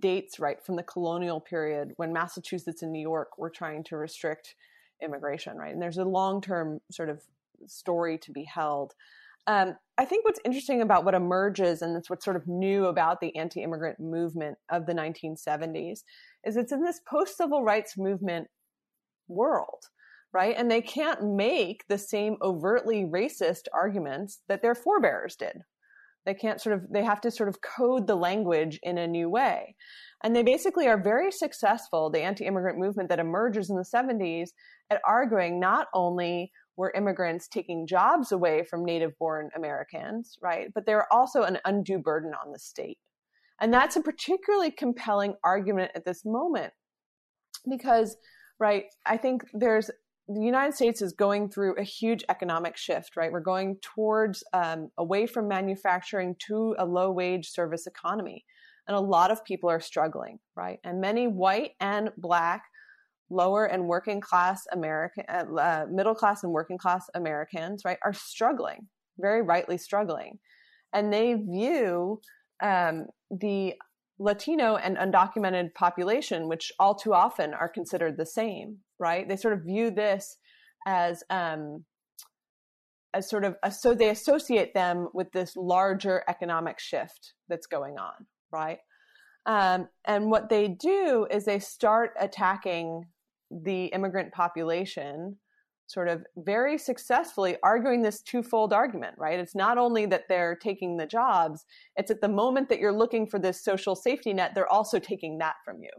dates 0.00 0.38
right 0.38 0.64
from 0.64 0.76
the 0.76 0.82
colonial 0.82 1.40
period 1.40 1.92
when 1.96 2.12
Massachusetts 2.12 2.82
and 2.82 2.92
New 2.92 3.00
York 3.00 3.36
were 3.36 3.50
trying 3.50 3.82
to 3.84 3.96
restrict 3.96 4.54
immigration, 5.02 5.56
right? 5.56 5.72
And 5.72 5.82
there's 5.82 5.98
a 5.98 6.04
long 6.04 6.40
term 6.40 6.80
sort 6.90 7.08
of 7.08 7.20
story 7.66 8.18
to 8.18 8.32
be 8.32 8.44
held. 8.44 8.94
Um, 9.46 9.76
I 9.98 10.04
think 10.04 10.24
what's 10.24 10.40
interesting 10.44 10.82
about 10.82 11.04
what 11.04 11.14
emerges 11.14 11.82
and 11.82 11.94
that's 11.94 12.10
what's 12.10 12.24
sort 12.24 12.36
of 12.36 12.46
new 12.46 12.86
about 12.86 13.20
the 13.20 13.34
anti 13.36 13.62
immigrant 13.62 13.98
movement 13.98 14.58
of 14.70 14.86
the 14.86 14.92
1970s 14.92 16.00
is 16.44 16.56
it's 16.56 16.72
in 16.72 16.82
this 16.82 17.00
post 17.08 17.36
civil 17.36 17.62
rights 17.62 17.96
movement 17.96 18.48
world, 19.28 19.84
right? 20.32 20.54
And 20.56 20.70
they 20.70 20.82
can't 20.82 21.34
make 21.36 21.84
the 21.88 21.98
same 21.98 22.36
overtly 22.42 23.04
racist 23.04 23.64
arguments 23.72 24.40
that 24.48 24.62
their 24.62 24.74
forebears 24.74 25.36
did, 25.36 25.62
They 26.26 26.34
can't 26.34 26.60
sort 26.60 26.76
of, 26.76 26.88
they 26.90 27.04
have 27.04 27.20
to 27.22 27.30
sort 27.30 27.48
of 27.48 27.60
code 27.62 28.06
the 28.06 28.16
language 28.16 28.78
in 28.82 28.98
a 28.98 29.06
new 29.06 29.28
way. 29.28 29.76
And 30.22 30.36
they 30.36 30.42
basically 30.42 30.86
are 30.86 31.02
very 31.02 31.32
successful, 31.32 32.10
the 32.10 32.20
anti 32.20 32.44
immigrant 32.44 32.78
movement 32.78 33.08
that 33.08 33.20
emerges 33.20 33.70
in 33.70 33.76
the 33.76 33.84
70s, 33.84 34.50
at 34.90 35.00
arguing 35.06 35.60
not 35.60 35.88
only 35.94 36.52
were 36.76 36.92
immigrants 36.94 37.48
taking 37.48 37.86
jobs 37.86 38.32
away 38.32 38.64
from 38.64 38.84
native 38.84 39.16
born 39.18 39.50
Americans, 39.54 40.36
right, 40.40 40.68
but 40.74 40.86
they're 40.86 41.12
also 41.12 41.42
an 41.42 41.58
undue 41.64 41.98
burden 41.98 42.32
on 42.44 42.52
the 42.52 42.58
state. 42.58 42.98
And 43.60 43.72
that's 43.72 43.96
a 43.96 44.00
particularly 44.00 44.70
compelling 44.70 45.34
argument 45.44 45.92
at 45.94 46.04
this 46.04 46.24
moment 46.24 46.72
because, 47.68 48.16
right, 48.58 48.84
I 49.04 49.18
think 49.18 49.44
there's 49.52 49.90
the 50.28 50.40
United 50.40 50.74
States 50.74 51.02
is 51.02 51.12
going 51.12 51.50
through 51.50 51.74
a 51.76 51.82
huge 51.82 52.22
economic 52.28 52.76
shift, 52.76 53.16
right? 53.16 53.32
We're 53.32 53.40
going 53.40 53.78
towards 53.82 54.44
um, 54.52 54.90
away 54.96 55.26
from 55.26 55.48
manufacturing 55.48 56.36
to 56.46 56.76
a 56.78 56.86
low 56.86 57.10
wage 57.10 57.50
service 57.50 57.86
economy. 57.88 58.44
And 58.86 58.96
a 58.96 59.00
lot 59.00 59.32
of 59.32 59.44
people 59.44 59.68
are 59.70 59.80
struggling, 59.80 60.38
right? 60.54 60.78
And 60.84 61.00
many 61.00 61.26
white 61.26 61.72
and 61.80 62.10
black, 62.16 62.64
lower 63.30 63.64
and 63.64 63.86
working 63.86 64.20
class 64.20 64.66
American, 64.72 65.24
uh, 65.28 65.44
uh 65.56 65.86
middle 65.90 66.14
class 66.14 66.42
and 66.42 66.52
working 66.52 66.78
class 66.78 67.06
Americans, 67.14 67.82
right, 67.84 67.98
are 68.04 68.12
struggling, 68.12 68.88
very 69.18 69.42
rightly 69.42 69.78
struggling. 69.78 70.38
And 70.92 71.12
they 71.12 71.34
view 71.34 72.20
um, 72.62 73.06
the 73.30 73.74
Latino 74.18 74.76
and 74.76 74.98
undocumented 74.98 75.74
population, 75.74 76.48
which 76.48 76.72
all 76.78 76.94
too 76.94 77.14
often 77.14 77.54
are 77.54 77.68
considered 77.68 78.16
the 78.16 78.26
same, 78.26 78.78
right? 78.98 79.26
They 79.26 79.36
sort 79.36 79.54
of 79.54 79.64
view 79.64 79.90
this 79.90 80.36
as 80.86 81.22
um, 81.30 81.84
as 83.14 83.28
sort 83.28 83.44
of 83.44 83.56
so 83.72 83.94
they 83.94 84.10
associate 84.10 84.74
them 84.74 85.08
with 85.14 85.32
this 85.32 85.56
larger 85.56 86.22
economic 86.28 86.78
shift 86.78 87.34
that's 87.48 87.66
going 87.66 87.98
on, 87.98 88.26
right? 88.52 88.78
Um, 89.46 89.88
and 90.04 90.30
what 90.30 90.50
they 90.50 90.68
do 90.68 91.26
is 91.30 91.44
they 91.44 91.58
start 91.58 92.12
attacking 92.20 93.06
the 93.50 93.86
immigrant 93.86 94.32
population 94.32 95.36
sort 95.86 96.06
of 96.06 96.24
very 96.36 96.78
successfully 96.78 97.56
arguing 97.64 98.00
this 98.00 98.22
twofold 98.22 98.72
argument, 98.72 99.14
right? 99.18 99.40
It's 99.40 99.56
not 99.56 99.76
only 99.76 100.06
that 100.06 100.28
they're 100.28 100.54
taking 100.54 100.96
the 100.96 101.06
jobs, 101.06 101.64
it's 101.96 102.12
at 102.12 102.20
the 102.20 102.28
moment 102.28 102.68
that 102.68 102.78
you're 102.78 102.92
looking 102.92 103.26
for 103.26 103.40
this 103.40 103.64
social 103.64 103.96
safety 103.96 104.32
net, 104.32 104.52
they're 104.54 104.72
also 104.72 105.00
taking 105.00 105.38
that 105.38 105.56
from 105.64 105.82
you, 105.82 105.90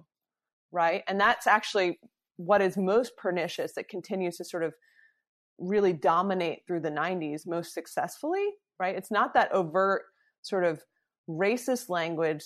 right? 0.71 1.03
And 1.09 1.19
that's 1.19 1.45
actually 1.45 1.99
what 2.37 2.61
is 2.61 2.77
most 2.77 3.17
pernicious 3.17 3.73
that 3.73 3.89
continues 3.89 4.37
to 4.37 4.45
sort 4.45 4.63
of 4.63 4.73
really 5.59 5.91
dominate 5.91 6.59
through 6.65 6.79
the 6.79 6.89
90s 6.89 7.45
most 7.45 7.73
successfully, 7.73 8.45
right? 8.79 8.95
It's 8.95 9.11
not 9.11 9.33
that 9.33 9.51
overt 9.51 10.03
sort 10.41 10.63
of 10.63 10.81
racist 11.29 11.89
language 11.89 12.45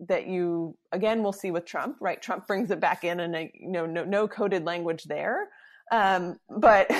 that 0.00 0.26
you 0.26 0.76
again 0.92 1.22
we'll 1.22 1.32
see 1.32 1.50
with 1.50 1.64
Trump, 1.64 1.96
right? 2.00 2.20
Trump 2.20 2.46
brings 2.46 2.70
it 2.70 2.80
back 2.80 3.04
in 3.04 3.20
and 3.20 3.50
you 3.54 3.70
know 3.70 3.86
no 3.86 4.04
no 4.04 4.28
coded 4.28 4.64
language 4.64 5.04
there 5.04 5.48
um, 5.90 6.38
but 6.50 6.90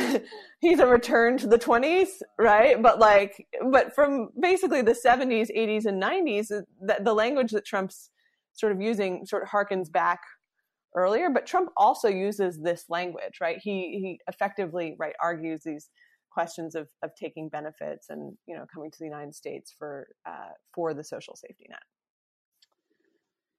he's 0.61 0.78
a 0.78 0.86
return 0.86 1.38
to 1.38 1.46
the 1.46 1.59
20s, 1.59 2.09
right? 2.38 2.80
But 2.80 2.99
like, 2.99 3.46
but 3.70 3.94
from 3.94 4.30
basically 4.40 4.82
the 4.82 4.92
70s, 4.92 5.49
80s, 5.55 5.84
and 5.84 6.03
90s, 6.03 6.51
uh, 6.51 6.62
the, 6.80 6.99
the 7.01 7.14
language 7.14 7.53
that 7.53 7.64
Trump's 7.64 8.11
sort 8.55 8.72
of 8.72 8.80
using 8.80 9.26
sort 9.26 9.42
of 9.42 9.49
harkens 9.51 9.90
back 9.90 10.20
earlier. 10.96 11.28
But 11.30 11.46
Trump 11.46 11.70
also 11.76 12.09
uses 12.09 12.59
this 12.62 12.84
language, 12.88 13.40
right? 13.40 13.59
He 13.62 13.99
he 14.01 14.20
effectively 14.26 14.96
right 14.99 15.14
argues 15.22 15.62
these 15.64 15.90
questions 16.30 16.74
of 16.74 16.88
of 17.03 17.11
taking 17.14 17.49
benefits 17.49 18.07
and 18.09 18.36
you 18.46 18.57
know 18.57 18.64
coming 18.72 18.90
to 18.90 18.99
the 18.99 19.05
United 19.05 19.34
States 19.34 19.74
for 19.78 20.09
uh, 20.26 20.53
for 20.74 20.94
the 20.94 21.05
social 21.05 21.36
safety 21.36 21.66
net. 21.68 21.78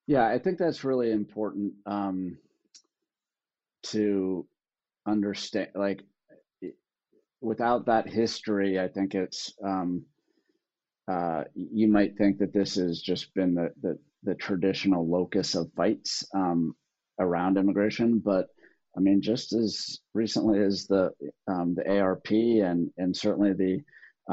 Yeah, 0.09 0.27
I 0.27 0.39
think 0.39 0.57
that's 0.57 0.83
really 0.83 1.11
important 1.11 1.71
um, 1.85 2.39
to 3.83 4.47
understand 5.05 5.67
like 5.75 6.01
without 7.41 7.85
that 7.85 8.09
history 8.09 8.79
i 8.79 8.87
think 8.87 9.13
it's 9.13 9.53
um, 9.63 10.03
uh, 11.07 11.43
you 11.53 11.87
might 11.87 12.17
think 12.17 12.39
that 12.39 12.53
this 12.53 12.75
has 12.75 13.01
just 13.01 13.33
been 13.35 13.53
the, 13.53 13.69
the, 13.81 13.97
the 14.23 14.35
traditional 14.35 15.07
locus 15.07 15.55
of 15.55 15.71
fights 15.75 16.23
um, 16.35 16.75
around 17.19 17.57
immigration 17.57 18.19
but 18.19 18.47
i 18.97 18.99
mean 18.99 19.21
just 19.21 19.53
as 19.53 19.99
recently 20.15 20.59
as 20.59 20.87
the 20.87 21.11
um, 21.47 21.75
the 21.75 21.99
arp 21.99 22.29
and 22.31 22.89
and 22.97 23.15
certainly 23.15 23.53
the 23.53 23.79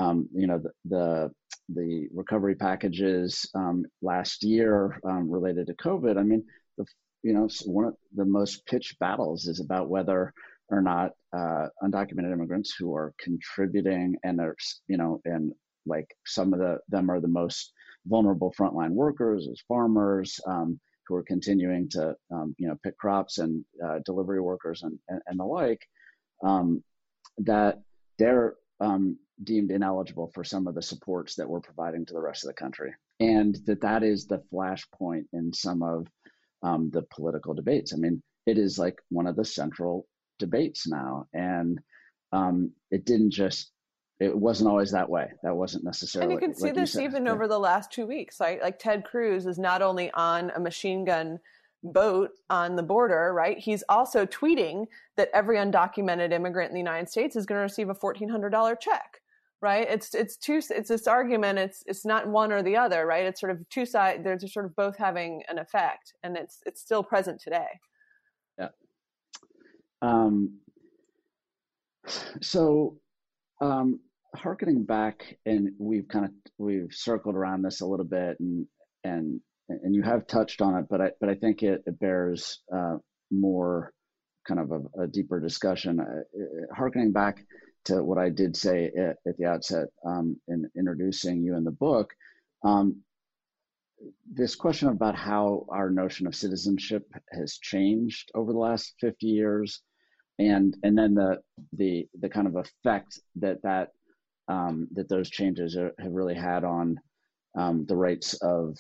um, 0.01 0.27
you 0.35 0.47
know 0.47 0.59
the, 0.59 0.71
the, 0.87 1.31
the 1.69 2.09
recovery 2.15 2.55
packages 2.55 3.49
um, 3.55 3.85
last 4.03 4.45
year 4.45 4.99
um, 5.05 5.31
related 5.31 5.67
to 5.67 5.75
covid. 5.75 6.19
I 6.19 6.23
mean 6.23 6.45
the 6.79 6.87
you 7.23 7.33
know 7.33 7.49
one 7.65 7.87
of 7.87 7.95
the 8.15 8.25
most 8.25 8.65
pitched 8.67 8.99
battles 8.99 9.47
is 9.47 9.61
about 9.61 9.89
whether 9.89 10.33
or 10.69 10.83
not 10.83 11.13
uh, 11.33 11.67
undocumented 11.83 12.33
immigrants 12.33 12.75
who 12.79 12.95
are 12.95 13.15
contributing 13.19 14.17
and 14.25 14.41
are 14.41 14.57
you 14.89 14.97
know 14.97 15.21
and 15.25 15.53
like 15.87 16.09
some 16.27 16.53
of 16.53 16.59
the 16.59 16.79
them 16.89 17.11
are 17.11 17.21
the 17.21 17.29
most 17.29 17.73
vulnerable 18.07 18.55
frontline 18.59 18.91
workers 18.91 19.49
as 19.51 19.61
farmers 19.67 20.41
um, 20.47 20.79
who 21.07 21.15
are 21.15 21.23
continuing 21.23 21.89
to 21.89 22.15
um, 22.33 22.55
you 22.59 22.69
know 22.69 22.77
pick 22.83 22.97
crops 22.99 23.39
and 23.39 23.65
uh, 23.85 23.99
delivery 24.05 24.41
workers 24.41 24.83
and, 24.83 24.99
and, 25.09 25.21
and 25.27 25.39
the 25.39 25.45
like 25.45 25.81
um, 26.45 26.83
that 27.39 27.81
they're 28.19 28.55
um, 28.81 29.19
deemed 29.43 29.71
ineligible 29.71 30.31
for 30.35 30.45
some 30.45 30.67
of 30.67 30.75
the 30.75 30.83
supports 30.83 31.35
that 31.37 31.49
we're 31.49 31.61
providing 31.61 32.05
to 32.07 32.15
the 32.15 32.21
rest 32.21 32.45
of 32.45 32.49
the 32.49 32.55
country 32.55 32.93
and 33.21 33.59
that 33.67 33.81
that 33.81 34.03
is 34.03 34.27
the 34.27 34.43
flashpoint 34.53 35.25
in 35.33 35.53
some 35.53 35.83
of 35.83 36.07
um, 36.63 36.91
the 36.91 37.03
political 37.11 37.55
debates 37.55 37.93
i 37.93 37.97
mean 37.97 38.23
it 38.47 38.59
is 38.59 38.79
like 38.79 38.99
one 39.11 39.27
of 39.27 39.37
the 39.37 39.45
central 39.45 40.07
debates 40.39 40.87
now, 40.87 41.27
and 41.33 41.81
um, 42.33 42.73
it 42.91 43.05
didn't 43.05 43.31
just 43.31 43.73
it 44.19 44.35
wasn't 44.35 44.71
always 44.71 44.93
that 44.93 45.11
way. 45.11 45.31
That 45.43 45.55
wasn't 45.55 45.85
necessarily. 45.85 46.33
And 46.33 46.41
you 46.41 46.49
can 46.49 46.57
see 46.57 46.67
like 46.67 46.75
this 46.75 46.97
even 46.97 47.27
yeah. 47.27 47.33
over 47.33 47.47
the 47.49 47.59
last 47.59 47.93
two 47.93 48.07
weeks. 48.07 48.41
Right? 48.41 48.63
Like 48.63 48.79
Ted 48.79 49.05
Cruz 49.05 49.47
is 49.47 49.59
not 49.59 49.83
only 49.83 50.11
on 50.13 50.51
a 50.55 50.61
machine 50.61 51.05
gun 51.05 51.39
boat 51.93 52.31
on 52.51 52.77
the 52.77 52.83
border, 52.83 53.33
right? 53.35 53.59
He's 53.59 53.85
also 53.89 54.27
tweeting 54.27 54.87
that 55.17 55.31
every 55.33 55.57
undocumented 55.59 56.33
immigrant 56.33 56.71
in 56.71 56.75
the 56.75 56.81
United 56.81 57.09
States 57.09 57.37
is 57.37 57.47
going 57.47 57.59
to 57.59 57.63
receive 57.63 57.89
a 57.89 57.95
fourteen 57.95 58.29
hundred 58.29 58.51
dollar 58.51 58.77
check. 58.77 59.21
Right? 59.63 59.89
It's 59.89 60.15
it's 60.15 60.37
two. 60.37 60.61
It's 60.71 60.89
this 60.91 61.07
argument. 61.07 61.59
It's 61.59 61.83
it's 61.87 62.05
not 62.05 62.29
one 62.29 62.53
or 62.53 62.63
the 62.63 62.77
other. 62.77 63.07
Right? 63.07 63.25
It's 63.25 63.41
sort 63.41 63.53
of 63.53 63.67
two 63.71 63.87
sides. 63.87 64.23
They're 64.23 64.39
sort 64.39 64.67
of 64.67 64.77
both 64.77 64.97
having 64.97 65.43
an 65.49 65.59
effect, 65.59 66.13
and 66.23 66.37
it's 66.37 66.61
it's 66.67 66.81
still 66.81 67.03
present 67.03 67.41
today. 67.41 67.67
Yeah. 68.59 68.69
Um, 70.03 70.59
so, 72.43 72.99
um, 73.61 74.01
harkening 74.35 74.85
back, 74.85 75.39
and 75.47 75.71
we've 75.79 76.07
kind 76.09 76.27
of 76.27 76.31
we've 76.59 76.93
circled 76.93 77.35
around 77.35 77.63
this 77.63 77.81
a 77.81 77.87
little 77.87 78.05
bit, 78.05 78.39
and 78.39 78.67
and 79.05 79.41
and 79.69 79.95
you 79.95 80.03
have 80.03 80.27
touched 80.27 80.63
on 80.63 80.77
it, 80.77 80.87
but 80.89 81.01
I 81.01 81.11
but 81.21 81.29
I 81.29 81.35
think 81.35 81.63
it, 81.63 81.83
it 81.87 81.99
bears 81.99 82.61
uh, 82.73 82.97
more 83.31 83.93
kind 84.47 84.61
of 84.61 84.71
a, 84.71 85.03
a 85.03 85.07
deeper 85.07 85.41
discussion. 85.41 86.01
Harkening 86.75 87.13
back 87.13 87.45
to 87.87 88.03
what 88.03 88.19
I 88.19 88.31
did 88.31 88.57
say 88.57 88.87
at, 88.87 89.17
at 89.27 89.37
the 89.39 89.47
outset 89.47 89.89
um, 90.05 90.41
in 90.49 90.69
introducing 90.77 91.43
you 91.43 91.57
in 91.57 91.65
the 91.65 91.71
book, 91.71 92.13
um, 92.65 92.97
this 94.31 94.55
question 94.55 94.89
about 94.89 95.17
how 95.17 95.67
our 95.69 95.91
notion 95.91 96.27
of 96.27 96.35
citizenship 96.35 97.07
has 97.33 97.59
changed 97.59 98.31
over 98.35 98.53
the 98.53 98.59
last 98.59 98.95
50 99.01 99.27
years 99.27 99.83
and 100.39 100.77
and 100.83 100.97
then 100.97 101.15
the 101.15 101.41
the 101.73 102.07
the 102.21 102.29
kind 102.29 102.47
of 102.47 102.57
effect 102.57 103.19
that 103.37 103.63
that 103.63 103.91
um, 104.49 104.87
that 104.93 105.09
those 105.09 105.31
changes 105.31 105.77
are, 105.77 105.93
have 105.99 106.13
really 106.13 106.35
had 106.35 106.63
on 106.63 107.01
um, 107.59 107.85
the 107.87 107.97
rights 107.97 108.35
of 108.35 108.77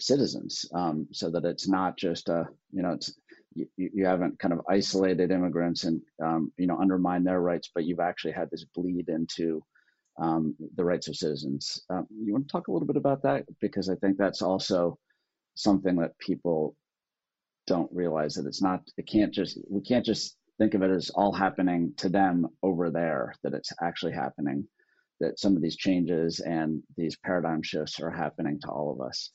citizens 0.00 0.64
um, 0.74 1.06
so 1.12 1.30
that 1.30 1.44
it's 1.44 1.68
not 1.68 1.96
just 1.96 2.28
a 2.28 2.46
you 2.72 2.82
know 2.82 2.92
it's 2.92 3.12
you, 3.54 3.66
you 3.76 4.06
haven't 4.06 4.38
kind 4.38 4.54
of 4.54 4.60
isolated 4.68 5.30
immigrants 5.30 5.84
and 5.84 6.00
um, 6.22 6.52
you 6.56 6.66
know 6.66 6.78
undermined 6.80 7.26
their 7.26 7.40
rights 7.40 7.70
but 7.74 7.84
you've 7.84 8.00
actually 8.00 8.32
had 8.32 8.48
this 8.50 8.64
bleed 8.74 9.08
into 9.08 9.62
um, 10.18 10.54
the 10.76 10.84
rights 10.84 11.08
of 11.08 11.16
citizens. 11.16 11.84
Um, 11.90 12.06
you 12.10 12.32
want 12.32 12.48
to 12.48 12.52
talk 12.52 12.68
a 12.68 12.72
little 12.72 12.86
bit 12.86 12.96
about 12.96 13.22
that 13.22 13.44
because 13.60 13.88
I 13.88 13.94
think 13.96 14.16
that's 14.18 14.42
also 14.42 14.98
something 15.54 15.96
that 15.96 16.18
people 16.18 16.76
don't 17.66 17.90
realize 17.92 18.34
that 18.34 18.46
it's 18.46 18.62
not. 18.62 18.82
It 18.96 19.06
can't 19.06 19.32
just. 19.32 19.58
We 19.68 19.80
can't 19.82 20.04
just 20.04 20.36
think 20.58 20.74
of 20.74 20.82
it 20.82 20.90
as 20.90 21.10
all 21.10 21.32
happening 21.32 21.92
to 21.98 22.08
them 22.08 22.48
over 22.62 22.90
there. 22.90 23.34
That 23.42 23.54
it's 23.54 23.72
actually 23.80 24.12
happening. 24.12 24.66
That 25.20 25.38
some 25.38 25.56
of 25.56 25.62
these 25.62 25.76
changes 25.76 26.40
and 26.40 26.82
these 26.96 27.16
paradigm 27.16 27.62
shifts 27.62 28.00
are 28.00 28.10
happening 28.10 28.58
to 28.62 28.68
all 28.68 28.92
of 28.92 29.06
us. 29.06 29.30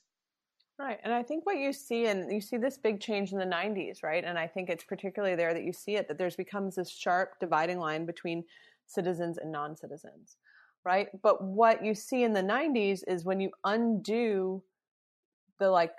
Right. 0.79 0.99
And 1.03 1.13
I 1.13 1.23
think 1.23 1.45
what 1.45 1.57
you 1.57 1.71
see, 1.71 2.07
and 2.07 2.31
you 2.31 2.41
see 2.41 2.57
this 2.57 2.77
big 2.77 2.99
change 2.99 3.31
in 3.31 3.37
the 3.37 3.45
90s, 3.45 4.03
right? 4.03 4.23
And 4.23 4.39
I 4.39 4.47
think 4.47 4.69
it's 4.69 4.83
particularly 4.83 5.35
there 5.35 5.53
that 5.53 5.63
you 5.63 5.71
see 5.71 5.95
it, 5.95 6.07
that 6.07 6.17
there's 6.17 6.35
becomes 6.35 6.75
this 6.75 6.89
sharp 6.89 7.39
dividing 7.39 7.79
line 7.79 8.05
between 8.05 8.43
citizens 8.87 9.37
and 9.37 9.51
non 9.51 9.75
citizens 9.77 10.37
right? 10.85 11.07
But 11.21 11.43
what 11.43 11.83
you 11.83 11.95
see 11.95 12.23
in 12.23 12.33
the 12.33 12.41
90s 12.41 13.01
is 13.07 13.25
when 13.25 13.39
you 13.39 13.51
undo 13.63 14.63
the 15.59 15.69
like 15.69 15.93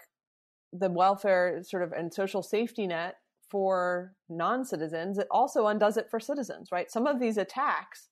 the 0.72 0.90
welfare 0.90 1.62
sort 1.62 1.82
of 1.82 1.92
and 1.92 2.12
social 2.12 2.42
safety 2.42 2.86
net 2.86 3.16
for 3.50 4.14
non-citizens, 4.28 5.18
it 5.18 5.28
also 5.30 5.68
undoes 5.68 5.96
it 5.96 6.08
for 6.10 6.18
citizens, 6.18 6.70
right? 6.72 6.90
Some 6.90 7.06
of 7.06 7.20
these 7.20 7.36
attacks 7.36 8.08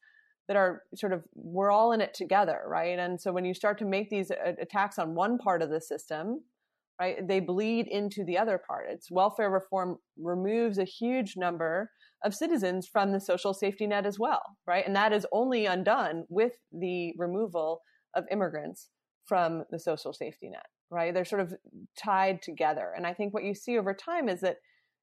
that 0.46 0.56
are 0.56 0.82
sort 0.94 1.12
of 1.12 1.24
we're 1.34 1.70
all 1.70 1.92
in 1.92 2.00
it 2.00 2.14
together, 2.14 2.60
right? 2.66 2.98
And 2.98 3.20
so 3.20 3.32
when 3.32 3.44
you 3.44 3.54
start 3.54 3.78
to 3.78 3.84
make 3.84 4.08
these 4.08 4.30
uh, 4.30 4.52
attacks 4.60 4.98
on 4.98 5.14
one 5.14 5.38
part 5.38 5.62
of 5.62 5.70
the 5.70 5.80
system, 5.80 6.42
right, 7.00 7.26
they 7.26 7.40
bleed 7.40 7.86
into 7.88 8.24
the 8.24 8.38
other 8.38 8.60
part. 8.64 8.86
It's 8.90 9.10
welfare 9.10 9.50
reform 9.50 9.96
removes 10.18 10.78
a 10.78 10.84
huge 10.84 11.34
number 11.36 11.90
of 12.24 12.34
citizens 12.34 12.86
from 12.86 13.12
the 13.12 13.20
social 13.20 13.54
safety 13.54 13.86
net 13.86 14.06
as 14.06 14.18
well, 14.18 14.42
right? 14.66 14.86
And 14.86 14.94
that 14.94 15.12
is 15.12 15.26
only 15.32 15.66
undone 15.66 16.24
with 16.28 16.52
the 16.72 17.12
removal 17.18 17.80
of 18.14 18.24
immigrants 18.30 18.88
from 19.26 19.64
the 19.70 19.78
social 19.78 20.12
safety 20.12 20.48
net, 20.50 20.66
right? 20.90 21.12
They're 21.12 21.24
sort 21.24 21.42
of 21.42 21.54
tied 22.02 22.42
together. 22.42 22.92
And 22.96 23.06
I 23.06 23.14
think 23.14 23.34
what 23.34 23.44
you 23.44 23.54
see 23.54 23.78
over 23.78 23.94
time 23.94 24.28
is 24.28 24.40
that 24.40 24.56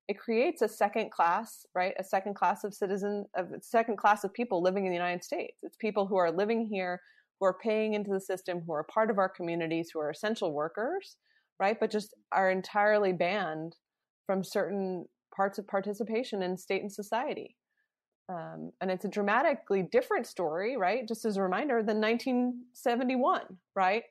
it 0.08 0.18
creates 0.18 0.62
a 0.62 0.68
second 0.68 1.12
class, 1.12 1.66
right? 1.76 1.94
A 2.00 2.04
second 2.04 2.36
class 2.36 2.64
of 2.64 2.74
citizen, 2.74 3.26
of 3.36 3.48
second 3.62 3.98
class 3.98 4.24
of 4.24 4.34
people 4.34 4.62
living 4.62 4.86
in 4.86 4.92
the 4.92 4.98
United 4.98 5.24
States. 5.24 5.58
It's 5.62 5.78
people 5.78 6.08
who 6.08 6.18
are 6.18 6.32
living 6.32 6.68
here, 6.72 7.00
who 7.40 7.46
are 7.46 7.58
paying 7.62 7.94
into 7.94 8.12
the 8.12 8.20
system, 8.20 8.64
who 8.66 8.74
are 8.74 8.86
part 8.92 9.12
of 9.12 9.18
our 9.18 9.30
communities, 9.30 9.92
who 9.94 10.00
are 10.00 10.10
essential 10.10 10.54
workers, 10.54 11.18
right? 11.60 11.80
But 11.80 11.92
just 11.92 12.14
are 12.32 12.50
entirely 12.50 13.14
banned 13.14 13.76
from 14.26 14.44
certain 14.44 15.06
parts 15.36 15.58
of 15.58 15.68
participation 15.68 16.42
in 16.42 16.58
state 16.58 16.82
and 16.82 16.92
society. 16.92 17.56
Um, 18.30 18.72
and 18.80 18.92
it's 18.92 19.06
a 19.06 19.10
dramatically 19.10 19.82
different 19.82 20.28
story, 20.28 20.78
right? 20.78 21.08
Just 21.08 21.26
as 21.26 21.38
a 21.38 21.42
reminder, 21.42 21.82
than 21.82 22.00
1971, 22.00 23.42
right? 23.76 24.04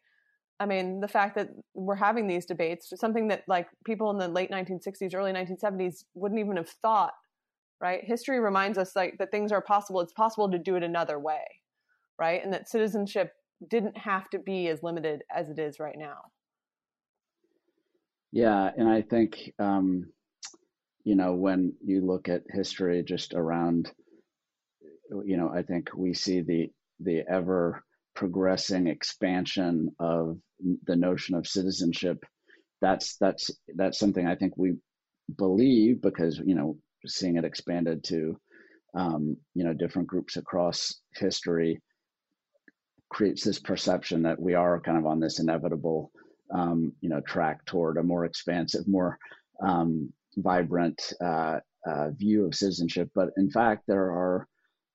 I 0.61 0.66
mean, 0.66 1.01
the 1.01 1.09
fact 1.09 1.36
that 1.36 1.51
we're 1.74 1.94
having 1.94 2.26
these 2.26 2.44
debates, 2.44 2.92
something 2.96 3.28
that 3.28 3.44
like 3.46 3.68
people 3.84 4.11
in 4.11 4.18
the 4.18 4.26
late 4.26 4.51
1960s, 4.51 5.14
early 5.14 5.32
1970s 5.32 6.05
wouldn't 6.14 6.40
even 6.40 6.57
have 6.57 6.68
thought, 6.68 7.14
right? 7.80 8.01
History 8.03 8.40
reminds 8.40 8.76
us 8.76 8.96
like 8.96 9.18
that 9.18 9.30
things 9.30 9.53
are 9.53 9.62
possible. 9.62 10.01
It's 10.01 10.12
possible 10.12 10.51
to 10.51 10.59
do 10.59 10.74
it 10.74 10.82
another 10.82 11.20
way, 11.20 11.44
right? 12.18 12.42
And 12.42 12.53
that 12.53 12.68
citizenship 12.68 13.34
didn't 13.70 13.96
have 13.96 14.28
to 14.30 14.38
be 14.40 14.66
as 14.66 14.82
limited 14.82 15.22
as 15.32 15.49
it 15.49 15.61
is 15.61 15.78
right 15.78 15.96
now. 15.96 16.22
Yeah, 18.32 18.70
and 18.76 18.88
I 18.88 19.02
think 19.02 19.52
um, 19.58 20.06
you 21.04 21.16
know 21.16 21.34
when 21.34 21.74
you 21.84 22.04
look 22.04 22.28
at 22.28 22.42
history 22.50 23.02
just 23.02 23.34
around, 23.34 23.90
you 25.24 25.36
know, 25.36 25.50
I 25.54 25.62
think 25.62 25.90
we 25.96 26.14
see 26.14 26.42
the 26.42 26.70
the 27.00 27.22
ever 27.30 27.84
progressing 28.14 28.88
expansion 28.88 29.90
of 30.00 30.38
the 30.86 30.96
notion 30.96 31.34
of 31.36 31.46
citizenship. 31.46 32.24
That's 32.80 33.16
that's 33.16 33.50
that's 33.74 33.98
something 33.98 34.26
i 34.26 34.36
think 34.36 34.54
we 34.56 34.74
believe 35.36 36.00
because 36.00 36.40
you 36.44 36.54
know 36.54 36.78
seeing 37.06 37.36
it 37.36 37.44
expanded 37.44 38.04
to 38.04 38.38
um, 38.94 39.36
you 39.54 39.64
know 39.64 39.72
different 39.74 40.08
groups 40.08 40.36
across 40.36 40.94
history 41.14 41.80
creates 43.10 43.44
this 43.44 43.58
perception 43.58 44.22
that 44.22 44.40
we 44.40 44.54
are 44.54 44.80
kind 44.80 44.98
of 44.98 45.06
on 45.06 45.20
this 45.20 45.40
inevitable 45.40 46.10
um, 46.53 46.92
you 47.01 47.09
know 47.09 47.20
track 47.20 47.64
toward 47.64 47.96
a 47.96 48.03
more 48.03 48.24
expansive 48.24 48.86
more 48.86 49.18
um, 49.62 50.12
vibrant 50.36 51.12
uh, 51.20 51.59
uh, 51.86 52.11
view 52.11 52.46
of 52.46 52.55
citizenship. 52.55 53.11
But 53.14 53.30
in 53.36 53.51
fact 53.51 53.84
there 53.86 54.11
are 54.11 54.46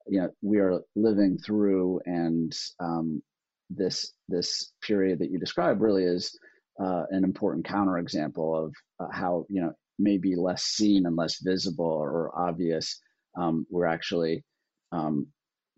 you 0.07 0.21
know 0.21 0.29
we 0.41 0.59
are 0.59 0.81
living 0.95 1.37
through 1.37 2.01
and 2.05 2.55
um, 2.79 3.21
this 3.69 4.13
this 4.29 4.73
period 4.81 5.19
that 5.19 5.31
you 5.31 5.39
describe 5.39 5.81
really 5.81 6.03
is 6.03 6.37
uh, 6.79 7.03
an 7.11 7.23
important 7.23 7.65
counterexample 7.65 8.65
of 8.65 8.73
uh, 8.99 9.11
how 9.11 9.45
you 9.49 9.61
know 9.61 9.73
maybe 9.99 10.35
less 10.35 10.63
seen 10.63 11.05
and 11.05 11.15
less 11.15 11.39
visible 11.41 11.85
or 11.85 12.31
obvious 12.37 12.99
um, 13.37 13.65
we're 13.69 13.85
actually 13.85 14.43
um, 14.91 15.27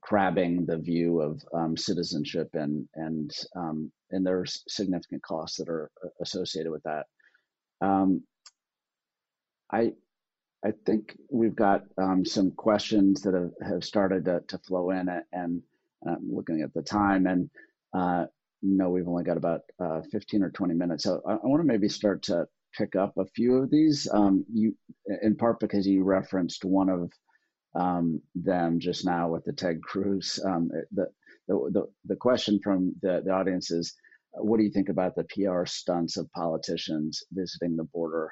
crabbing 0.06 0.66
the 0.68 0.78
view 0.78 1.20
of 1.20 1.42
um, 1.54 1.76
citizenship 1.76 2.50
and 2.54 2.88
and 2.94 3.32
um, 3.56 3.92
and 4.12 4.26
there's 4.26 4.64
significant 4.68 5.24
costs 5.24 5.58
that 5.58 5.68
are 5.68 5.90
uh, 6.04 6.10
associated 6.22 6.72
with 6.72 6.84
that. 6.84 7.06
Um, 7.82 8.22
I 9.72 9.94
I 10.64 10.74
think 10.86 11.18
we've 11.32 11.56
got 11.56 11.84
um, 11.98 12.24
some 12.24 12.52
questions 12.52 13.22
that 13.22 13.34
have, 13.34 13.52
have 13.68 13.84
started 13.84 14.26
to, 14.26 14.42
to 14.48 14.58
flow 14.60 14.92
in, 14.92 15.10
and 15.34 15.62
I'm 16.08 16.32
looking 16.32 16.62
at 16.62 16.74
the 16.74 16.84
time, 16.84 17.26
and 17.26 17.50
uh, 17.94 18.26
no, 18.62 18.90
we've 18.90 19.08
only 19.08 19.24
got 19.24 19.38
about 19.38 19.62
uh, 19.80 20.02
15 20.12 20.44
or 20.44 20.52
20 20.52 20.74
minutes, 20.76 21.04
so 21.04 21.22
I, 21.28 21.34
I 21.34 21.40
want 21.44 21.62
to 21.62 21.68
maybe 21.68 21.90
start 21.90 22.24
to 22.24 22.46
pick 22.78 22.96
up 22.96 23.14
a 23.18 23.26
few 23.36 23.56
of 23.56 23.72
these. 23.72 24.08
Um, 24.12 24.46
you, 24.52 24.76
in 25.24 25.36
part 25.36 25.60
because 25.60 25.88
you 25.88 26.04
referenced 26.04 26.64
one 26.64 26.90
of 26.90 27.12
um, 27.76 28.22
them 28.36 28.80
just 28.80 29.06
now 29.06 29.30
with 29.30 29.44
the 29.46 29.54
Ted 29.54 29.82
Cruz. 29.84 30.40
Um, 30.46 30.70
the, 30.92 31.08
the, 31.48 31.70
the 31.72 31.84
the 32.06 32.16
question 32.16 32.60
from 32.64 32.96
the 33.02 33.22
the 33.26 33.32
audience 33.32 33.72
is, 33.72 33.94
what 34.34 34.58
do 34.58 34.64
you 34.64 34.72
think 34.72 34.90
about 34.90 35.16
the 35.16 35.26
PR 35.26 35.66
stunts 35.66 36.18
of 36.18 36.32
politicians 36.32 37.24
visiting 37.32 37.76
the 37.76 37.84
border? 37.86 38.32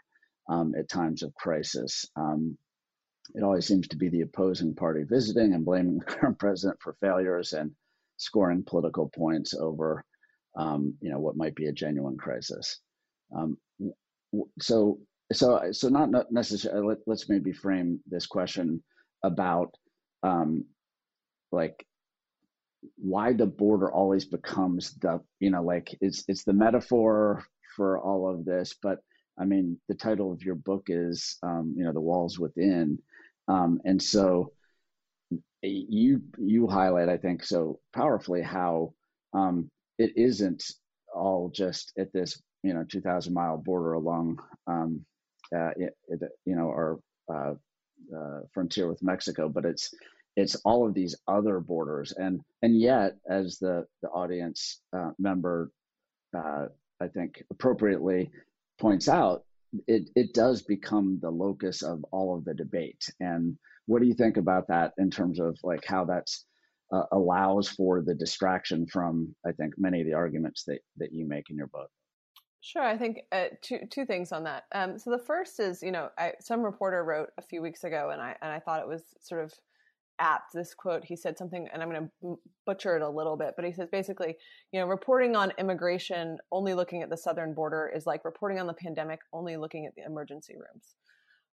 um, 0.49 0.73
at 0.77 0.89
times 0.89 1.23
of 1.23 1.33
crisis. 1.35 2.05
Um, 2.15 2.57
it 3.35 3.43
always 3.43 3.65
seems 3.65 3.87
to 3.87 3.97
be 3.97 4.09
the 4.09 4.21
opposing 4.21 4.75
party 4.75 5.03
visiting 5.03 5.53
and 5.53 5.65
blaming 5.65 5.97
the 5.99 6.05
current 6.05 6.39
president 6.39 6.79
for 6.81 6.95
failures 7.01 7.53
and 7.53 7.71
scoring 8.17 8.63
political 8.65 9.09
points 9.15 9.53
over, 9.53 10.03
um, 10.57 10.95
you 11.01 11.09
know, 11.09 11.19
what 11.19 11.37
might 11.37 11.55
be 11.55 11.67
a 11.67 11.73
genuine 11.73 12.17
crisis. 12.17 12.79
Um, 13.35 13.57
so, 14.59 14.99
so, 15.31 15.71
so 15.71 15.89
not 15.89 16.09
necessarily. 16.31 16.87
Let, 16.87 16.97
let's 17.07 17.29
maybe 17.29 17.51
frame 17.51 17.99
this 18.07 18.27
question 18.27 18.83
about, 19.23 19.75
um, 20.23 20.65
like, 21.51 21.85
why 22.97 23.33
the 23.33 23.45
border 23.45 23.91
always 23.91 24.25
becomes 24.25 24.93
the, 24.95 25.21
you 25.39 25.49
know, 25.49 25.63
like 25.63 25.95
it's 26.01 26.25
it's 26.27 26.43
the 26.43 26.53
metaphor 26.53 27.43
for 27.75 27.99
all 27.99 28.29
of 28.29 28.45
this, 28.45 28.75
but 28.81 28.99
I 29.39 29.45
mean, 29.45 29.79
the 29.87 29.95
title 29.95 30.31
of 30.31 30.43
your 30.43 30.55
book 30.55 30.85
is, 30.89 31.37
um, 31.43 31.73
you 31.77 31.83
know, 31.83 31.93
the 31.93 32.01
walls 32.01 32.37
within, 32.39 32.99
um, 33.47 33.79
and 33.85 34.01
so 34.01 34.51
you 35.61 36.21
you 36.37 36.67
highlight, 36.67 37.09
I 37.09 37.17
think, 37.17 37.43
so 37.43 37.79
powerfully 37.93 38.41
how 38.41 38.93
um, 39.33 39.69
it 39.97 40.11
isn't 40.15 40.63
all 41.15 41.49
just 41.49 41.93
at 41.97 42.11
this, 42.13 42.41
you 42.63 42.73
know, 42.73 42.83
2,000 42.83 43.33
mile 43.33 43.57
border 43.57 43.93
along, 43.93 44.39
um, 44.67 45.05
uh, 45.55 45.71
it, 45.77 45.95
it, 46.07 46.21
you 46.45 46.55
know, 46.55 46.67
our 46.67 46.99
uh, 47.33 47.53
uh, 48.15 48.41
frontier 48.53 48.87
with 48.87 49.03
Mexico, 49.03 49.49
but 49.49 49.65
it's 49.65 49.93
it's 50.35 50.55
all 50.65 50.87
of 50.87 50.93
these 50.93 51.15
other 51.27 51.59
borders, 51.59 52.11
and 52.13 52.41
and 52.61 52.79
yet, 52.79 53.17
as 53.29 53.59
the 53.59 53.85
the 54.01 54.09
audience 54.09 54.81
uh, 54.95 55.11
member, 55.19 55.71
uh, 56.35 56.67
I 56.99 57.07
think 57.07 57.43
appropriately 57.51 58.31
points 58.79 59.07
out, 59.07 59.43
it, 59.87 60.09
it 60.15 60.33
does 60.33 60.61
become 60.61 61.19
the 61.21 61.29
locus 61.29 61.81
of 61.81 62.03
all 62.11 62.35
of 62.35 62.45
the 62.45 62.53
debate. 62.53 63.09
And 63.19 63.57
what 63.85 64.01
do 64.01 64.07
you 64.07 64.13
think 64.13 64.37
about 64.37 64.67
that 64.67 64.93
in 64.97 65.09
terms 65.09 65.39
of 65.39 65.57
like 65.63 65.85
how 65.85 66.05
that's 66.05 66.45
uh, 66.91 67.03
allows 67.11 67.67
for 67.67 68.01
the 68.01 68.15
distraction 68.15 68.85
from, 68.87 69.35
I 69.45 69.51
think, 69.51 69.73
many 69.77 70.01
of 70.01 70.07
the 70.07 70.13
arguments 70.13 70.63
that, 70.65 70.79
that 70.97 71.11
you 71.11 71.27
make 71.27 71.49
in 71.49 71.57
your 71.57 71.67
book? 71.67 71.89
Sure, 72.65 72.81
I 72.81 72.97
think 72.97 73.23
uh, 73.33 73.47
two 73.61 73.79
two 73.91 74.05
things 74.05 74.31
on 74.31 74.45
that. 74.45 74.63
Um, 74.73 74.97
so 74.97 75.11
the 75.11 75.19
first 75.19 75.59
is, 75.59 75.83
you 75.83 75.91
know, 75.91 76.09
I, 76.17 76.31
some 76.39 76.61
reporter 76.61 77.03
wrote 77.03 77.27
a 77.37 77.41
few 77.41 77.61
weeks 77.61 77.83
ago, 77.83 78.11
and 78.13 78.21
I 78.21 78.37
and 78.41 78.53
I 78.53 78.59
thought 78.59 78.79
it 78.79 78.87
was 78.87 79.03
sort 79.19 79.43
of 79.43 79.53
apt 80.19 80.53
this 80.53 80.73
quote 80.73 81.03
he 81.03 81.15
said 81.15 81.37
something 81.37 81.67
and 81.73 81.81
i'm 81.81 81.89
going 81.89 82.09
to 82.21 82.39
butcher 82.67 82.95
it 82.95 83.01
a 83.01 83.09
little 83.09 83.35
bit 83.35 83.53
but 83.55 83.65
he 83.65 83.73
says 83.73 83.89
basically 83.91 84.35
you 84.71 84.79
know 84.79 84.85
reporting 84.85 85.35
on 85.35 85.51
immigration 85.57 86.37
only 86.51 86.75
looking 86.75 87.01
at 87.01 87.09
the 87.09 87.17
southern 87.17 87.53
border 87.53 87.91
is 87.93 88.05
like 88.05 88.23
reporting 88.23 88.59
on 88.59 88.67
the 88.67 88.73
pandemic 88.73 89.19
only 89.33 89.57
looking 89.57 89.87
at 89.87 89.95
the 89.95 90.03
emergency 90.05 90.53
rooms 90.53 90.95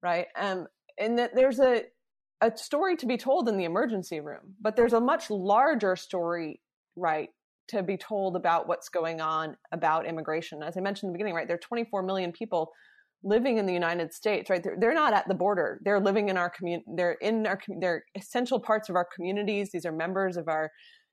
right 0.02 0.28
um, 0.40 0.66
and 0.98 1.18
that 1.18 1.34
there's 1.34 1.60
a 1.60 1.82
a 2.40 2.56
story 2.56 2.96
to 2.96 3.06
be 3.06 3.18
told 3.18 3.46
in 3.46 3.58
the 3.58 3.64
emergency 3.64 4.20
room 4.20 4.54
but 4.60 4.74
there's 4.74 4.94
a 4.94 5.00
much 5.00 5.28
larger 5.28 5.94
story 5.94 6.58
right 6.96 7.28
to 7.68 7.82
be 7.82 7.96
told 7.96 8.36
about 8.36 8.68
what's 8.68 8.88
going 8.88 9.20
on 9.20 9.56
about 9.72 10.06
immigration 10.06 10.62
as 10.62 10.76
i 10.76 10.80
mentioned 10.80 11.08
in 11.08 11.12
the 11.12 11.16
beginning 11.16 11.34
right 11.34 11.48
there 11.48 11.56
are 11.56 11.60
24 11.60 12.02
million 12.02 12.32
people 12.32 12.72
living 13.26 13.58
in 13.58 13.66
the 13.66 13.72
United 13.72 14.12
States, 14.12 14.48
right? 14.48 14.62
They're, 14.62 14.76
they're 14.78 14.94
not 14.94 15.12
at 15.12 15.26
the 15.26 15.34
border. 15.34 15.80
They're 15.84 16.00
living 16.00 16.28
in 16.28 16.36
our 16.36 16.48
community. 16.48 16.86
They're 16.96 17.16
in 17.20 17.46
our, 17.46 17.58
they're 17.80 18.04
essential 18.14 18.60
parts 18.60 18.88
of 18.88 18.94
our 18.94 19.06
communities. 19.14 19.70
These 19.72 19.84
are 19.84 19.92
members 19.92 20.36
of 20.36 20.48
our, 20.48 20.70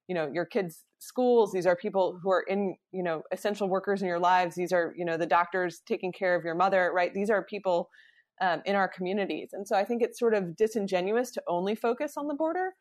you 0.07 0.13
know, 0.13 0.29
your 0.31 0.45
kids' 0.45 0.83
schools. 0.99 1.51
These 1.51 1.65
are 1.65 1.75
people 1.75 2.19
who 2.21 2.29
are 2.31 2.43
in, 2.47 2.75
you 2.91 3.03
know, 3.03 3.23
essential 3.31 3.67
workers 3.67 4.01
in 4.01 4.07
your 4.07 4.19
lives. 4.19 4.55
These 4.55 4.71
are, 4.71 4.93
you 4.95 5.05
know, 5.05 5.17
the 5.17 5.25
doctors 5.25 5.81
taking 5.87 6.11
care 6.11 6.35
of 6.35 6.43
your 6.43 6.55
mother, 6.55 6.91
right? 6.93 7.13
These 7.13 7.31
are 7.31 7.43
people 7.43 7.89
um, 8.41 8.61
in 8.65 8.75
our 8.75 8.87
communities. 8.87 9.49
And 9.53 9.67
so 9.67 9.75
I 9.75 9.83
think 9.83 10.03
it's 10.03 10.19
sort 10.19 10.33
of 10.33 10.55
disingenuous 10.55 11.31
to 11.31 11.41
only 11.47 11.75
focus 11.75 12.13
on 12.17 12.27
the 12.27 12.35
border. 12.35 12.73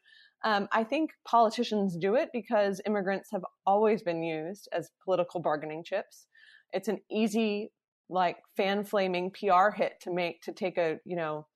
Um, 0.45 0.69
I 0.73 0.85
think 0.85 1.13
politicians 1.25 1.97
do 1.97 2.17
it 2.17 2.31
because 2.33 2.81
immigrants 2.87 3.31
have 3.33 3.45
always 3.67 4.03
been 4.03 4.23
used 4.23 4.69
as 4.73 4.91
political 5.05 5.41
bargaining 5.41 5.85
chips. 5.85 6.27
It's 6.73 6.89
an 6.89 6.99
easy, 7.11 7.71
like 8.09 8.39
fan 8.57 8.85
flaming 8.85 9.31
PR 9.31 9.71
hit 9.75 10.01
to 10.03 10.13
make 10.13 10.43
to 10.43 10.53
take 10.53 10.79
a 10.79 10.99
you 11.05 11.17
know 11.17 11.47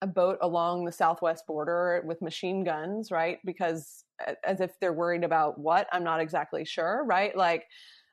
a 0.00 0.06
boat 0.06 0.38
along 0.42 0.84
the 0.84 0.92
southwest 0.92 1.46
border 1.46 2.02
with 2.04 2.22
machine 2.22 2.64
guns, 2.64 3.10
right? 3.10 3.38
Because 3.44 4.04
as 4.44 4.60
if 4.60 4.72
they're 4.80 4.92
worried 4.92 5.24
about 5.24 5.58
what 5.58 5.86
I'm 5.92 6.04
not 6.04 6.20
exactly 6.20 6.64
sure, 6.64 7.04
right? 7.06 7.36
Like, 7.36 7.64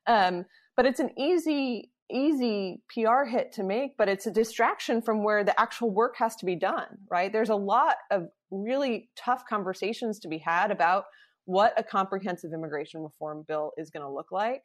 um, 0.06 0.46
but 0.78 0.86
it's 0.86 1.00
an 1.00 1.10
easy 1.18 1.92
easy 2.12 2.82
PR 2.94 3.24
hit 3.24 3.52
to 3.54 3.64
make, 3.64 3.98
but 3.98 4.10
it's 4.10 4.26
a 4.26 4.32
distraction 4.32 5.02
from 5.02 5.24
where 5.24 5.44
the 5.44 5.60
actual 5.60 5.92
work 5.92 6.16
has 6.18 6.36
to 6.38 6.46
be 6.46 6.56
done, 6.56 6.98
right? 7.10 7.32
There's 7.32 7.50
a 7.50 7.56
lot 7.56 7.96
of 8.12 8.28
really 8.52 9.10
tough 9.16 9.44
conversations 9.48 10.20
to 10.20 10.28
be 10.28 10.40
had 10.40 10.72
about 10.72 11.06
what 11.46 11.74
a 11.78 11.84
comprehensive 11.84 12.52
immigration 12.54 13.02
reform 13.02 13.44
bill 13.48 13.72
is 13.78 13.90
going 13.90 14.06
to 14.06 14.12
look 14.12 14.32
like, 14.32 14.62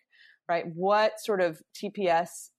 right? 0.48 0.64
What 0.74 1.20
sort 1.20 1.40
of 1.40 1.60
TPS 1.74 2.50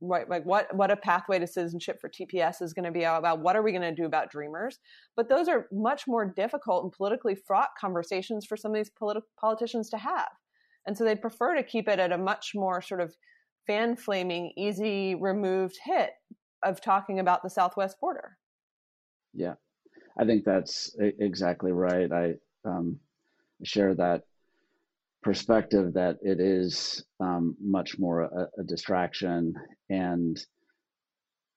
right 0.00 0.28
like 0.28 0.44
what 0.44 0.74
what 0.74 0.90
a 0.90 0.96
pathway 0.96 1.38
to 1.38 1.46
citizenship 1.46 1.98
for 2.00 2.10
TPS 2.10 2.60
is 2.60 2.72
going 2.72 2.84
to 2.84 2.90
be 2.90 3.04
about 3.04 3.40
what 3.40 3.56
are 3.56 3.62
we 3.62 3.72
going 3.72 3.82
to 3.82 3.94
do 3.94 4.04
about 4.04 4.30
dreamers 4.30 4.78
but 5.16 5.28
those 5.28 5.48
are 5.48 5.66
much 5.72 6.06
more 6.06 6.24
difficult 6.26 6.82
and 6.82 6.92
politically 6.92 7.34
fraught 7.34 7.70
conversations 7.80 8.44
for 8.44 8.56
some 8.56 8.72
of 8.72 8.76
these 8.76 8.90
politi- 9.00 9.22
politicians 9.40 9.88
to 9.90 9.96
have 9.96 10.28
and 10.86 10.96
so 10.96 11.04
they 11.04 11.14
prefer 11.14 11.54
to 11.54 11.62
keep 11.62 11.88
it 11.88 11.98
at 11.98 12.12
a 12.12 12.18
much 12.18 12.52
more 12.54 12.82
sort 12.82 13.00
of 13.00 13.14
fan 13.66 13.96
flaming, 13.96 14.52
easy 14.56 15.14
removed 15.14 15.78
hit 15.82 16.10
of 16.62 16.80
talking 16.80 17.20
about 17.20 17.42
the 17.42 17.50
southwest 17.50 18.00
border. 18.00 18.36
Yeah, 19.32 19.54
I 20.18 20.24
think 20.24 20.44
that's 20.44 20.94
exactly 20.98 21.72
right. 21.72 22.10
I 22.10 22.34
um, 22.64 22.98
share 23.62 23.94
that 23.94 24.22
perspective 25.22 25.94
that 25.94 26.18
it 26.22 26.38
is 26.38 27.04
um, 27.18 27.56
much 27.60 27.98
more 27.98 28.22
a, 28.22 28.48
a, 28.58 28.62
distraction 28.62 29.54
and 29.88 30.44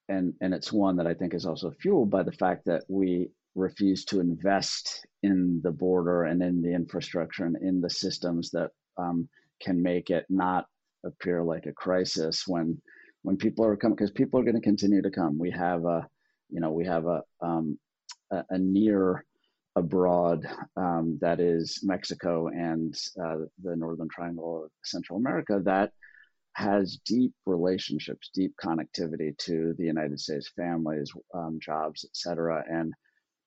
and 0.08 0.32
and 0.40 0.54
it's 0.54 0.72
one 0.72 0.96
that 0.96 1.06
I 1.06 1.12
think 1.12 1.34
is 1.34 1.44
also 1.44 1.70
fueled 1.70 2.10
by 2.10 2.22
the 2.22 2.32
fact 2.32 2.64
that 2.64 2.84
we 2.88 3.30
refuse 3.54 4.04
to 4.06 4.20
invest 4.20 5.06
in 5.22 5.60
the 5.62 5.70
border 5.70 6.24
and 6.24 6.42
in 6.42 6.62
the 6.62 6.72
infrastructure 6.72 7.44
and 7.44 7.56
in 7.56 7.80
the 7.80 7.90
systems 7.90 8.50
that 8.52 8.70
um, 8.96 9.28
can 9.60 9.82
make 9.82 10.08
it 10.08 10.24
not 10.30 10.66
appear 11.04 11.42
like 11.42 11.66
a 11.66 11.72
crisis 11.72 12.44
when 12.46 12.80
when 13.22 13.36
people 13.36 13.64
are 13.64 13.76
coming 13.76 13.96
because 13.96 14.10
people 14.10 14.38
are 14.38 14.44
going 14.44 14.54
to 14.54 14.60
continue 14.60 15.02
to 15.02 15.10
come. 15.10 15.38
We 15.38 15.50
have 15.50 15.84
a 15.84 16.06
you 16.50 16.60
know 16.60 16.70
we 16.70 16.86
have 16.86 17.06
a 17.06 17.22
um, 17.40 17.78
a, 18.30 18.44
a 18.50 18.58
near 18.58 19.24
abroad 19.76 20.44
um, 20.76 21.18
that 21.20 21.40
is 21.40 21.80
Mexico 21.82 22.48
and 22.48 22.94
uh, 23.22 23.36
the 23.62 23.76
Northern 23.76 24.08
Triangle 24.08 24.64
of 24.64 24.70
Central 24.84 25.18
America 25.18 25.60
that 25.64 25.92
has 26.54 26.98
deep 27.04 27.32
relationships, 27.46 28.30
deep 28.34 28.52
connectivity 28.62 29.36
to 29.38 29.74
the 29.78 29.84
United 29.84 30.18
States, 30.18 30.50
families, 30.56 31.12
um, 31.32 31.58
jobs, 31.62 32.04
etc. 32.04 32.64
And 32.68 32.92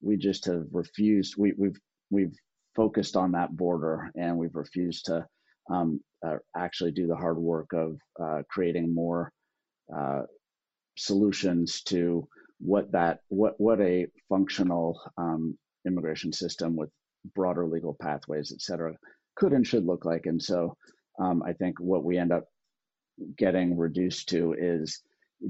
we 0.02 0.16
just 0.16 0.46
have 0.46 0.64
refused. 0.72 1.36
We, 1.38 1.54
we've 1.58 1.80
we've 2.10 2.36
focused 2.76 3.18
on 3.18 3.34
that 3.34 3.56
border, 3.56 4.12
and 4.16 4.38
we've 4.38 4.56
refused 4.56 5.06
to 5.08 5.28
um, 5.70 6.02
uh, 6.26 6.38
actually 6.56 6.92
do 6.92 7.08
the 7.08 7.16
hard 7.16 7.38
work 7.38 7.74
of 7.74 7.98
uh, 8.22 8.42
creating 8.50 8.94
more 8.94 9.32
uh, 9.96 10.22
solutions 10.98 11.82
to 11.84 12.28
what 12.60 12.92
that 12.92 13.20
what 13.30 13.60
what 13.60 13.82
a 13.82 14.08
functional 14.30 15.00
um, 15.18 15.58
immigration 15.86 16.32
system 16.32 16.76
with 16.76 16.90
broader 17.36 17.68
legal 17.68 17.96
pathways, 18.00 18.52
et 18.52 18.62
cetera, 18.62 18.96
could 19.36 19.54
and 19.54 19.66
should 19.66 19.86
look 19.86 20.06
like. 20.06 20.26
And 20.26 20.42
so, 20.42 20.76
um, 21.20 21.44
I 21.44 21.54
think 21.54 21.80
what 21.80 22.04
we 22.04 22.18
end 22.18 22.32
up 22.32 22.46
getting 23.38 23.78
reduced 23.78 24.30
to 24.30 24.56
is 24.58 25.02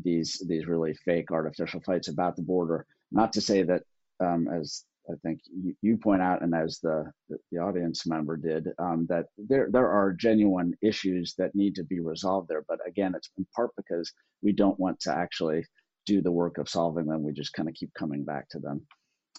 these 0.03 0.41
these 0.47 0.67
really 0.67 0.93
fake 1.05 1.31
artificial 1.31 1.81
fights 1.81 2.07
about 2.07 2.35
the 2.35 2.41
border. 2.41 2.85
Not 3.11 3.33
to 3.33 3.41
say 3.41 3.63
that, 3.63 3.83
um, 4.19 4.47
as 4.47 4.85
I 5.09 5.13
think 5.23 5.39
you, 5.81 5.97
point 5.97 6.21
out, 6.21 6.41
and 6.43 6.53
as 6.53 6.79
the 6.81 7.11
the 7.51 7.57
audience 7.57 8.05
member 8.05 8.37
did, 8.37 8.67
um, 8.77 9.07
that 9.09 9.25
there 9.37 9.69
there 9.71 9.89
are 9.89 10.13
genuine 10.13 10.75
issues 10.81 11.33
that 11.37 11.55
need 11.55 11.75
to 11.75 11.83
be 11.83 11.99
resolved 11.99 12.47
there. 12.47 12.63
But 12.67 12.79
again, 12.87 13.13
it's 13.15 13.29
in 13.37 13.45
part 13.55 13.71
because 13.75 14.11
we 14.41 14.51
don't 14.51 14.79
want 14.79 14.99
to 15.01 15.11
actually 15.11 15.65
do 16.05 16.21
the 16.21 16.31
work 16.31 16.57
of 16.57 16.69
solving 16.69 17.05
them. 17.05 17.23
We 17.23 17.33
just 17.33 17.53
kind 17.53 17.67
of 17.67 17.75
keep 17.75 17.91
coming 17.97 18.23
back 18.23 18.47
to 18.49 18.59
them. 18.59 18.85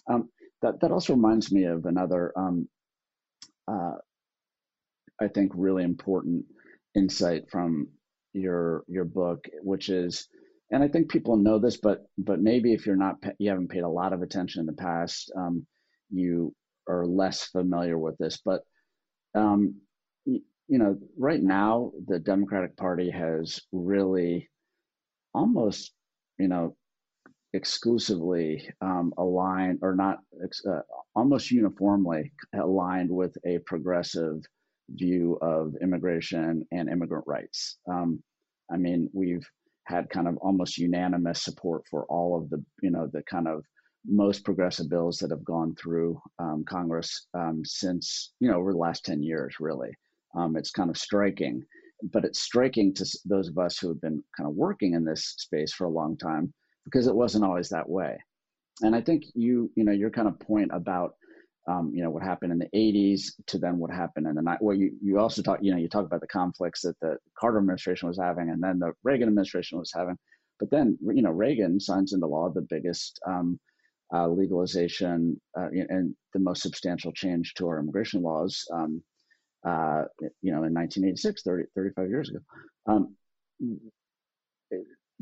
Um, 0.09 0.29
that 0.61 0.79
that 0.81 0.91
also 0.91 1.13
reminds 1.13 1.51
me 1.51 1.63
of 1.63 1.85
another, 1.85 2.33
um, 2.37 2.67
uh, 3.67 3.95
I 5.21 5.27
think, 5.29 5.51
really 5.55 5.83
important 5.83 6.45
insight 6.95 7.49
from 7.49 7.87
your 8.33 8.83
your 8.87 9.05
book, 9.05 9.45
which 9.61 9.89
is 9.89 10.27
and 10.73 10.83
I 10.83 10.87
think 10.87 11.07
people 11.07 11.37
know 11.37 11.59
this, 11.59 11.77
but 11.77 12.07
but 12.17 12.41
maybe 12.41 12.73
if 12.73 12.87
you're 12.87 12.95
not 12.95 13.17
you 13.37 13.49
haven't 13.49 13.69
paid 13.69 13.83
a 13.83 13.87
lot 13.87 14.11
of 14.11 14.23
attention 14.23 14.59
in 14.61 14.65
the 14.65 14.73
past, 14.73 15.31
um, 15.37 15.67
you 16.09 16.53
are 16.89 17.05
less 17.05 17.45
familiar 17.45 17.97
with 17.99 18.17
this. 18.17 18.39
But 18.43 18.61
um, 19.35 19.75
you, 20.25 20.41
know, 20.67 20.97
right 21.15 21.41
now 21.41 21.91
the 22.07 22.17
Democratic 22.17 22.75
Party 22.75 23.11
has 23.11 23.61
really 23.71 24.49
almost 25.35 25.93
you 26.39 26.47
know 26.47 26.75
exclusively 27.53 28.67
um, 28.81 29.13
aligned 29.19 29.77
or 29.83 29.95
not 29.95 30.21
uh, 30.67 30.79
almost 31.15 31.51
uniformly 31.51 32.33
aligned 32.59 33.11
with 33.11 33.37
a 33.45 33.59
progressive 33.67 34.43
view 34.89 35.37
of 35.39 35.75
immigration 35.83 36.65
and 36.71 36.89
immigrant 36.89 37.25
rights. 37.27 37.77
Um, 37.87 38.23
I 38.71 38.77
mean, 38.77 39.07
we've 39.13 39.47
had 39.85 40.09
kind 40.09 40.27
of 40.27 40.37
almost 40.37 40.77
unanimous 40.77 41.43
support 41.43 41.83
for 41.89 42.05
all 42.05 42.37
of 42.37 42.49
the 42.49 42.63
you 42.81 42.89
know 42.89 43.07
the 43.11 43.23
kind 43.23 43.47
of 43.47 43.63
most 44.05 44.43
progressive 44.43 44.89
bills 44.89 45.17
that 45.17 45.31
have 45.31 45.45
gone 45.45 45.75
through 45.75 46.21
um, 46.39 46.63
Congress 46.67 47.27
um, 47.33 47.61
since 47.63 48.33
you 48.39 48.49
know 48.49 48.57
over 48.57 48.71
the 48.71 48.77
last 48.77 49.05
ten 49.05 49.21
years. 49.21 49.55
Really, 49.59 49.95
um, 50.35 50.55
it's 50.57 50.71
kind 50.71 50.89
of 50.89 50.97
striking, 50.97 51.63
but 52.11 52.25
it's 52.25 52.41
striking 52.41 52.93
to 52.95 53.05
those 53.25 53.47
of 53.49 53.57
us 53.57 53.77
who 53.77 53.87
have 53.89 54.01
been 54.01 54.23
kind 54.35 54.49
of 54.49 54.55
working 54.55 54.93
in 54.93 55.05
this 55.05 55.35
space 55.37 55.73
for 55.73 55.85
a 55.85 55.89
long 55.89 56.17
time 56.17 56.53
because 56.85 57.07
it 57.07 57.15
wasn't 57.15 57.43
always 57.43 57.69
that 57.69 57.87
way. 57.87 58.17
And 58.81 58.95
I 58.95 59.01
think 59.01 59.25
you 59.35 59.71
you 59.75 59.83
know 59.83 59.91
your 59.91 60.09
kind 60.09 60.27
of 60.27 60.39
point 60.39 60.71
about 60.73 61.15
um, 61.67 61.91
you 61.93 62.03
know 62.03 62.09
what 62.09 62.23
happened 62.23 62.51
in 62.51 62.59
the 62.59 62.69
80s 62.75 63.31
to 63.47 63.57
then 63.57 63.77
what 63.77 63.91
happened 63.91 64.27
in 64.27 64.35
the 64.35 64.41
night. 64.41 64.61
Well, 64.61 64.75
you 64.75 64.91
you 65.01 65.19
also 65.19 65.41
talk 65.41 65.59
you 65.61 65.71
know 65.71 65.77
you 65.77 65.87
talk 65.87 66.05
about 66.05 66.21
the 66.21 66.27
conflicts 66.27 66.81
that 66.81 66.99
the 66.99 67.17
Carter 67.37 67.57
administration 67.57 68.07
was 68.07 68.17
having, 68.17 68.49
and 68.49 68.61
then 68.61 68.79
the 68.79 68.93
Reagan 69.03 69.27
administration 69.27 69.79
was 69.79 69.91
having. 69.95 70.17
But 70.59 70.69
then 70.69 70.97
you 71.01 71.21
know 71.21 71.31
Reagan 71.31 71.79
signs 71.79 72.13
into 72.13 72.27
law 72.27 72.49
the 72.49 72.67
biggest 72.69 73.19
um, 73.25 73.59
uh, 74.13 74.27
legalization 74.27 75.39
uh, 75.57 75.69
and 75.71 76.15
the 76.33 76.39
most 76.39 76.61
substantial 76.61 77.11
change 77.11 77.53
to 77.55 77.67
our 77.67 77.79
immigration 77.79 78.21
laws. 78.21 78.63
Um, 78.73 79.01
uh, 79.65 80.03
you 80.41 80.51
know, 80.51 80.63
in 80.63 80.73
1986, 80.73 81.41
30, 81.43 81.63
35 81.73 82.09
years 82.09 82.29
ago. 82.29 82.39
Um, 82.85 83.15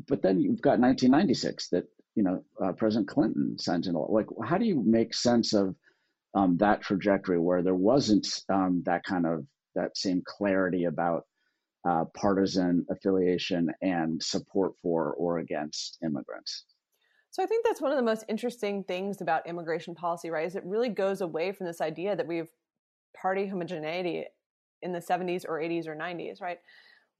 but 0.08 0.20
then 0.22 0.40
you've 0.40 0.60
got 0.60 0.80
1996 0.80 1.68
that 1.68 1.84
you 2.16 2.22
know 2.22 2.42
uh, 2.62 2.72
President 2.72 3.08
Clinton 3.08 3.56
signs 3.58 3.86
into 3.86 3.98
law. 3.98 4.10
Like, 4.10 4.26
how 4.44 4.58
do 4.58 4.64
you 4.64 4.82
make 4.84 5.14
sense 5.14 5.52
of 5.52 5.74
um, 6.34 6.56
that 6.58 6.82
trajectory 6.82 7.38
where 7.38 7.62
there 7.62 7.74
wasn't 7.74 8.26
um, 8.48 8.82
that 8.86 9.04
kind 9.04 9.26
of 9.26 9.44
that 9.74 9.96
same 9.96 10.22
clarity 10.26 10.84
about 10.84 11.24
uh, 11.88 12.04
partisan 12.14 12.86
affiliation 12.90 13.70
and 13.80 14.22
support 14.22 14.72
for 14.82 15.14
or 15.14 15.38
against 15.38 15.98
immigrants. 16.04 16.64
So 17.30 17.42
I 17.42 17.46
think 17.46 17.64
that's 17.64 17.80
one 17.80 17.90
of 17.90 17.96
the 17.96 18.04
most 18.04 18.24
interesting 18.28 18.84
things 18.84 19.22
about 19.22 19.48
immigration 19.48 19.94
policy, 19.94 20.30
right? 20.30 20.46
Is 20.46 20.54
it 20.54 20.64
really 20.66 20.90
goes 20.90 21.22
away 21.22 21.52
from 21.52 21.66
this 21.66 21.80
idea 21.80 22.14
that 22.14 22.26
we 22.26 22.36
have 22.36 22.48
party 23.20 23.46
homogeneity 23.46 24.26
in 24.82 24.92
the 24.92 24.98
70s 24.98 25.44
or 25.48 25.58
80s 25.58 25.86
or 25.86 25.96
90s, 25.96 26.42
right? 26.42 26.58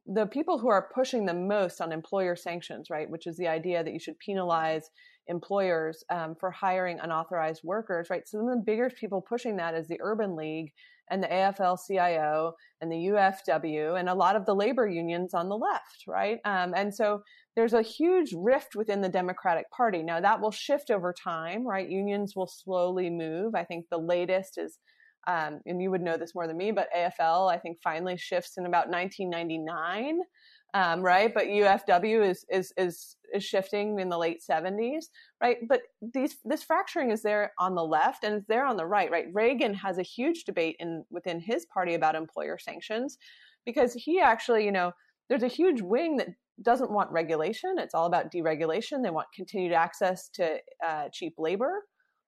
the 0.06 0.26
people 0.26 0.58
who 0.58 0.68
are 0.68 0.90
pushing 0.94 1.26
the 1.26 1.34
most 1.34 1.80
on 1.80 1.92
employer 1.92 2.34
sanctions, 2.34 2.90
right, 2.90 3.08
which 3.08 3.26
is 3.26 3.36
the 3.36 3.48
idea 3.48 3.84
that 3.84 3.92
you 3.92 4.00
should 4.00 4.18
penalize 4.18 4.90
employers 5.28 6.04
um, 6.10 6.34
for 6.38 6.50
hiring 6.50 6.98
unauthorized 7.00 7.62
workers, 7.64 8.08
right? 8.10 8.22
Of 8.22 8.46
the 8.46 8.62
biggest 8.64 8.96
people 8.96 9.20
pushing 9.20 9.56
that 9.56 9.74
is 9.74 9.88
the 9.88 10.00
Urban 10.00 10.36
League 10.36 10.72
and 11.10 11.22
the 11.22 11.28
AFL-CIO 11.28 12.54
and 12.80 12.90
the 12.90 12.96
UFW 12.96 13.98
and 13.98 14.08
a 14.08 14.14
lot 14.14 14.36
of 14.36 14.46
the 14.46 14.54
labor 14.54 14.88
unions 14.88 15.34
on 15.34 15.48
the 15.48 15.56
left, 15.56 16.04
right? 16.06 16.38
Um, 16.44 16.72
and 16.74 16.94
so 16.94 17.22
there's 17.54 17.74
a 17.74 17.82
huge 17.82 18.32
rift 18.34 18.74
within 18.74 19.00
the 19.00 19.08
Democratic 19.08 19.70
Party. 19.70 20.02
Now 20.02 20.20
that 20.20 20.40
will 20.40 20.50
shift 20.50 20.90
over 20.90 21.12
time, 21.12 21.66
right? 21.66 21.88
Unions 21.88 22.34
will 22.34 22.46
slowly 22.46 23.10
move. 23.10 23.54
I 23.54 23.64
think 23.64 23.86
the 23.90 23.98
latest 23.98 24.58
is 24.58 24.78
um, 25.26 25.60
and 25.66 25.80
you 25.80 25.90
would 25.90 26.02
know 26.02 26.16
this 26.16 26.34
more 26.34 26.48
than 26.48 26.56
me, 26.56 26.72
but 26.72 26.88
AFL, 26.96 27.52
I 27.52 27.58
think, 27.58 27.78
finally 27.82 28.16
shifts 28.16 28.58
in 28.58 28.66
about 28.66 28.88
1999 28.88 30.18
um, 30.74 31.02
right? 31.02 31.32
But 31.32 31.46
UFW 31.46 32.28
is 32.28 32.44
is 32.50 32.72
is 32.76 33.16
is 33.34 33.44
shifting 33.44 33.98
in 33.98 34.08
the 34.08 34.18
late 34.18 34.42
70s, 34.48 35.06
right? 35.42 35.58
But 35.68 35.82
these 36.14 36.36
this 36.44 36.62
fracturing 36.62 37.10
is 37.10 37.22
there 37.22 37.52
on 37.58 37.74
the 37.74 37.84
left 37.84 38.24
and 38.24 38.36
it's 38.36 38.46
there 38.46 38.66
on 38.66 38.76
the 38.76 38.86
right, 38.86 39.10
right? 39.10 39.26
Reagan 39.32 39.74
has 39.74 39.98
a 39.98 40.02
huge 40.02 40.44
debate 40.44 40.76
in 40.78 41.04
within 41.10 41.40
his 41.40 41.66
party 41.66 41.94
about 41.94 42.14
employer 42.14 42.58
sanctions 42.58 43.18
because 43.66 43.92
he 43.94 44.20
actually, 44.20 44.64
you 44.64 44.72
know, 44.72 44.92
there's 45.28 45.42
a 45.42 45.48
huge 45.48 45.80
wing 45.80 46.16
that 46.16 46.28
doesn't 46.62 46.90
want 46.90 47.10
regulation. 47.10 47.76
It's 47.78 47.94
all 47.94 48.06
about 48.06 48.32
deregulation. 48.32 49.02
They 49.02 49.10
want 49.10 49.28
continued 49.34 49.72
access 49.72 50.28
to 50.34 50.58
uh, 50.86 51.08
cheap 51.12 51.34
labor, 51.38 51.82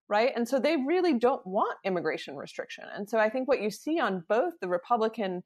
right? 0.08 0.32
And 0.34 0.48
so 0.48 0.58
they 0.58 0.76
really 0.76 1.14
don't 1.14 1.46
want 1.46 1.76
immigration 1.84 2.36
restriction. 2.36 2.84
And 2.94 3.08
so 3.08 3.18
I 3.18 3.28
think 3.28 3.48
what 3.48 3.62
you 3.62 3.70
see 3.70 4.00
on 4.00 4.24
both 4.28 4.54
the 4.60 4.68
Republican 4.68 5.42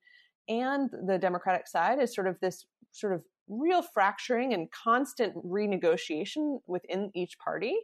and 0.49 0.91
the 1.07 1.19
Democratic 1.19 1.67
side 1.67 2.01
is 2.01 2.15
sort 2.15 2.27
of 2.27 2.37
this 2.41 2.65
sort 2.93 3.13
of 3.13 3.23
real 3.49 3.83
fracturing 3.83 4.53
and 4.53 4.71
constant 4.71 5.35
renegotiation 5.37 6.61
within 6.67 7.11
each 7.15 7.39
party 7.39 7.75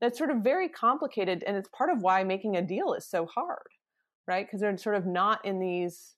that's 0.00 0.16
sort 0.16 0.30
of 0.30 0.38
very 0.38 0.68
complicated 0.68 1.42
and 1.46 1.56
it's 1.56 1.68
part 1.76 1.90
of 1.90 2.02
why 2.02 2.22
making 2.22 2.56
a 2.56 2.62
deal 2.62 2.94
is 2.94 3.06
so 3.06 3.26
hard 3.26 3.66
right? 4.30 4.46
Because 4.46 4.60
they're 4.60 4.76
sort 4.78 4.94
of 4.94 5.06
not 5.06 5.44
in 5.44 5.58
these 5.58 6.14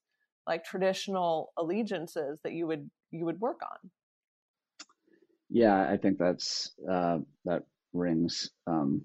like 0.46 0.64
traditional 0.64 1.52
allegiances 1.56 2.38
that 2.44 2.52
you 2.52 2.66
would 2.66 2.90
you 3.10 3.24
would 3.24 3.40
work 3.40 3.60
on. 3.62 3.90
Yeah 5.48 5.88
i 5.90 5.96
think 5.96 6.18
that's 6.18 6.72
uh, 6.90 7.18
that 7.44 7.62
rings 7.92 8.50
um, 8.66 9.02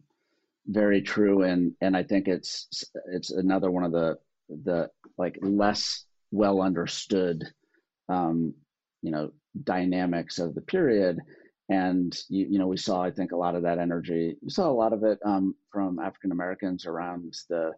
very 0.65 1.01
true 1.01 1.43
and 1.43 1.73
and 1.81 1.95
i 1.95 2.03
think 2.03 2.27
it's 2.27 2.85
it's 3.13 3.31
another 3.31 3.69
one 3.69 3.83
of 3.83 3.91
the 3.91 4.17
the 4.63 4.89
like 5.17 5.37
less 5.41 6.05
well 6.31 6.61
understood 6.61 7.43
um, 8.09 8.53
you 9.07 9.13
know 9.13 9.31
dynamics 9.63 10.37
of 10.37 10.53
the 10.53 10.61
period. 10.61 11.17
And 11.69 12.17
you, 12.29 12.47
you 12.51 12.59
know 12.59 12.67
we 12.67 12.77
saw 12.77 13.01
i 13.01 13.11
think 13.11 13.31
a 13.31 13.41
lot 13.45 13.55
of 13.55 13.63
that 13.63 13.79
energy. 13.79 14.35
We 14.41 14.49
saw 14.49 14.69
a 14.69 14.79
lot 14.83 14.93
of 14.93 15.03
it 15.03 15.19
um, 15.25 15.55
from 15.71 15.99
african 15.99 16.31
americans 16.33 16.85
around 16.85 17.33
the 17.49 17.71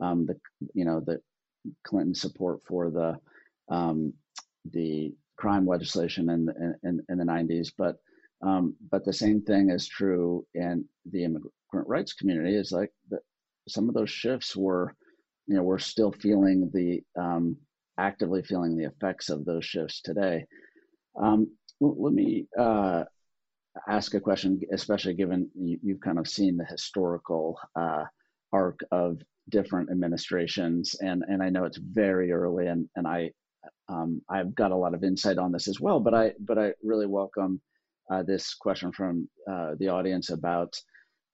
um, 0.00 0.26
the 0.26 0.36
you 0.74 0.84
know 0.84 1.00
the 1.00 1.20
clinton 1.84 2.14
support 2.14 2.58
for 2.68 2.90
the 2.90 3.10
um, 3.74 4.12
the 4.72 5.14
crime 5.36 5.66
legislation 5.66 6.30
in 6.30 6.44
the, 6.46 6.54
in, 6.84 7.00
in 7.08 7.18
the 7.18 7.24
90s 7.24 7.72
but 7.76 7.96
um, 8.48 8.74
but 8.92 9.04
the 9.04 9.12
same 9.12 9.40
thing 9.40 9.70
is 9.70 9.86
true 9.88 10.44
in 10.54 10.84
the 11.12 11.24
immigrant 11.24 11.52
rights 11.72 12.12
community 12.12 12.54
is 12.56 12.70
like 12.70 12.92
the, 13.10 13.18
some 13.68 13.88
of 13.88 13.94
those 13.94 14.10
shifts 14.10 14.56
were 14.56 14.94
you 15.48 15.56
know 15.56 15.64
we're 15.64 15.78
still 15.78 16.12
feeling 16.12 16.70
the 16.74 17.02
um, 17.20 17.56
actively 17.98 18.42
feeling 18.42 18.76
the 18.76 18.84
effects 18.92 19.28
of 19.30 19.44
those 19.44 19.64
shifts 19.64 20.00
today 20.00 20.44
um, 21.20 21.48
let 21.80 22.12
me 22.12 22.46
uh, 22.58 23.04
ask 23.88 24.14
a 24.14 24.20
question, 24.20 24.60
especially 24.72 25.14
given 25.14 25.50
you, 25.54 25.78
have 25.88 26.00
kind 26.00 26.18
of 26.18 26.28
seen 26.28 26.56
the 26.56 26.64
historical 26.64 27.58
uh, 27.76 28.04
arc 28.52 28.80
of 28.90 29.18
different 29.48 29.90
administrations, 29.90 30.94
and 31.00 31.24
and 31.28 31.42
I 31.42 31.50
know 31.50 31.64
it's 31.64 31.78
very 31.78 32.32
early, 32.32 32.66
and 32.66 32.88
and 32.96 33.06
I 33.06 33.32
um, 33.88 34.22
I've 34.28 34.54
got 34.54 34.72
a 34.72 34.76
lot 34.76 34.94
of 34.94 35.04
insight 35.04 35.38
on 35.38 35.52
this 35.52 35.68
as 35.68 35.80
well, 35.80 36.00
but 36.00 36.14
I 36.14 36.32
but 36.40 36.58
I 36.58 36.72
really 36.82 37.06
welcome 37.06 37.60
uh, 38.10 38.22
this 38.22 38.54
question 38.54 38.92
from 38.92 39.28
uh, 39.50 39.72
the 39.78 39.88
audience 39.88 40.30
about 40.30 40.74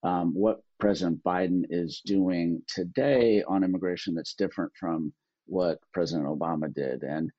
um, 0.03 0.33
what 0.35 0.61
President 0.79 1.23
Biden 1.25 1.65
is 1.71 2.01
doing 2.05 2.63
today 2.69 3.43
on 3.43 3.65
immigration 3.65 4.15
that's 4.15 4.35
different 4.35 4.73
from 4.79 5.13
what 5.47 5.79
President 5.93 6.29
Obama 6.29 6.73
did, 6.73 7.03
and 7.03 7.31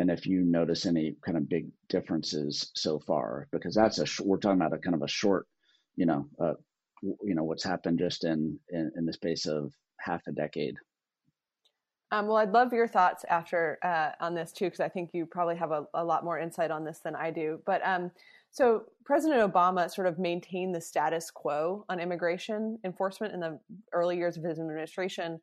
and 0.00 0.10
if 0.10 0.26
you 0.26 0.40
notice 0.40 0.86
any 0.86 1.14
kind 1.22 1.36
of 1.36 1.46
big 1.46 1.68
differences 1.90 2.70
so 2.74 2.98
far, 2.98 3.48
because 3.52 3.74
that's 3.74 3.98
a 3.98 4.24
we're 4.24 4.38
talking 4.38 4.58
about 4.58 4.72
a 4.72 4.78
kind 4.78 4.94
of 4.94 5.02
a 5.02 5.08
short, 5.08 5.46
you 5.94 6.06
know, 6.06 6.26
uh, 6.40 6.54
you 7.02 7.34
know 7.34 7.44
what's 7.44 7.62
happened 7.62 7.98
just 7.98 8.24
in, 8.24 8.58
in, 8.70 8.90
in 8.96 9.04
the 9.04 9.12
space 9.12 9.44
of 9.44 9.74
half 9.98 10.22
a 10.26 10.32
decade. 10.32 10.76
Um, 12.12 12.26
well, 12.26 12.38
I'd 12.38 12.52
love 12.52 12.72
your 12.72 12.88
thoughts 12.88 13.26
after 13.28 13.78
uh, 13.84 14.12
on 14.24 14.34
this 14.34 14.52
too, 14.52 14.64
because 14.64 14.80
I 14.80 14.88
think 14.88 15.10
you 15.12 15.26
probably 15.26 15.56
have 15.56 15.70
a, 15.70 15.84
a, 15.92 16.02
lot 16.02 16.24
more 16.24 16.38
insight 16.38 16.70
on 16.70 16.82
this 16.82 17.00
than 17.04 17.14
I 17.14 17.30
do. 17.30 17.60
But 17.66 17.86
um, 17.86 18.10
so 18.50 18.84
President 19.04 19.52
Obama 19.52 19.88
sort 19.90 20.06
of 20.06 20.18
maintained 20.18 20.74
the 20.74 20.80
status 20.80 21.30
quo 21.30 21.84
on 21.90 22.00
immigration 22.00 22.78
enforcement 22.84 23.34
in 23.34 23.40
the 23.40 23.60
early 23.92 24.16
years 24.16 24.38
of 24.38 24.44
his 24.44 24.58
administration, 24.58 25.38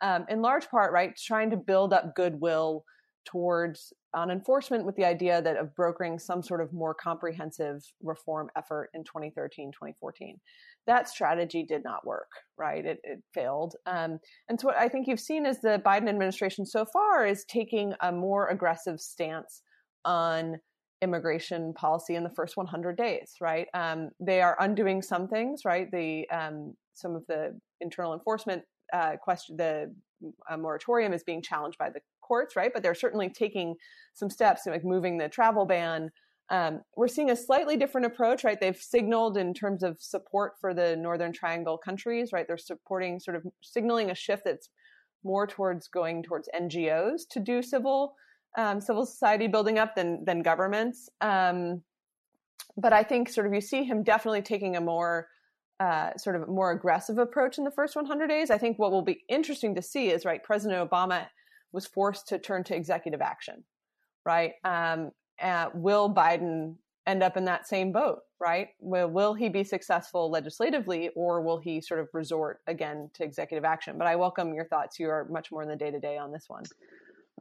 um, 0.00 0.26
in 0.28 0.42
large 0.42 0.68
part, 0.68 0.92
right, 0.92 1.16
trying 1.16 1.48
to 1.50 1.56
build 1.56 1.92
up 1.92 2.16
goodwill 2.16 2.84
towards 3.24 3.92
on 4.14 4.30
enforcement 4.30 4.84
with 4.84 4.96
the 4.96 5.04
idea 5.04 5.40
that 5.42 5.56
of 5.56 5.74
brokering 5.76 6.18
some 6.18 6.42
sort 6.42 6.60
of 6.60 6.72
more 6.72 6.94
comprehensive 6.94 7.82
reform 8.02 8.48
effort 8.56 8.90
in 8.94 9.04
2013 9.04 9.70
2014 9.72 10.38
that 10.86 11.08
strategy 11.08 11.62
did 11.62 11.84
not 11.84 12.06
work 12.06 12.28
right? 12.58 12.84
It, 12.84 12.98
it 13.04 13.22
failed. 13.32 13.76
Um, 13.86 14.18
and 14.48 14.60
so 14.60 14.68
what 14.68 14.76
i 14.76 14.88
think 14.88 15.06
you've 15.06 15.20
seen 15.20 15.46
is 15.46 15.60
the 15.60 15.80
biden 15.84 16.08
administration 16.08 16.66
so 16.66 16.84
far 16.84 17.26
is 17.26 17.44
taking 17.44 17.94
a 18.00 18.10
more 18.10 18.48
aggressive 18.48 19.00
stance 19.00 19.62
on 20.04 20.56
immigration 21.02 21.72
policy 21.74 22.14
in 22.14 22.22
the 22.22 22.30
first 22.30 22.56
100 22.56 22.96
days 22.96 23.34
right? 23.40 23.66
Um, 23.74 24.10
they 24.20 24.40
are 24.40 24.56
undoing 24.60 25.02
some 25.02 25.28
things 25.28 25.62
right? 25.64 25.90
The 25.90 26.28
um, 26.30 26.74
some 26.94 27.14
of 27.14 27.24
the 27.28 27.58
internal 27.80 28.12
enforcement 28.12 28.62
uh, 28.92 29.16
question 29.22 29.56
the 29.56 29.94
uh, 30.50 30.56
moratorium 30.56 31.12
is 31.12 31.22
being 31.22 31.42
challenged 31.42 31.78
by 31.78 31.90
the 31.90 32.00
courts, 32.30 32.54
right? 32.54 32.70
But 32.72 32.84
they're 32.84 32.94
certainly 32.94 33.28
taking 33.28 33.74
some 34.14 34.30
steps, 34.30 34.66
like 34.66 34.84
moving 34.84 35.18
the 35.18 35.28
travel 35.28 35.66
ban. 35.66 36.10
Um, 36.48 36.82
we're 36.96 37.08
seeing 37.08 37.30
a 37.30 37.36
slightly 37.36 37.76
different 37.76 38.06
approach, 38.06 38.44
right? 38.44 38.60
They've 38.60 38.76
signaled 38.76 39.36
in 39.36 39.52
terms 39.52 39.82
of 39.82 39.96
support 40.00 40.52
for 40.60 40.72
the 40.72 40.96
Northern 40.96 41.32
Triangle 41.32 41.76
countries, 41.76 42.30
right? 42.32 42.46
They're 42.46 42.56
supporting, 42.72 43.18
sort 43.18 43.36
of 43.36 43.42
signaling 43.62 44.10
a 44.10 44.14
shift 44.14 44.44
that's 44.44 44.68
more 45.24 45.46
towards 45.46 45.88
going 45.88 46.22
towards 46.22 46.48
NGOs 46.54 47.22
to 47.30 47.40
do 47.40 47.62
civil 47.62 48.14
um, 48.58 48.80
civil 48.80 49.06
society 49.06 49.46
building 49.46 49.78
up 49.78 49.94
than 49.94 50.24
than 50.24 50.42
governments. 50.42 51.08
Um, 51.20 51.82
but 52.76 52.92
I 52.92 53.02
think 53.02 53.28
sort 53.28 53.46
of 53.46 53.54
you 53.54 53.60
see 53.60 53.84
him 53.84 54.02
definitely 54.02 54.42
taking 54.42 54.76
a 54.76 54.80
more 54.80 55.28
uh, 55.80 56.10
sort 56.16 56.36
of 56.36 56.48
more 56.48 56.72
aggressive 56.72 57.18
approach 57.18 57.58
in 57.58 57.64
the 57.64 57.70
first 57.70 57.96
100 57.96 58.28
days. 58.28 58.50
I 58.50 58.58
think 58.58 58.78
what 58.78 58.92
will 58.92 59.02
be 59.02 59.24
interesting 59.28 59.74
to 59.76 59.82
see 59.82 60.10
is 60.10 60.24
right, 60.24 60.42
President 60.42 60.88
Obama 60.88 61.26
was 61.72 61.86
forced 61.86 62.28
to 62.28 62.38
turn 62.38 62.64
to 62.64 62.76
executive 62.76 63.20
action, 63.20 63.64
right? 64.24 64.52
Um, 64.64 65.10
uh, 65.40 65.70
will 65.74 66.12
Biden 66.12 66.76
end 67.06 67.22
up 67.22 67.36
in 67.36 67.44
that 67.46 67.66
same 67.66 67.92
boat, 67.92 68.20
right? 68.38 68.68
Will, 68.78 69.08
will 69.08 69.34
he 69.34 69.48
be 69.48 69.64
successful 69.64 70.30
legislatively 70.30 71.10
or 71.16 71.40
will 71.40 71.58
he 71.58 71.80
sort 71.80 72.00
of 72.00 72.08
resort 72.12 72.60
again 72.66 73.10
to 73.14 73.24
executive 73.24 73.64
action? 73.64 73.96
But 73.98 74.06
I 74.06 74.16
welcome 74.16 74.54
your 74.54 74.66
thoughts. 74.66 74.98
You 74.98 75.08
are 75.08 75.26
much 75.30 75.50
more 75.50 75.62
in 75.62 75.68
the 75.68 75.76
day 75.76 75.90
to 75.90 76.00
day 76.00 76.18
on 76.18 76.32
this 76.32 76.44
one. 76.48 76.64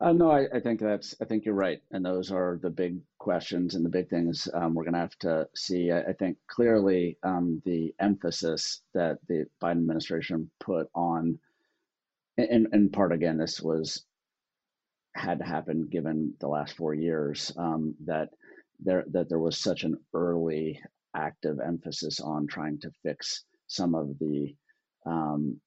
Uh, 0.01 0.13
no, 0.13 0.31
I, 0.31 0.45
I, 0.53 0.59
think 0.61 0.79
that's. 0.79 1.13
I 1.21 1.25
think 1.25 1.43
you're 1.43 1.53
right, 1.53 1.81
and 1.91 2.05
those 2.05 2.31
are 2.31 2.57
the 2.61 2.69
big 2.69 2.99
questions 3.17 3.75
and 3.75 3.83
the 3.83 3.89
big 3.89 4.09
things 4.09 4.47
um, 4.53 4.73
we're 4.73 4.85
going 4.85 4.93
to 4.93 4.99
have 4.99 5.19
to 5.19 5.49
see. 5.55 5.91
I, 5.91 6.01
I 6.03 6.13
think 6.13 6.37
clearly 6.47 7.17
um, 7.23 7.61
the 7.65 7.93
emphasis 7.99 8.81
that 8.93 9.17
the 9.27 9.45
Biden 9.61 9.71
administration 9.71 10.49
put 10.61 10.87
on, 10.95 11.37
in, 12.37 12.67
in 12.71 12.89
part 12.89 13.11
again, 13.11 13.37
this 13.37 13.59
was 13.59 14.05
had 15.19 15.39
to 15.39 15.45
happen 15.45 15.87
given 15.91 16.33
the 16.39 16.47
last 16.47 16.75
four 16.75 16.93
years 16.93 17.51
um, 17.57 17.95
that 18.05 18.29
there 18.79 19.03
that 19.11 19.29
there 19.29 19.39
was 19.39 19.57
such 19.57 19.83
an 19.83 19.97
early 20.13 20.79
active 21.15 21.59
emphasis 21.59 22.19
on 22.19 22.47
trying 22.47 22.79
to 22.79 22.91
fix 23.03 23.43
some 23.67 23.95
of 23.95 24.17
the 24.19 24.55
um, 25.05 25.59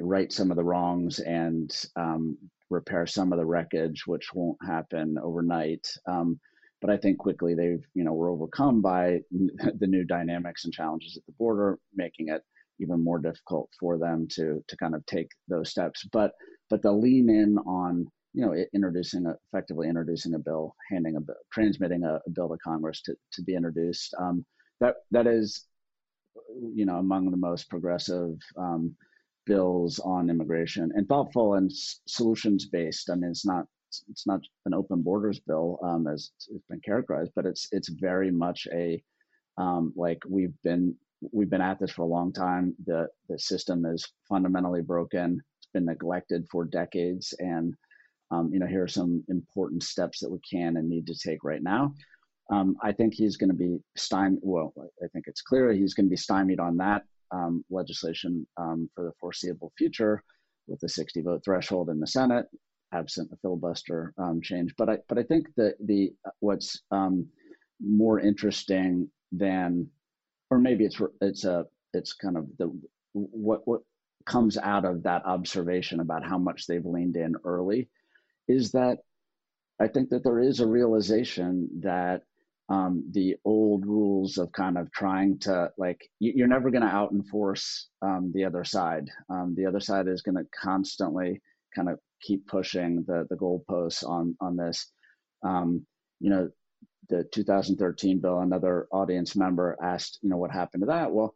right 0.00 0.32
some 0.32 0.50
of 0.50 0.56
the 0.56 0.64
wrongs 0.64 1.18
and 1.18 1.84
um, 1.96 2.38
repair 2.70 3.06
some 3.06 3.32
of 3.32 3.38
the 3.38 3.46
wreckage, 3.46 4.06
which 4.06 4.32
won't 4.34 4.58
happen 4.66 5.16
overnight. 5.22 5.86
Um, 6.06 6.40
but 6.80 6.90
I 6.90 6.96
think 6.96 7.18
quickly 7.18 7.54
they've 7.54 7.84
you 7.94 8.04
know 8.04 8.14
were 8.14 8.30
overcome 8.30 8.80
by 8.80 9.20
the 9.30 9.86
new 9.86 10.04
dynamics 10.04 10.64
and 10.64 10.72
challenges 10.72 11.16
at 11.16 11.26
the 11.26 11.32
border, 11.32 11.78
making 11.94 12.28
it 12.28 12.42
even 12.80 13.02
more 13.02 13.18
difficult 13.18 13.68
for 13.78 13.98
them 13.98 14.26
to 14.30 14.64
to 14.68 14.76
kind 14.76 14.94
of 14.94 15.04
take 15.06 15.28
those 15.48 15.70
steps. 15.70 16.06
But 16.12 16.32
but 16.70 16.82
the 16.82 16.92
lean 16.92 17.28
in 17.28 17.58
on 17.58 18.06
you 18.34 18.44
know, 18.44 18.54
introducing 18.74 19.26
a, 19.26 19.34
effectively 19.52 19.88
introducing 19.88 20.34
a 20.34 20.38
bill, 20.38 20.74
handing 20.90 21.16
a 21.16 21.20
bill, 21.20 21.36
transmitting 21.52 22.04
a, 22.04 22.20
a 22.26 22.30
bill 22.30 22.48
to 22.48 22.56
Congress 22.58 23.02
to, 23.02 23.14
to 23.32 23.42
be 23.42 23.54
introduced. 23.54 24.14
Um, 24.18 24.44
that 24.80 24.96
that 25.10 25.26
is, 25.26 25.66
you 26.74 26.86
know, 26.86 26.96
among 26.96 27.30
the 27.30 27.36
most 27.36 27.68
progressive 27.68 28.36
um, 28.56 28.94
bills 29.46 29.98
on 29.98 30.30
immigration 30.30 30.92
and 30.94 31.08
thoughtful 31.08 31.54
and 31.54 31.70
solutions 32.06 32.66
based. 32.66 33.10
I 33.10 33.14
mean, 33.14 33.30
it's 33.30 33.46
not 33.46 33.64
it's 34.08 34.26
not 34.26 34.40
an 34.66 34.74
open 34.74 35.02
borders 35.02 35.40
bill 35.40 35.78
um, 35.82 36.06
as 36.06 36.30
it's 36.50 36.66
been 36.68 36.80
characterized, 36.84 37.32
but 37.34 37.46
it's 37.46 37.68
it's 37.72 37.88
very 37.88 38.30
much 38.30 38.68
a 38.72 39.02
um, 39.56 39.92
like 39.96 40.18
we've 40.28 40.54
been 40.62 40.94
we've 41.32 41.50
been 41.50 41.60
at 41.60 41.80
this 41.80 41.90
for 41.90 42.02
a 42.02 42.06
long 42.06 42.32
time. 42.32 42.74
The 42.86 43.08
the 43.28 43.38
system 43.38 43.84
is 43.86 44.06
fundamentally 44.28 44.82
broken. 44.82 45.40
It's 45.58 45.70
been 45.72 45.86
neglected 45.86 46.46
for 46.50 46.64
decades, 46.64 47.34
and 47.38 47.74
um, 48.30 48.50
you 48.52 48.58
know, 48.58 48.66
here 48.66 48.82
are 48.82 48.88
some 48.88 49.24
important 49.28 49.82
steps 49.82 50.20
that 50.20 50.30
we 50.30 50.38
can 50.40 50.76
and 50.76 50.88
need 50.88 51.06
to 51.06 51.14
take 51.14 51.44
right 51.44 51.62
now. 51.62 51.94
Um, 52.50 52.76
I 52.82 52.92
think 52.92 53.14
he's 53.14 53.36
going 53.36 53.50
to 53.50 53.56
be 53.56 53.78
stymied. 53.96 54.40
Well, 54.42 54.72
I 55.02 55.06
think 55.12 55.26
it's 55.26 55.42
clear 55.42 55.72
he's 55.72 55.94
going 55.94 56.06
to 56.06 56.10
be 56.10 56.16
stymied 56.16 56.60
on 56.60 56.76
that 56.78 57.04
um, 57.30 57.64
legislation 57.70 58.46
um, 58.56 58.88
for 58.94 59.04
the 59.04 59.12
foreseeable 59.20 59.72
future 59.76 60.22
with 60.66 60.80
the 60.80 60.88
60 60.88 61.22
vote 61.22 61.42
threshold 61.44 61.90
in 61.90 62.00
the 62.00 62.06
Senate, 62.06 62.46
absent 62.92 63.30
a 63.32 63.36
filibuster 63.36 64.14
um, 64.18 64.40
change. 64.42 64.74
But 64.76 64.88
I, 64.88 64.98
but 65.08 65.18
I 65.18 65.22
think 65.22 65.48
that 65.56 65.74
the 65.84 66.12
what's 66.40 66.82
um, 66.90 67.26
more 67.80 68.20
interesting 68.20 69.10
than, 69.32 69.88
or 70.50 70.58
maybe 70.58 70.84
it's 70.84 71.00
it's 71.20 71.44
a 71.44 71.66
it's 71.92 72.14
kind 72.14 72.36
of 72.36 72.46
the 72.58 72.72
what 73.12 73.66
what 73.66 73.80
comes 74.26 74.58
out 74.58 74.84
of 74.84 75.02
that 75.02 75.24
observation 75.24 76.00
about 76.00 76.24
how 76.24 76.38
much 76.38 76.66
they've 76.66 76.84
leaned 76.84 77.16
in 77.16 77.34
early 77.44 77.88
is 78.48 78.72
that 78.72 78.98
I 79.80 79.88
think 79.88 80.10
that 80.10 80.24
there 80.24 80.40
is 80.40 80.60
a 80.60 80.66
realization 80.66 81.68
that 81.80 82.22
um, 82.68 83.04
the 83.12 83.36
old 83.44 83.86
rules 83.86 84.36
of 84.36 84.52
kind 84.52 84.76
of 84.76 84.90
trying 84.92 85.38
to 85.40 85.70
like 85.78 86.10
you, 86.18 86.44
are 86.44 86.48
never 86.48 86.70
going 86.70 86.82
to 86.82 86.88
out 86.88 87.12
enforce 87.12 87.88
um, 88.02 88.30
the 88.34 88.44
other 88.44 88.64
side. 88.64 89.08
Um, 89.30 89.54
the 89.56 89.66
other 89.66 89.80
side 89.80 90.06
is 90.08 90.22
going 90.22 90.36
to 90.36 90.46
constantly 90.54 91.40
kind 91.74 91.88
of 91.88 91.98
keep 92.20 92.46
pushing 92.46 93.04
the 93.06 93.26
the 93.30 93.36
goalposts 93.36 94.06
on 94.06 94.36
on 94.40 94.56
this. 94.56 94.90
Um, 95.42 95.86
you 96.20 96.30
know, 96.30 96.50
the 97.08 97.24
2013 97.32 98.20
bill. 98.20 98.40
Another 98.40 98.86
audience 98.90 99.36
member 99.36 99.76
asked, 99.82 100.18
you 100.22 100.28
know, 100.28 100.36
what 100.36 100.50
happened 100.50 100.82
to 100.82 100.86
that? 100.88 101.12
Well, 101.12 101.34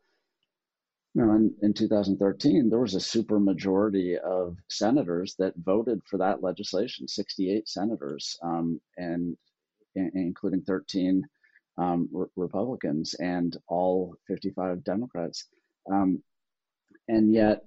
you 1.14 1.22
know, 1.22 1.34
in, 1.34 1.54
in 1.60 1.74
2013, 1.74 2.70
there 2.70 2.78
was 2.78 2.94
a 2.94 3.00
super 3.00 3.38
majority 3.38 4.16
of 4.18 4.56
senators 4.70 5.34
that 5.38 5.52
voted 5.58 6.00
for 6.08 6.16
that 6.18 6.42
legislation, 6.42 7.06
68 7.06 7.68
senators, 7.68 8.38
um, 8.42 8.80
and 8.96 9.36
including 9.94 10.62
13 10.62 11.22
um, 11.76 12.08
re- 12.12 12.26
Republicans 12.36 13.14
and 13.14 13.58
all 13.68 14.14
55 14.26 14.82
Democrats. 14.84 15.48
Um, 15.90 16.22
and 17.08 17.32
yet, 17.32 17.64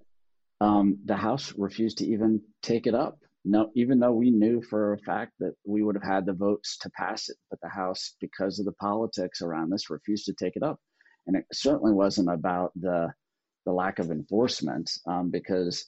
um, 0.60 0.98
the 1.06 1.16
House 1.16 1.54
refused 1.56 2.00
to 2.00 2.06
even 2.06 2.42
take 2.64 2.88
it 2.88 2.96
up. 2.96 3.20
No, 3.44 3.70
even 3.76 4.00
though 4.00 4.14
we 4.14 4.32
knew 4.32 4.64
for 4.64 4.94
a 4.94 5.00
fact 5.00 5.34
that 5.40 5.54
we 5.68 5.84
would 5.84 5.96
have 5.96 6.04
had 6.04 6.26
the 6.26 6.34
votes 6.34 6.78
to 6.80 6.90
pass 6.98 7.30
it, 7.30 7.38
but 7.52 7.60
the 7.62 7.70
House, 7.70 8.16
because 8.20 8.58
of 8.58 8.66
the 8.66 8.72
politics 8.72 9.44
around 9.44 9.70
this, 9.70 9.92
refused 9.92 10.26
to 10.26 10.34
take 10.34 10.56
it 10.56 10.64
up. 10.64 10.80
And 11.28 11.36
it 11.36 11.46
certainly 11.54 11.92
wasn't 11.92 12.30
about 12.30 12.72
the 12.76 13.14
the 13.66 13.72
lack 13.72 14.00
of 14.00 14.12
enforcement, 14.12 14.92
um, 15.08 15.30
because 15.30 15.88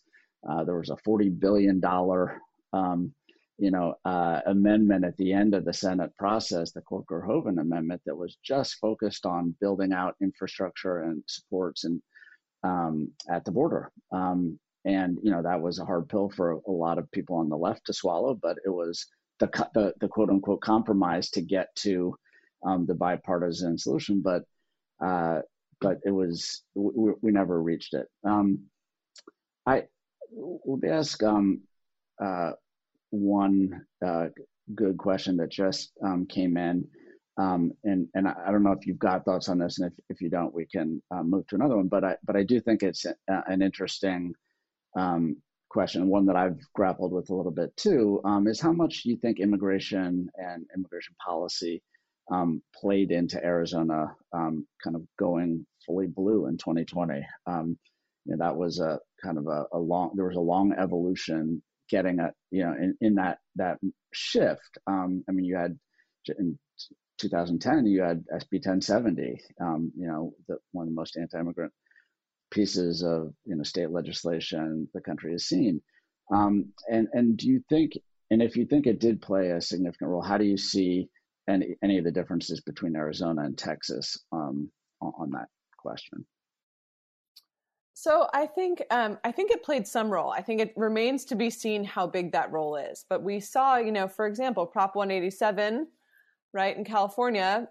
uh, 0.49 0.63
there 0.63 0.77
was 0.77 0.89
a 0.89 0.97
forty 0.97 1.29
billion 1.29 1.79
dollar 1.79 2.41
um, 2.73 3.13
you 3.57 3.71
know, 3.71 3.95
uh, 4.05 4.39
amendment 4.45 5.03
at 5.03 5.17
the 5.17 5.33
end 5.33 5.55
of 5.55 5.65
the 5.65 5.73
Senate 5.73 6.15
process, 6.15 6.71
the 6.71 6.81
Corker-Hoven 6.81 7.57
amendment, 7.57 8.01
that 8.05 8.15
was 8.15 8.37
just 8.43 8.75
focused 8.75 9.25
on 9.25 9.55
building 9.59 9.93
out 9.93 10.15
infrastructure 10.21 11.01
and 11.01 11.23
supports 11.27 11.83
and 11.83 12.01
um, 12.63 13.11
at 13.29 13.45
the 13.45 13.51
border. 13.51 13.91
Um, 14.11 14.59
and 14.85 15.17
you 15.21 15.31
know 15.31 15.41
that 15.41 15.59
was 15.59 15.79
a 15.79 15.85
hard 15.85 16.07
pill 16.07 16.29
for 16.29 16.51
a, 16.51 16.57
a, 16.67 16.71
lot 16.71 16.97
of 16.97 17.11
people 17.11 17.35
on 17.35 17.49
the 17.49 17.57
left 17.57 17.85
to 17.87 17.93
swallow, 17.93 18.39
but 18.41 18.57
it 18.65 18.69
was 18.69 19.05
the 19.39 19.47
the, 19.73 19.93
the 19.99 20.07
quote 20.07 20.29
unquote 20.29 20.61
compromise 20.61 21.29
to 21.31 21.41
get 21.41 21.67
to 21.77 22.15
um, 22.65 22.85
the 22.85 22.93
bipartisan 22.95 23.77
solution. 23.77 24.21
But 24.21 24.43
uh, 25.03 25.41
but 25.81 25.99
it 26.05 26.11
was 26.11 26.63
we, 26.75 27.13
we 27.21 27.31
never 27.31 27.61
reached 27.61 27.93
it. 27.93 28.07
Um, 28.23 28.59
I 29.65 29.83
would 30.31 30.85
ask 30.85 31.21
um, 31.23 31.61
uh, 32.23 32.51
one 33.09 33.85
uh, 34.05 34.27
good 34.75 34.97
question 34.97 35.37
that 35.37 35.49
just 35.49 35.91
um, 36.03 36.25
came 36.25 36.57
in. 36.57 36.87
Um, 37.37 37.71
and 37.83 38.07
and 38.15 38.27
I, 38.27 38.51
don't 38.51 38.63
know 38.63 38.71
if 38.71 38.87
you've 38.87 38.97
got 38.97 39.23
thoughts 39.23 39.47
on 39.47 39.59
this, 39.59 39.77
and 39.77 39.91
if, 39.91 39.99
if 40.09 40.21
you 40.21 40.29
don't, 40.29 40.55
we 40.55 40.65
can 40.65 41.01
uh, 41.11 41.21
move 41.21 41.45
to 41.47 41.55
another 41.55 41.77
one. 41.77 41.87
But 41.87 42.03
I 42.03 42.15
but 42.25 42.35
I 42.35 42.41
do 42.43 42.59
think 42.59 42.81
it's 42.81 43.05
a, 43.05 43.13
an 43.27 43.61
interesting 43.61 44.33
um, 44.97 45.37
question, 45.69 46.07
one 46.07 46.25
that 46.25 46.35
I've 46.35 46.59
grappled 46.73 47.11
with 47.11 47.29
a 47.29 47.35
little 47.35 47.51
bit 47.51 47.75
too, 47.77 48.21
um, 48.23 48.47
is 48.47 48.59
how 48.59 48.71
much 48.71 49.05
you 49.05 49.17
think 49.17 49.39
immigration 49.39 50.29
and 50.35 50.65
immigration 50.75 51.15
policy 51.23 51.83
um, 52.31 52.61
played 52.75 53.11
into 53.11 53.43
Arizona 53.43 54.15
um, 54.33 54.67
kind 54.83 54.95
of 54.95 55.03
going 55.17 55.65
fully 55.85 56.07
blue 56.07 56.47
in 56.47 56.57
2020. 56.57 57.25
Um, 57.45 57.77
you 58.25 58.35
know, 58.35 58.45
that 58.45 58.57
was 58.57 58.79
a 58.79 58.99
kind 59.23 59.37
of 59.37 59.47
a, 59.47 59.65
a 59.73 59.79
long 59.79 60.11
there 60.15 60.27
was 60.27 60.35
a 60.35 60.41
long 60.41 60.73
evolution 60.73 61.61
getting 61.89 62.19
a 62.19 62.31
you 62.51 62.63
know 62.63 62.73
in, 62.73 62.97
in 63.01 63.15
that 63.15 63.39
that 63.55 63.77
shift. 64.13 64.77
Um, 64.87 65.23
I 65.29 65.31
mean, 65.31 65.45
you 65.45 65.55
had 65.55 65.77
in 66.37 66.59
2010 67.19 67.85
you 67.85 68.01
had 68.01 68.23
SB 68.27 68.53
1070, 68.53 69.41
um, 69.59 69.91
you 69.97 70.07
know, 70.07 70.33
the, 70.47 70.57
one 70.71 70.83
of 70.83 70.89
the 70.89 70.95
most 70.95 71.17
anti-immigrant 71.17 71.73
pieces 72.51 73.03
of 73.03 73.33
you 73.45 73.55
know 73.55 73.63
state 73.63 73.89
legislation 73.89 74.87
the 74.93 75.01
country 75.01 75.31
has 75.31 75.45
seen. 75.45 75.81
Um, 76.33 76.73
and 76.89 77.07
and 77.13 77.37
do 77.37 77.47
you 77.47 77.63
think, 77.69 77.93
and 78.29 78.41
if 78.41 78.57
you 78.57 78.65
think 78.65 78.85
it 78.87 78.99
did 78.99 79.21
play 79.21 79.51
a 79.51 79.61
significant 79.61 80.09
role, 80.09 80.21
how 80.21 80.37
do 80.37 80.45
you 80.45 80.57
see 80.57 81.09
any 81.47 81.75
any 81.83 81.97
of 81.97 82.03
the 82.03 82.11
differences 82.11 82.61
between 82.61 82.95
Arizona 82.95 83.43
and 83.43 83.57
Texas 83.57 84.17
um, 84.31 84.69
on, 85.01 85.31
that 85.31 85.47
question? 85.77 86.25
So 87.93 88.27
I 88.33 88.45
think 88.45 88.83
um, 88.91 89.17
I 89.23 89.31
think 89.31 89.51
it 89.51 89.63
played 89.63 89.87
some 89.87 90.09
role. 90.09 90.31
I 90.31 90.41
think 90.41 90.61
it 90.61 90.73
remains 90.75 91.25
to 91.25 91.35
be 91.35 91.49
seen 91.49 91.83
how 91.83 92.07
big 92.07 92.31
that 92.31 92.51
role 92.51 92.75
is. 92.75 93.05
But 93.09 93.23
we 93.23 93.39
saw, 93.39 93.77
you 93.77 93.91
know, 93.91 94.07
for 94.07 94.27
example, 94.27 94.65
Prop 94.65 94.95
187, 94.95 95.87
right 96.53 96.77
in 96.77 96.83
California, 96.83 97.67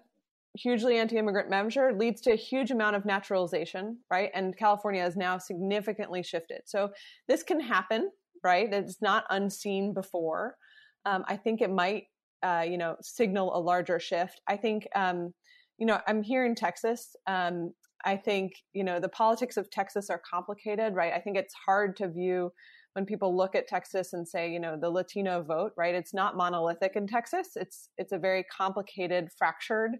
hugely 0.57 0.97
anti-immigrant 0.97 1.49
measure 1.49 1.93
leads 1.93 2.19
to 2.21 2.31
a 2.31 2.35
huge 2.35 2.71
amount 2.71 2.95
of 2.95 3.05
naturalization, 3.05 3.97
right? 4.09 4.31
And 4.33 4.57
California 4.57 5.01
has 5.01 5.15
now 5.15 5.37
significantly 5.37 6.23
shifted. 6.23 6.61
So 6.65 6.91
this 7.27 7.43
can 7.43 7.59
happen, 7.59 8.11
right? 8.43 8.71
It's 8.73 9.01
not 9.01 9.25
unseen 9.29 9.93
before. 9.93 10.57
Um, 11.05 11.23
I 11.27 11.37
think 11.37 11.61
it 11.61 11.69
might, 11.69 12.07
uh, 12.43 12.65
you 12.67 12.77
know, 12.77 12.95
signal 13.01 13.55
a 13.55 13.59
larger 13.59 13.99
shift. 13.99 14.41
I 14.47 14.57
think. 14.57 14.87
Um, 14.95 15.33
you 15.79 15.85
know, 15.85 15.99
I'm 16.07 16.23
here 16.23 16.43
in 16.43 16.55
Texas. 16.55 17.15
Um, 17.27 17.71
I 18.05 18.17
think, 18.17 18.53
you 18.73 18.83
know, 18.83 18.99
the 18.99 19.09
politics 19.09 19.57
of 19.57 19.69
Texas 19.69 20.09
are 20.09 20.21
complicated, 20.29 20.95
right? 20.95 21.13
I 21.13 21.19
think 21.19 21.37
it's 21.37 21.53
hard 21.53 21.95
to 21.97 22.09
view 22.09 22.51
when 22.93 23.05
people 23.05 23.35
look 23.35 23.53
at 23.55 23.67
Texas 23.67 24.13
and 24.13 24.27
say, 24.27 24.51
you 24.51 24.59
know, 24.59 24.75
the 24.79 24.89
Latino 24.89 25.43
vote, 25.43 25.71
right? 25.77 25.93
It's 25.93 26.13
not 26.13 26.35
monolithic 26.35 26.95
in 26.95 27.05
Texas. 27.05 27.49
It's 27.55 27.89
it's 27.97 28.11
a 28.11 28.17
very 28.17 28.43
complicated, 28.45 29.29
fractured 29.37 29.97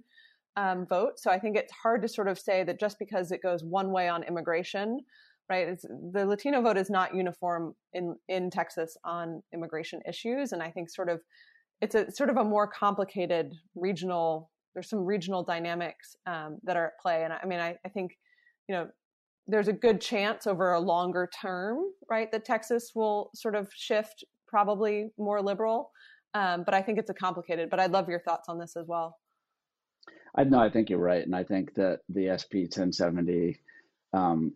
um, 0.55 0.87
vote. 0.87 1.19
So 1.19 1.29
I 1.29 1.37
think 1.37 1.55
it's 1.57 1.71
hard 1.71 2.01
to 2.01 2.07
sort 2.07 2.27
of 2.27 2.39
say 2.39 2.63
that 2.63 2.79
just 2.79 2.97
because 2.97 3.31
it 3.31 3.43
goes 3.43 3.63
one 3.63 3.91
way 3.91 4.09
on 4.09 4.23
immigration, 4.23 4.99
right? 5.47 5.67
It's, 5.67 5.85
the 6.11 6.25
Latino 6.25 6.61
vote 6.61 6.77
is 6.77 6.89
not 6.89 7.15
uniform 7.15 7.75
in 7.93 8.15
in 8.27 8.49
Texas 8.49 8.97
on 9.03 9.43
immigration 9.53 10.01
issues, 10.07 10.51
and 10.51 10.63
I 10.63 10.71
think 10.71 10.89
sort 10.89 11.09
of 11.09 11.21
it's 11.81 11.95
a 11.95 12.11
sort 12.11 12.29
of 12.29 12.37
a 12.37 12.43
more 12.43 12.67
complicated 12.67 13.53
regional 13.75 14.49
there's 14.77 14.91
some 14.91 15.05
regional 15.05 15.41
dynamics 15.41 16.15
um, 16.27 16.59
that 16.63 16.77
are 16.77 16.85
at 16.85 16.99
play. 16.99 17.23
And 17.23 17.33
I, 17.33 17.39
I 17.41 17.45
mean, 17.47 17.59
I, 17.59 17.75
I, 17.83 17.89
think, 17.89 18.15
you 18.69 18.75
know, 18.75 18.87
there's 19.47 19.67
a 19.67 19.73
good 19.73 19.99
chance 19.99 20.45
over 20.45 20.73
a 20.73 20.79
longer 20.79 21.27
term, 21.41 21.79
right, 22.11 22.31
that 22.31 22.45
Texas 22.45 22.91
will 22.93 23.31
sort 23.33 23.55
of 23.55 23.71
shift 23.73 24.23
probably 24.47 25.09
more 25.17 25.41
liberal. 25.41 25.89
Um, 26.35 26.61
but 26.63 26.75
I 26.75 26.83
think 26.83 26.99
it's 26.99 27.09
a 27.09 27.15
complicated. 27.15 27.71
But 27.71 27.79
I'd 27.79 27.89
love 27.89 28.07
your 28.07 28.19
thoughts 28.19 28.49
on 28.49 28.59
this 28.59 28.75
as 28.75 28.85
well. 28.85 29.17
I 30.35 30.43
know. 30.43 30.59
I 30.59 30.69
think 30.69 30.91
you're 30.91 30.99
right, 30.99 31.25
and 31.25 31.35
I 31.35 31.43
think 31.43 31.73
that 31.73 32.01
the 32.07 32.25
SB 32.25 32.65
1070 32.65 33.57
um, 34.13 34.53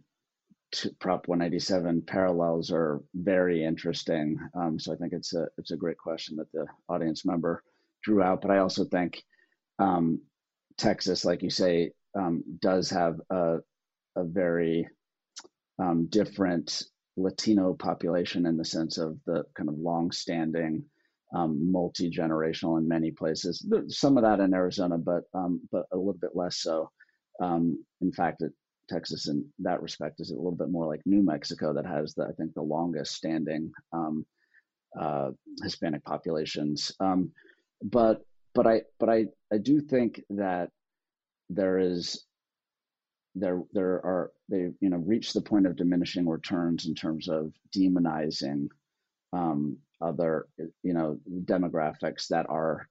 Prop 0.99 1.27
187 1.27 2.03
parallels 2.03 2.71
are 2.71 3.01
very 3.13 3.63
interesting. 3.63 4.37
Um, 4.55 4.79
so 4.79 4.93
I 4.93 4.95
think 4.95 5.13
it's 5.13 5.33
a 5.33 5.47
it's 5.57 5.71
a 5.71 5.77
great 5.77 5.97
question 5.97 6.37
that 6.37 6.51
the 6.53 6.65
audience 6.87 7.25
member 7.25 7.63
drew 8.03 8.21
out. 8.21 8.41
But 8.41 8.51
I 8.51 8.59
also 8.59 8.85
think 8.85 9.21
um, 9.79 10.21
Texas, 10.77 11.25
like 11.25 11.43
you 11.43 11.49
say, 11.49 11.91
um, 12.17 12.43
does 12.59 12.89
have 12.89 13.19
a, 13.29 13.57
a 14.15 14.23
very 14.23 14.87
um, 15.79 16.07
different 16.07 16.83
Latino 17.17 17.73
population 17.73 18.45
in 18.45 18.55
the 18.55 18.65
sense 18.65 18.97
of 18.97 19.17
the 19.25 19.43
kind 19.55 19.67
of 19.67 19.75
long-standing, 19.77 20.85
um, 21.35 21.71
multi-generational 21.71 22.77
in 22.77 22.87
many 22.87 23.11
places. 23.11 23.65
Some 23.89 24.17
of 24.17 24.23
that 24.23 24.39
in 24.39 24.53
Arizona, 24.53 24.97
but 24.97 25.23
um, 25.33 25.61
but 25.71 25.85
a 25.91 25.97
little 25.97 26.13
bit 26.13 26.35
less 26.35 26.57
so. 26.57 26.89
In 27.41 28.11
fact, 28.15 28.41
it, 28.41 28.53
Texas, 28.93 29.27
in 29.27 29.45
that 29.59 29.81
respect, 29.81 30.19
is 30.19 30.31
a 30.31 30.35
little 30.35 30.59
bit 30.61 30.69
more 30.69 30.87
like 30.87 31.01
New 31.05 31.23
Mexico, 31.23 31.73
that 31.73 31.85
has 31.85 32.13
the 32.13 32.23
I 32.23 32.33
think 32.37 32.53
the 32.53 32.61
longest 32.61 33.15
standing 33.15 33.71
uh, 34.99 35.29
Hispanic 35.63 36.03
populations. 36.03 36.91
but 37.83 38.17
but 38.53 38.67
I 38.67 38.81
but 38.99 39.09
I 39.09 39.19
I 39.55 39.57
do 39.57 39.81
think 39.81 40.21
that 40.29 40.69
there 41.49 41.79
is 41.79 42.25
there 43.35 43.61
there 43.71 44.05
are 44.05 44.31
they 44.49 44.63
you 44.81 44.89
know 44.89 44.97
reach 44.97 45.33
the 45.33 45.41
point 45.41 45.65
of 45.67 45.77
diminishing 45.77 46.27
returns 46.27 46.85
in 46.85 46.93
terms 46.95 47.29
of 47.29 47.53
demonizing 47.75 48.67
um, 49.33 49.77
other, 50.01 50.47
you 50.83 50.93
know, 50.93 51.17
demographics 51.45 52.27
that 52.29 52.45
are, 52.49 52.87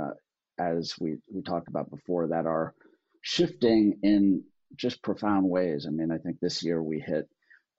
uh, 0.00 0.10
as 0.58 0.94
we 1.00 1.16
we 1.32 1.42
talked 1.42 1.68
about 1.68 1.90
before, 1.90 2.26
that 2.28 2.46
are 2.46 2.74
shifting 3.22 3.98
in 4.02 4.42
just 4.76 5.02
profound 5.02 5.48
ways. 5.48 5.86
I 5.86 5.90
mean, 5.90 6.10
I 6.10 6.18
think 6.18 6.38
this 6.40 6.62
year 6.62 6.82
we 6.82 7.00
hit 7.00 7.28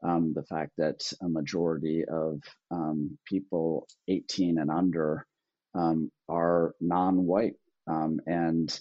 um, 0.04 0.34
the 0.34 0.44
fact 0.44 0.72
that 0.78 1.02
a 1.22 1.30
majority 1.30 2.04
of 2.06 2.42
um, 2.72 3.18
people 3.26 3.88
18 4.08 4.58
and 4.58 4.72
under 4.72 5.26
um, 5.74 6.12
are 6.28 6.74
non-white, 6.82 7.56
um, 7.88 8.20
and 8.26 8.80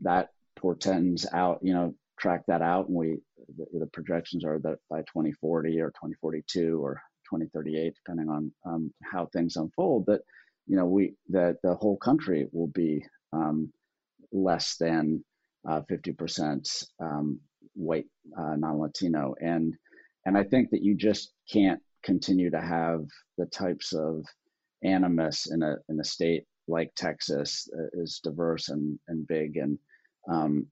that 0.00 0.30
portends 0.56 1.26
out. 1.32 1.58
You 1.62 1.74
know, 1.74 1.94
track 2.18 2.44
that 2.46 2.62
out, 2.62 2.88
and 2.88 2.96
we 2.96 3.18
the, 3.56 3.80
the, 3.80 3.86
projections 3.86 4.44
are 4.44 4.58
that 4.60 4.78
by 4.88 5.00
2040 5.00 5.80
or 5.80 5.88
2042 5.88 6.82
or 6.82 7.02
2038, 7.28 7.94
depending 7.94 8.28
on 8.30 8.52
um, 8.64 8.92
how 9.02 9.26
things 9.26 9.56
unfold, 9.56 10.06
that 10.06 10.22
you 10.66 10.76
know 10.76 10.86
we 10.86 11.14
that 11.28 11.56
the 11.62 11.74
whole 11.74 11.96
country 11.96 12.48
will 12.52 12.68
be 12.68 13.04
um, 13.32 13.72
less 14.32 14.76
than 14.76 15.24
uh, 15.68 15.80
50% 15.90 16.84
white, 17.74 18.06
uh, 18.38 18.56
non-Latino, 18.56 19.34
and 19.40 19.74
and 20.24 20.38
I 20.38 20.44
think 20.44 20.70
that 20.70 20.82
you 20.82 20.94
just 20.94 21.32
can't 21.50 21.80
continue 22.04 22.50
to 22.50 22.60
have 22.60 23.04
the 23.38 23.46
types 23.46 23.92
of 23.92 24.24
animus 24.84 25.50
in 25.50 25.62
a 25.62 25.76
in 25.88 26.00
a 26.00 26.04
state 26.04 26.44
like 26.68 26.92
Texas 26.96 27.68
is 27.94 28.20
diverse 28.22 28.68
and 28.68 28.98
and 29.08 29.26
big. 29.26 29.56
And 29.56 29.78
um, 30.30 30.66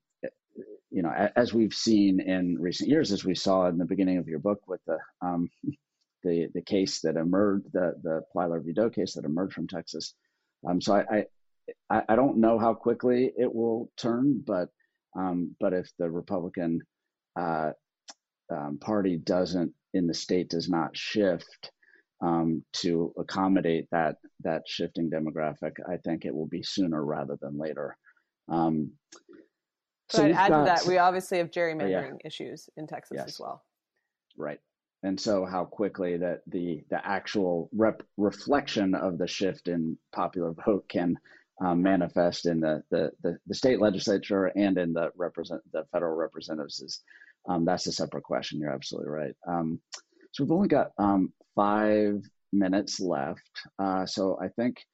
you 0.90 1.02
know 1.02 1.12
as 1.36 1.54
we've 1.54 1.74
seen 1.74 2.20
in 2.20 2.56
recent 2.58 2.88
years 2.88 3.12
as 3.12 3.24
we 3.24 3.34
saw 3.34 3.68
in 3.68 3.78
the 3.78 3.84
beginning 3.84 4.18
of 4.18 4.28
your 4.28 4.40
book 4.40 4.60
with 4.66 4.80
the 4.86 4.98
um, 5.22 5.48
the 6.22 6.48
the 6.54 6.62
case 6.62 7.00
that 7.00 7.16
emerged 7.16 7.66
the 7.72 7.94
the 8.02 8.22
Plyler 8.34 8.64
v. 8.64 8.72
Doe 8.72 8.90
case 8.90 9.14
that 9.14 9.24
emerged 9.24 9.54
from 9.54 9.68
Texas. 9.68 10.14
Um, 10.68 10.80
so 10.80 10.94
I, 10.94 11.24
I 11.88 12.02
I 12.08 12.16
don't 12.16 12.38
know 12.38 12.58
how 12.58 12.74
quickly 12.74 13.32
it 13.36 13.52
will 13.52 13.90
turn 13.96 14.42
but 14.46 14.68
um, 15.16 15.54
but 15.60 15.72
if 15.72 15.90
the 15.98 16.10
Republican 16.10 16.80
uh, 17.38 17.70
um, 18.50 18.78
party 18.80 19.16
doesn't 19.16 19.72
in 19.94 20.06
the 20.06 20.14
state 20.14 20.48
does 20.48 20.68
not 20.68 20.96
shift 20.96 21.70
um, 22.22 22.62
to 22.74 23.12
accommodate 23.18 23.86
that 23.90 24.16
that 24.40 24.62
shifting 24.66 25.10
demographic, 25.10 25.72
I 25.88 25.96
think 25.98 26.24
it 26.24 26.34
will 26.34 26.46
be 26.46 26.62
sooner 26.62 27.04
rather 27.04 27.36
than 27.40 27.58
later. 27.58 27.96
Um, 28.48 28.92
so 30.08 30.26
add 30.26 30.50
got, 30.50 30.58
to 30.58 30.64
that, 30.64 30.86
we 30.86 30.98
obviously 30.98 31.38
have 31.38 31.50
gerrymandering 31.50 32.18
yeah. 32.20 32.26
issues 32.26 32.68
in 32.76 32.86
Texas 32.86 33.16
yes. 33.16 33.28
as 33.28 33.40
well. 33.40 33.62
Right, 34.36 34.60
and 35.02 35.18
so 35.18 35.44
how 35.44 35.64
quickly 35.64 36.16
that 36.18 36.40
the 36.46 36.82
the 36.90 37.04
actual 37.06 37.70
rep, 37.72 38.02
reflection 38.16 38.94
of 38.94 39.18
the 39.18 39.26
shift 39.26 39.68
in 39.68 39.96
popular 40.12 40.52
vote 40.66 40.88
can 40.88 41.16
um, 41.60 41.82
manifest 41.82 42.46
in 42.46 42.60
the, 42.60 42.82
the, 42.90 43.10
the 43.22 43.38
the 43.46 43.54
state 43.54 43.80
legislature 43.80 44.46
and 44.46 44.78
in 44.78 44.92
the 44.92 45.10
represent 45.16 45.60
the 45.72 45.84
federal 45.92 46.16
representatives 46.16 46.80
is 46.80 47.02
um, 47.48 47.64
that's 47.64 47.86
a 47.86 47.92
separate 47.92 48.24
question. 48.24 48.60
You're 48.60 48.72
absolutely 48.72 49.10
right. 49.10 49.34
Um, 49.46 49.80
so 50.32 50.44
we've 50.44 50.52
only 50.52 50.68
got 50.68 50.92
um, 50.98 51.32
five 51.54 52.22
minutes 52.52 53.00
left. 53.00 53.50
Uh, 53.78 54.06
so 54.06 54.38
I 54.40 54.48
think 54.48 54.84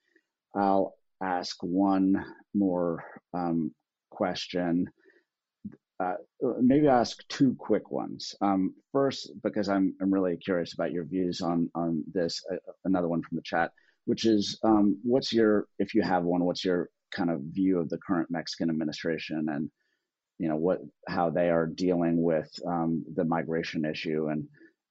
I'll 0.54 0.94
ask 1.22 1.56
one 1.62 2.24
more 2.54 3.04
um, 3.34 3.72
question. 4.10 4.88
Uh, 5.98 6.14
maybe 6.60 6.88
I'll 6.88 7.00
ask 7.00 7.26
two 7.28 7.54
quick 7.58 7.90
ones. 7.90 8.34
Um, 8.40 8.74
first, 8.92 9.30
because 9.42 9.68
I'm 9.68 9.94
I'm 10.00 10.12
really 10.12 10.36
curious 10.36 10.74
about 10.74 10.92
your 10.92 11.04
views 11.04 11.40
on 11.40 11.70
on 11.74 12.04
this. 12.12 12.44
Uh, 12.50 12.56
another 12.84 13.08
one 13.08 13.22
from 13.22 13.36
the 13.36 13.42
chat, 13.42 13.72
which 14.06 14.24
is 14.24 14.58
um, 14.64 14.98
what's 15.02 15.32
your 15.32 15.66
if 15.78 15.94
you 15.94 16.02
have 16.02 16.24
one, 16.24 16.44
what's 16.44 16.64
your 16.64 16.88
kind 17.14 17.30
of 17.30 17.40
view 17.42 17.78
of 17.78 17.88
the 17.88 17.98
current 17.98 18.30
Mexican 18.30 18.70
administration 18.70 19.46
and 19.50 19.70
you 20.38 20.48
know 20.48 20.56
what 20.56 20.80
how 21.08 21.30
they 21.30 21.50
are 21.50 21.66
dealing 21.66 22.22
with 22.22 22.50
um, 22.66 23.04
the 23.14 23.24
migration 23.24 23.84
issue 23.84 24.28
and 24.28 24.46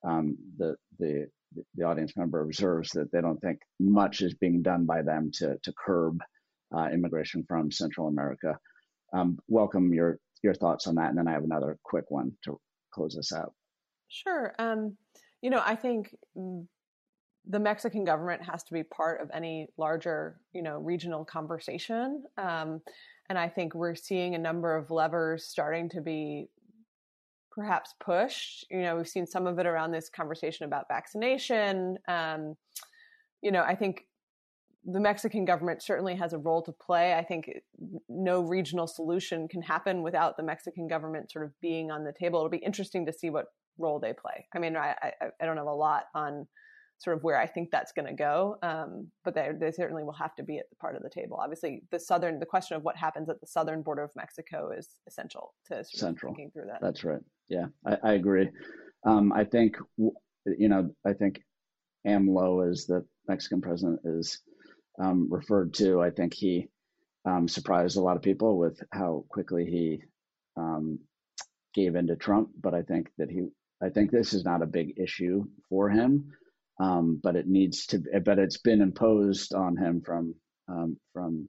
um, 0.07 0.37
the 0.57 0.75
the 0.99 1.27
the 1.75 1.83
audience 1.83 2.15
member 2.17 2.41
observes 2.41 2.91
that 2.91 3.11
they 3.11 3.21
don't 3.21 3.39
think 3.39 3.59
much 3.79 4.21
is 4.21 4.33
being 4.35 4.61
done 4.61 4.85
by 4.85 5.01
them 5.01 5.31
to 5.33 5.57
to 5.63 5.73
curb 5.73 6.21
uh, 6.75 6.89
immigration 6.93 7.43
from 7.47 7.71
Central 7.71 8.07
America. 8.07 8.57
Um, 9.13 9.39
welcome 9.47 9.93
your 9.93 10.19
your 10.43 10.53
thoughts 10.53 10.87
on 10.87 10.95
that, 10.95 11.09
and 11.09 11.17
then 11.17 11.27
I 11.27 11.31
have 11.31 11.43
another 11.43 11.77
quick 11.83 12.05
one 12.09 12.33
to 12.43 12.59
close 12.93 13.15
this 13.15 13.31
out. 13.31 13.53
Sure. 14.09 14.53
Um, 14.59 14.97
you 15.41 15.49
know, 15.49 15.61
I 15.63 15.75
think 15.75 16.15
the 17.47 17.59
Mexican 17.59 18.03
government 18.03 18.41
has 18.43 18.63
to 18.63 18.73
be 18.73 18.83
part 18.83 19.21
of 19.21 19.29
any 19.33 19.67
larger, 19.77 20.39
you 20.53 20.61
know, 20.61 20.79
regional 20.79 21.25
conversation. 21.25 22.23
Um, 22.37 22.81
and 23.29 23.37
I 23.37 23.49
think 23.49 23.75
we're 23.75 23.95
seeing 23.95 24.35
a 24.35 24.39
number 24.39 24.75
of 24.75 24.91
levers 24.91 25.45
starting 25.45 25.89
to 25.89 26.01
be 26.01 26.49
perhaps 27.51 27.93
pushed. 27.99 28.65
You 28.69 28.81
know, 28.81 28.97
we've 28.97 29.07
seen 29.07 29.25
some 29.25 29.47
of 29.47 29.57
it 29.59 29.65
around 29.65 29.91
this 29.91 30.09
conversation 30.09 30.65
about 30.65 30.85
vaccination. 30.87 31.97
Um, 32.07 32.55
you 33.41 33.51
know, 33.51 33.61
I 33.61 33.75
think 33.75 34.05
the 34.85 34.99
Mexican 34.99 35.45
government 35.45 35.81
certainly 35.81 36.15
has 36.15 36.33
a 36.33 36.37
role 36.37 36.61
to 36.63 36.71
play. 36.71 37.15
I 37.15 37.23
think 37.23 37.49
no 38.07 38.41
regional 38.41 38.85
solution 38.85 39.47
can 39.47 39.61
happen 39.61 40.03
without 40.03 40.37
the 40.37 40.43
Mexican 40.43 40.87
government 40.87 41.31
sort 41.31 41.45
of 41.45 41.59
being 41.59 41.89
on 41.89 42.03
the 42.03 42.13
table. 42.13 42.39
It'll 42.39 42.49
be 42.49 42.57
interesting 42.57 43.05
to 43.07 43.13
see 43.13 43.31
what 43.31 43.45
role 43.79 43.99
they 43.99 44.13
play. 44.13 44.45
I 44.53 44.59
mean, 44.59 44.75
I, 44.77 44.95
I, 45.01 45.11
I 45.41 45.45
don't 45.45 45.57
have 45.57 45.65
a 45.65 45.73
lot 45.73 46.03
on 46.13 46.47
sort 46.97 47.17
of 47.17 47.23
where 47.23 47.39
I 47.39 47.45
think 47.45 47.69
that's 47.71 47.91
going 47.91 48.07
to 48.07 48.13
go. 48.13 48.57
Um, 48.63 49.07
but 49.23 49.35
they, 49.35 49.49
they 49.59 49.71
certainly 49.71 50.03
will 50.03 50.13
have 50.13 50.35
to 50.35 50.43
be 50.43 50.57
at 50.57 50.69
the 50.69 50.75
part 50.77 50.95
of 50.95 51.03
the 51.03 51.09
table. 51.09 51.39
Obviously, 51.41 51.83
the 51.91 51.99
southern, 51.99 52.39
the 52.39 52.45
question 52.45 52.77
of 52.77 52.83
what 52.83 52.95
happens 52.95 53.29
at 53.29 53.39
the 53.41 53.47
southern 53.47 53.81
border 53.81 54.03
of 54.03 54.11
Mexico 54.15 54.71
is 54.71 54.89
essential 55.07 55.53
to 55.67 55.83
central 55.83 56.33
thinking 56.33 56.51
through 56.51 56.67
that. 56.67 56.79
That's 56.81 57.03
right. 57.03 57.21
Yeah, 57.49 57.65
I, 57.85 57.97
I 58.03 58.13
agree. 58.13 58.49
Um, 59.05 59.31
I 59.33 59.43
think 59.43 59.75
you 60.45 60.69
know, 60.69 60.91
I 61.05 61.13
think 61.13 61.41
AMLO, 62.05 62.69
is 62.69 62.85
the 62.85 63.05
Mexican 63.27 63.61
president 63.61 63.99
is 64.03 64.41
um, 65.01 65.27
referred 65.29 65.73
to, 65.75 66.01
I 66.01 66.11
think 66.11 66.33
he 66.33 66.67
um, 67.25 67.47
surprised 67.47 67.97
a 67.97 68.01
lot 68.01 68.15
of 68.15 68.21
people 68.21 68.57
with 68.57 68.81
how 68.91 69.25
quickly 69.29 69.65
he 69.65 70.03
um, 70.57 70.99
gave 71.73 71.95
in 71.95 72.07
to 72.07 72.15
Trump. 72.15 72.49
But 72.61 72.73
I 72.73 72.83
think 72.83 73.09
that 73.17 73.29
he, 73.29 73.47
I 73.81 73.89
think 73.89 74.11
this 74.11 74.33
is 74.33 74.45
not 74.45 74.61
a 74.61 74.67
big 74.67 74.93
issue 74.97 75.45
for 75.69 75.89
him 75.89 76.31
um, 76.79 77.19
but 77.23 77.35
it 77.35 77.47
needs 77.47 77.85
to. 77.87 78.01
But 78.23 78.39
it's 78.39 78.57
been 78.57 78.81
imposed 78.81 79.53
on 79.53 79.77
him 79.77 80.01
from 80.01 80.35
um, 80.67 80.97
from 81.13 81.47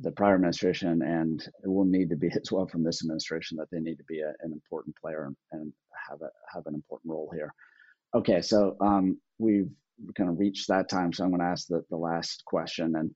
the 0.00 0.10
prior 0.12 0.34
administration, 0.34 1.02
and 1.02 1.42
it 1.64 1.68
will 1.68 1.84
need 1.84 2.10
to 2.10 2.16
be 2.16 2.28
as 2.28 2.52
well 2.52 2.66
from 2.66 2.82
this 2.82 3.02
administration 3.02 3.56
that 3.58 3.68
they 3.70 3.80
need 3.80 3.96
to 3.96 4.04
be 4.04 4.20
a, 4.20 4.28
an 4.40 4.52
important 4.52 4.94
player 5.00 5.32
and, 5.52 5.72
have 6.08 6.22
a 6.22 6.30
have 6.54 6.66
an 6.66 6.74
important 6.74 7.10
role 7.10 7.30
here. 7.34 7.52
Okay, 8.14 8.40
so 8.40 8.76
um, 8.80 9.18
we've 9.38 9.70
kind 10.16 10.30
of 10.30 10.38
reached 10.38 10.68
that 10.68 10.88
time, 10.88 11.12
so 11.12 11.24
I'm 11.24 11.30
going 11.30 11.40
to 11.40 11.46
ask 11.46 11.66
the, 11.66 11.82
the 11.90 11.96
last 11.96 12.44
question, 12.46 12.94
and 12.94 13.10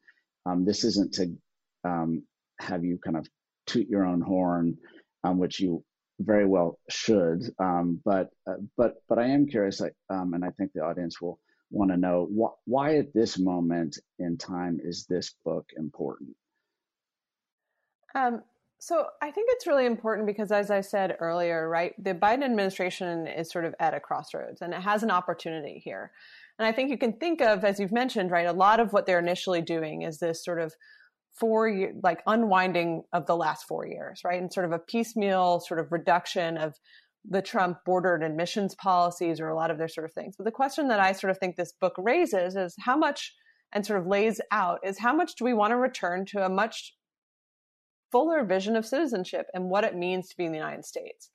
um, 0.44 0.64
this 0.64 0.82
isn't 0.82 1.14
to 1.14 1.36
um, 1.84 2.24
have 2.58 2.84
you 2.84 2.98
kind 2.98 3.16
of 3.16 3.28
toot 3.66 3.86
your 3.88 4.04
own 4.04 4.20
horn, 4.20 4.76
um, 5.22 5.38
which 5.38 5.60
you 5.60 5.84
very 6.20 6.46
well 6.46 6.78
should. 6.88 7.42
Um, 7.58 8.00
but 8.04 8.30
uh, 8.46 8.54
but 8.76 9.02
but 9.08 9.18
I 9.18 9.26
am 9.26 9.46
curious, 9.46 9.80
um, 10.10 10.34
and 10.34 10.44
I 10.44 10.50
think 10.50 10.72
the 10.72 10.82
audience 10.82 11.20
will 11.20 11.38
want 11.70 11.90
to 11.90 11.96
know 11.96 12.26
wh- 12.26 12.68
why 12.68 12.96
at 12.96 13.12
this 13.14 13.38
moment 13.38 13.98
in 14.18 14.36
time 14.36 14.78
is 14.82 15.06
this 15.06 15.34
book 15.44 15.70
important. 15.76 16.36
Um, 18.14 18.42
so 18.78 19.06
I 19.20 19.30
think 19.30 19.48
it's 19.52 19.66
really 19.66 19.86
important 19.86 20.26
because, 20.26 20.52
as 20.52 20.70
I 20.70 20.80
said 20.80 21.16
earlier, 21.20 21.68
right, 21.68 21.92
the 22.02 22.14
Biden 22.14 22.44
administration 22.44 23.26
is 23.26 23.50
sort 23.50 23.64
of 23.64 23.74
at 23.78 23.94
a 23.94 24.00
crossroads, 24.00 24.62
and 24.62 24.72
it 24.72 24.80
has 24.80 25.02
an 25.02 25.10
opportunity 25.10 25.80
here. 25.84 26.12
And 26.58 26.66
I 26.66 26.72
think 26.72 26.90
you 26.90 26.98
can 26.98 27.14
think 27.14 27.40
of, 27.40 27.64
as 27.64 27.80
you've 27.80 27.92
mentioned, 27.92 28.30
right, 28.30 28.46
a 28.46 28.52
lot 28.52 28.80
of 28.80 28.92
what 28.92 29.06
they're 29.06 29.18
initially 29.18 29.62
doing 29.62 30.02
is 30.02 30.18
this 30.18 30.44
sort 30.44 30.60
of 30.60 30.74
four 31.38 31.68
year, 31.68 31.94
like 32.02 32.20
unwinding 32.26 33.02
of 33.12 33.26
the 33.26 33.36
last 33.36 33.64
four 33.66 33.86
years, 33.86 34.20
right? 34.24 34.40
And 34.40 34.52
sort 34.52 34.66
of 34.66 34.72
a 34.72 34.78
piecemeal 34.78 35.60
sort 35.60 35.80
of 35.80 35.92
reduction 35.92 36.56
of 36.56 36.74
the 37.28 37.42
Trump 37.42 37.78
border 37.84 38.14
and 38.14 38.24
admissions 38.24 38.74
policies 38.74 39.40
or 39.40 39.48
a 39.48 39.56
lot 39.56 39.70
of 39.70 39.78
their 39.78 39.88
sort 39.88 40.04
of 40.04 40.12
things. 40.12 40.36
But 40.36 40.44
the 40.44 40.50
question 40.50 40.88
that 40.88 41.00
I 41.00 41.12
sort 41.12 41.30
of 41.30 41.38
think 41.38 41.56
this 41.56 41.72
book 41.72 41.94
raises 41.98 42.56
is 42.56 42.74
how 42.80 42.96
much 42.96 43.34
and 43.72 43.86
sort 43.86 44.00
of 44.00 44.06
lays 44.06 44.40
out 44.50 44.80
is 44.82 44.98
how 44.98 45.14
much 45.14 45.36
do 45.36 45.44
we 45.44 45.54
want 45.54 45.70
to 45.70 45.76
return 45.76 46.24
to 46.26 46.44
a 46.44 46.48
much 46.48 46.94
fuller 48.10 48.44
vision 48.44 48.74
of 48.74 48.86
citizenship 48.86 49.46
and 49.54 49.70
what 49.70 49.84
it 49.84 49.94
means 49.94 50.28
to 50.28 50.36
be 50.36 50.44
in 50.44 50.52
the 50.52 50.58
United 50.58 50.84
States? 50.84 51.30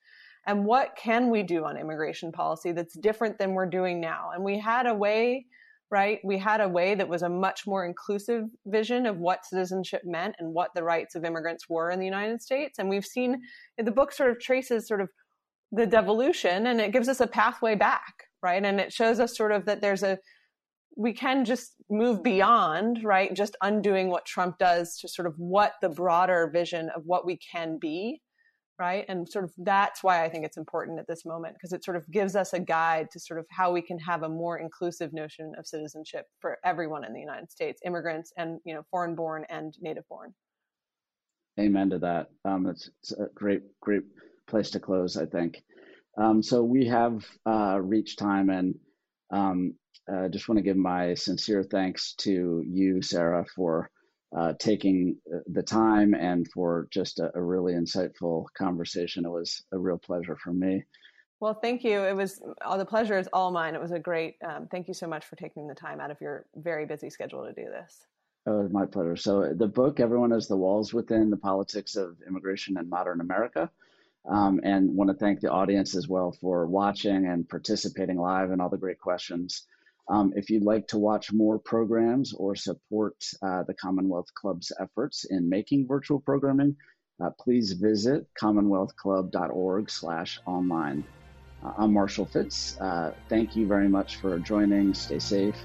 And 0.48 0.66
what 0.66 0.96
can 0.96 1.32
we 1.32 1.44
do 1.44 1.66
on 1.66 1.78
immigration 1.78 2.32
policy 2.32 2.72
that's 2.72 2.98
different 2.98 3.40
than 3.40 3.54
we're 3.54 3.66
doing 3.66 4.00
now? 4.00 4.30
And 4.34 4.44
we 4.44 4.60
had 4.60 4.86
a 4.86 4.94
way 4.94 5.46
right? 5.92 6.20
We 6.24 6.38
had 6.38 6.62
a 6.62 6.68
way 6.68 6.96
that 6.96 7.08
was 7.08 7.22
a 7.22 7.30
much 7.30 7.68
more 7.68 7.86
inclusive 7.86 8.46
vision 8.66 9.06
of 9.06 9.18
what 9.18 9.46
citizenship 9.46 10.02
meant 10.04 10.36
and 10.40 10.54
what 10.54 10.72
the 10.76 10.84
rights 10.84 11.16
of 11.16 11.24
immigrants 11.24 11.70
were 11.70 11.92
in 11.92 12.00
the 12.00 12.06
United 12.06 12.42
States. 12.42 12.80
And 12.80 12.90
we've 12.90 13.06
seen 13.06 13.42
the 13.78 13.92
book 13.92 14.12
sort 14.12 14.32
of 14.32 14.40
traces 14.40 14.88
sort 14.88 15.02
of 15.02 15.10
the 15.72 15.86
devolution 15.86 16.68
and 16.68 16.82
it 16.82 16.92
gives 16.92 17.08
us 17.08 17.20
a 17.20 17.28
pathway 17.28 17.76
back, 17.76 18.26
right? 18.42 18.64
And 18.64 18.80
it 18.80 18.92
shows 18.92 19.20
us 19.20 19.38
sort 19.38 19.52
of 19.52 19.66
that 19.66 19.82
there's 19.82 20.04
a 20.04 20.18
we 20.98 21.12
can 21.14 21.44
just 21.44 21.74
move 21.90 22.24
beyond, 22.24 23.04
right? 23.04 23.34
Just 23.34 23.58
undoing 23.62 24.10
what 24.10 24.26
Trump 24.26 24.58
does 24.58 24.98
to 25.00 25.10
sort 25.10 25.28
of 25.28 25.34
what 25.38 25.74
the 25.82 25.90
broader 25.90 26.50
vision 26.52 26.90
of 26.96 27.04
what 27.06 27.26
we 27.26 27.38
can 27.38 27.78
be, 27.80 28.22
right? 28.80 29.06
And 29.08 29.28
sort 29.28 29.46
of 29.46 29.54
that's 29.58 30.04
why 30.04 30.24
I 30.24 30.30
think 30.30 30.46
it's 30.46 30.58
important 30.58 31.00
at 31.00 31.08
this 31.08 31.26
moment 31.26 31.56
because 31.56 31.74
it 31.74 31.84
sort 31.84 31.98
of 31.98 32.10
gives 32.12 32.36
us 32.36 32.54
a 32.54 32.60
guide 32.60 33.10
to 33.12 33.20
sort 33.20 33.40
of 33.40 33.46
how 33.50 33.72
we 33.72 33.82
can 33.82 33.98
have 34.00 34.24
a 34.24 34.30
more 34.30 34.58
inclusive 34.58 35.14
notion 35.14 35.54
of 35.58 35.66
citizenship 35.66 36.26
for 36.40 36.58
everyone 36.64 37.06
in 37.06 37.14
the 37.14 37.20
United 37.20 37.52
States, 37.52 37.82
immigrants 37.86 38.34
and, 38.38 38.60
you 38.66 38.74
know, 38.74 38.82
foreign 38.92 39.16
born 39.16 39.46
and 39.50 39.76
native 39.82 40.08
born. 40.10 40.34
Amen 41.60 41.90
to 41.92 42.00
that. 42.00 42.28
Um, 42.44 42.68
it's, 42.68 42.90
it's, 43.02 43.14
a 43.14 43.28
great, 43.34 43.62
great 43.80 44.04
place 44.48 44.72
to 44.72 44.80
close, 44.80 45.16
I 45.16 45.26
think. 45.26 45.64
Um, 46.18 46.44
so 46.44 46.64
we 46.64 46.88
have 46.88 47.26
uh, 47.46 47.80
reached 47.82 48.20
time 48.20 48.50
and 48.50 48.76
um, 49.32 49.76
I 50.08 50.26
uh, 50.26 50.30
just 50.30 50.48
want 50.48 50.60
to 50.60 50.64
give 50.64 50.78
my 50.78 51.16
sincere 51.16 51.64
thanks 51.64 52.14
to 52.20 52.64
you, 52.66 53.02
Sarah, 53.02 53.46
for 53.56 53.90
uh, 54.36 54.54
taking 54.60 55.18
the 55.48 55.64
time 55.64 56.14
and 56.14 56.48
for 56.52 56.88
just 56.92 57.20
a, 57.20 57.32
a, 57.36 57.42
really 57.42 57.74
insightful 57.74 58.46
conversation. 58.58 59.26
It 59.26 59.30
was 59.30 59.64
a 59.72 59.78
real 59.78 59.98
pleasure 59.98 60.36
for 60.36 60.52
me. 60.52 60.84
Well, 61.40 61.54
thank 61.54 61.84
you. 61.84 62.02
It 62.02 62.16
was 62.16 62.42
all 62.64 62.78
the 62.78 62.86
pleasure 62.86 63.18
is 63.18 63.30
all 63.32 63.52
mine. 63.52 63.76
It 63.76 63.82
was 63.82 63.92
a 63.92 64.00
great. 64.00 64.36
Um, 64.46 64.68
thank 64.70 64.88
you 64.88 64.94
so 64.94 65.08
much 65.08 65.26
for 65.26 65.36
taking 65.38 65.68
the 65.68 65.76
time 65.76 66.02
out 66.02 66.12
of 66.12 66.20
your 66.20 66.46
very 66.56 66.86
busy 66.86 67.10
schedule 67.10 67.46
to 67.46 67.54
do 67.54 67.70
this. 67.70 68.06
Oh, 68.46 68.68
my 68.70 68.86
pleasure. 68.86 69.16
So 69.16 69.54
the 69.54 69.68
book, 69.68 70.00
everyone 70.00 70.32
has 70.32 70.48
the 70.48 70.58
walls 70.58 70.94
within 70.94 71.30
the 71.30 71.38
politics 71.38 71.96
of 71.96 72.18
immigration 72.28 72.78
in 72.78 72.90
modern 72.90 73.22
America. 73.22 73.70
Um, 74.28 74.60
and 74.64 74.96
want 74.96 75.12
to 75.12 75.16
thank 75.16 75.40
the 75.40 75.52
audience 75.52 75.96
as 75.96 76.08
well 76.08 76.36
for 76.42 76.66
watching 76.66 77.28
and 77.28 77.48
participating 77.48 78.18
live 78.18 78.50
and 78.50 78.60
all 78.60 78.70
the 78.70 78.78
great 78.78 79.00
questions. 79.00 79.68
Um, 80.08 80.34
if 80.36 80.50
you'd 80.50 80.64
like 80.64 80.88
to 80.90 80.98
watch 80.98 81.34
more 81.34 81.58
programs 81.58 82.34
or 82.34 82.56
support 82.56 83.16
uh, 83.42 83.64
the 83.64 83.74
Commonwealth 83.74 84.28
Club's 84.36 84.72
efforts 84.80 85.26
in 85.26 85.50
making 85.50 85.88
virtual 85.88 86.20
programming, 86.20 86.76
uh, 87.24 87.30
please 87.40 87.74
visit 87.74 88.28
commonwealthclub.org 88.40 89.90
slash 89.90 90.40
online. 90.46 91.04
Uh, 91.64 91.72
I'm 91.78 91.94
Marshall 91.94 92.26
Fitz. 92.26 92.80
Uh, 92.80 93.14
thank 93.30 93.56
you 93.56 93.66
very 93.66 93.88
much 93.88 94.18
for 94.18 94.38
joining. 94.38 94.94
Stay 94.94 95.20
safe 95.20 95.56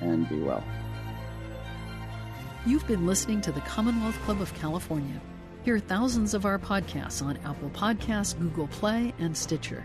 and 0.00 0.28
be 0.28 0.40
well. 0.40 0.64
You've 2.64 2.86
been 2.88 3.06
listening 3.06 3.40
to 3.42 3.52
the 3.52 3.60
Commonwealth 3.60 4.18
Club 4.22 4.40
of 4.40 4.52
California. 4.54 5.20
Hear 5.62 5.78
thousands 5.78 6.34
of 6.34 6.44
our 6.44 6.58
podcasts 6.58 7.24
on 7.24 7.36
Apple 7.44 7.70
Podcasts, 7.70 8.36
Google 8.38 8.66
Play, 8.68 9.14
and 9.18 9.36
Stitcher. 9.36 9.84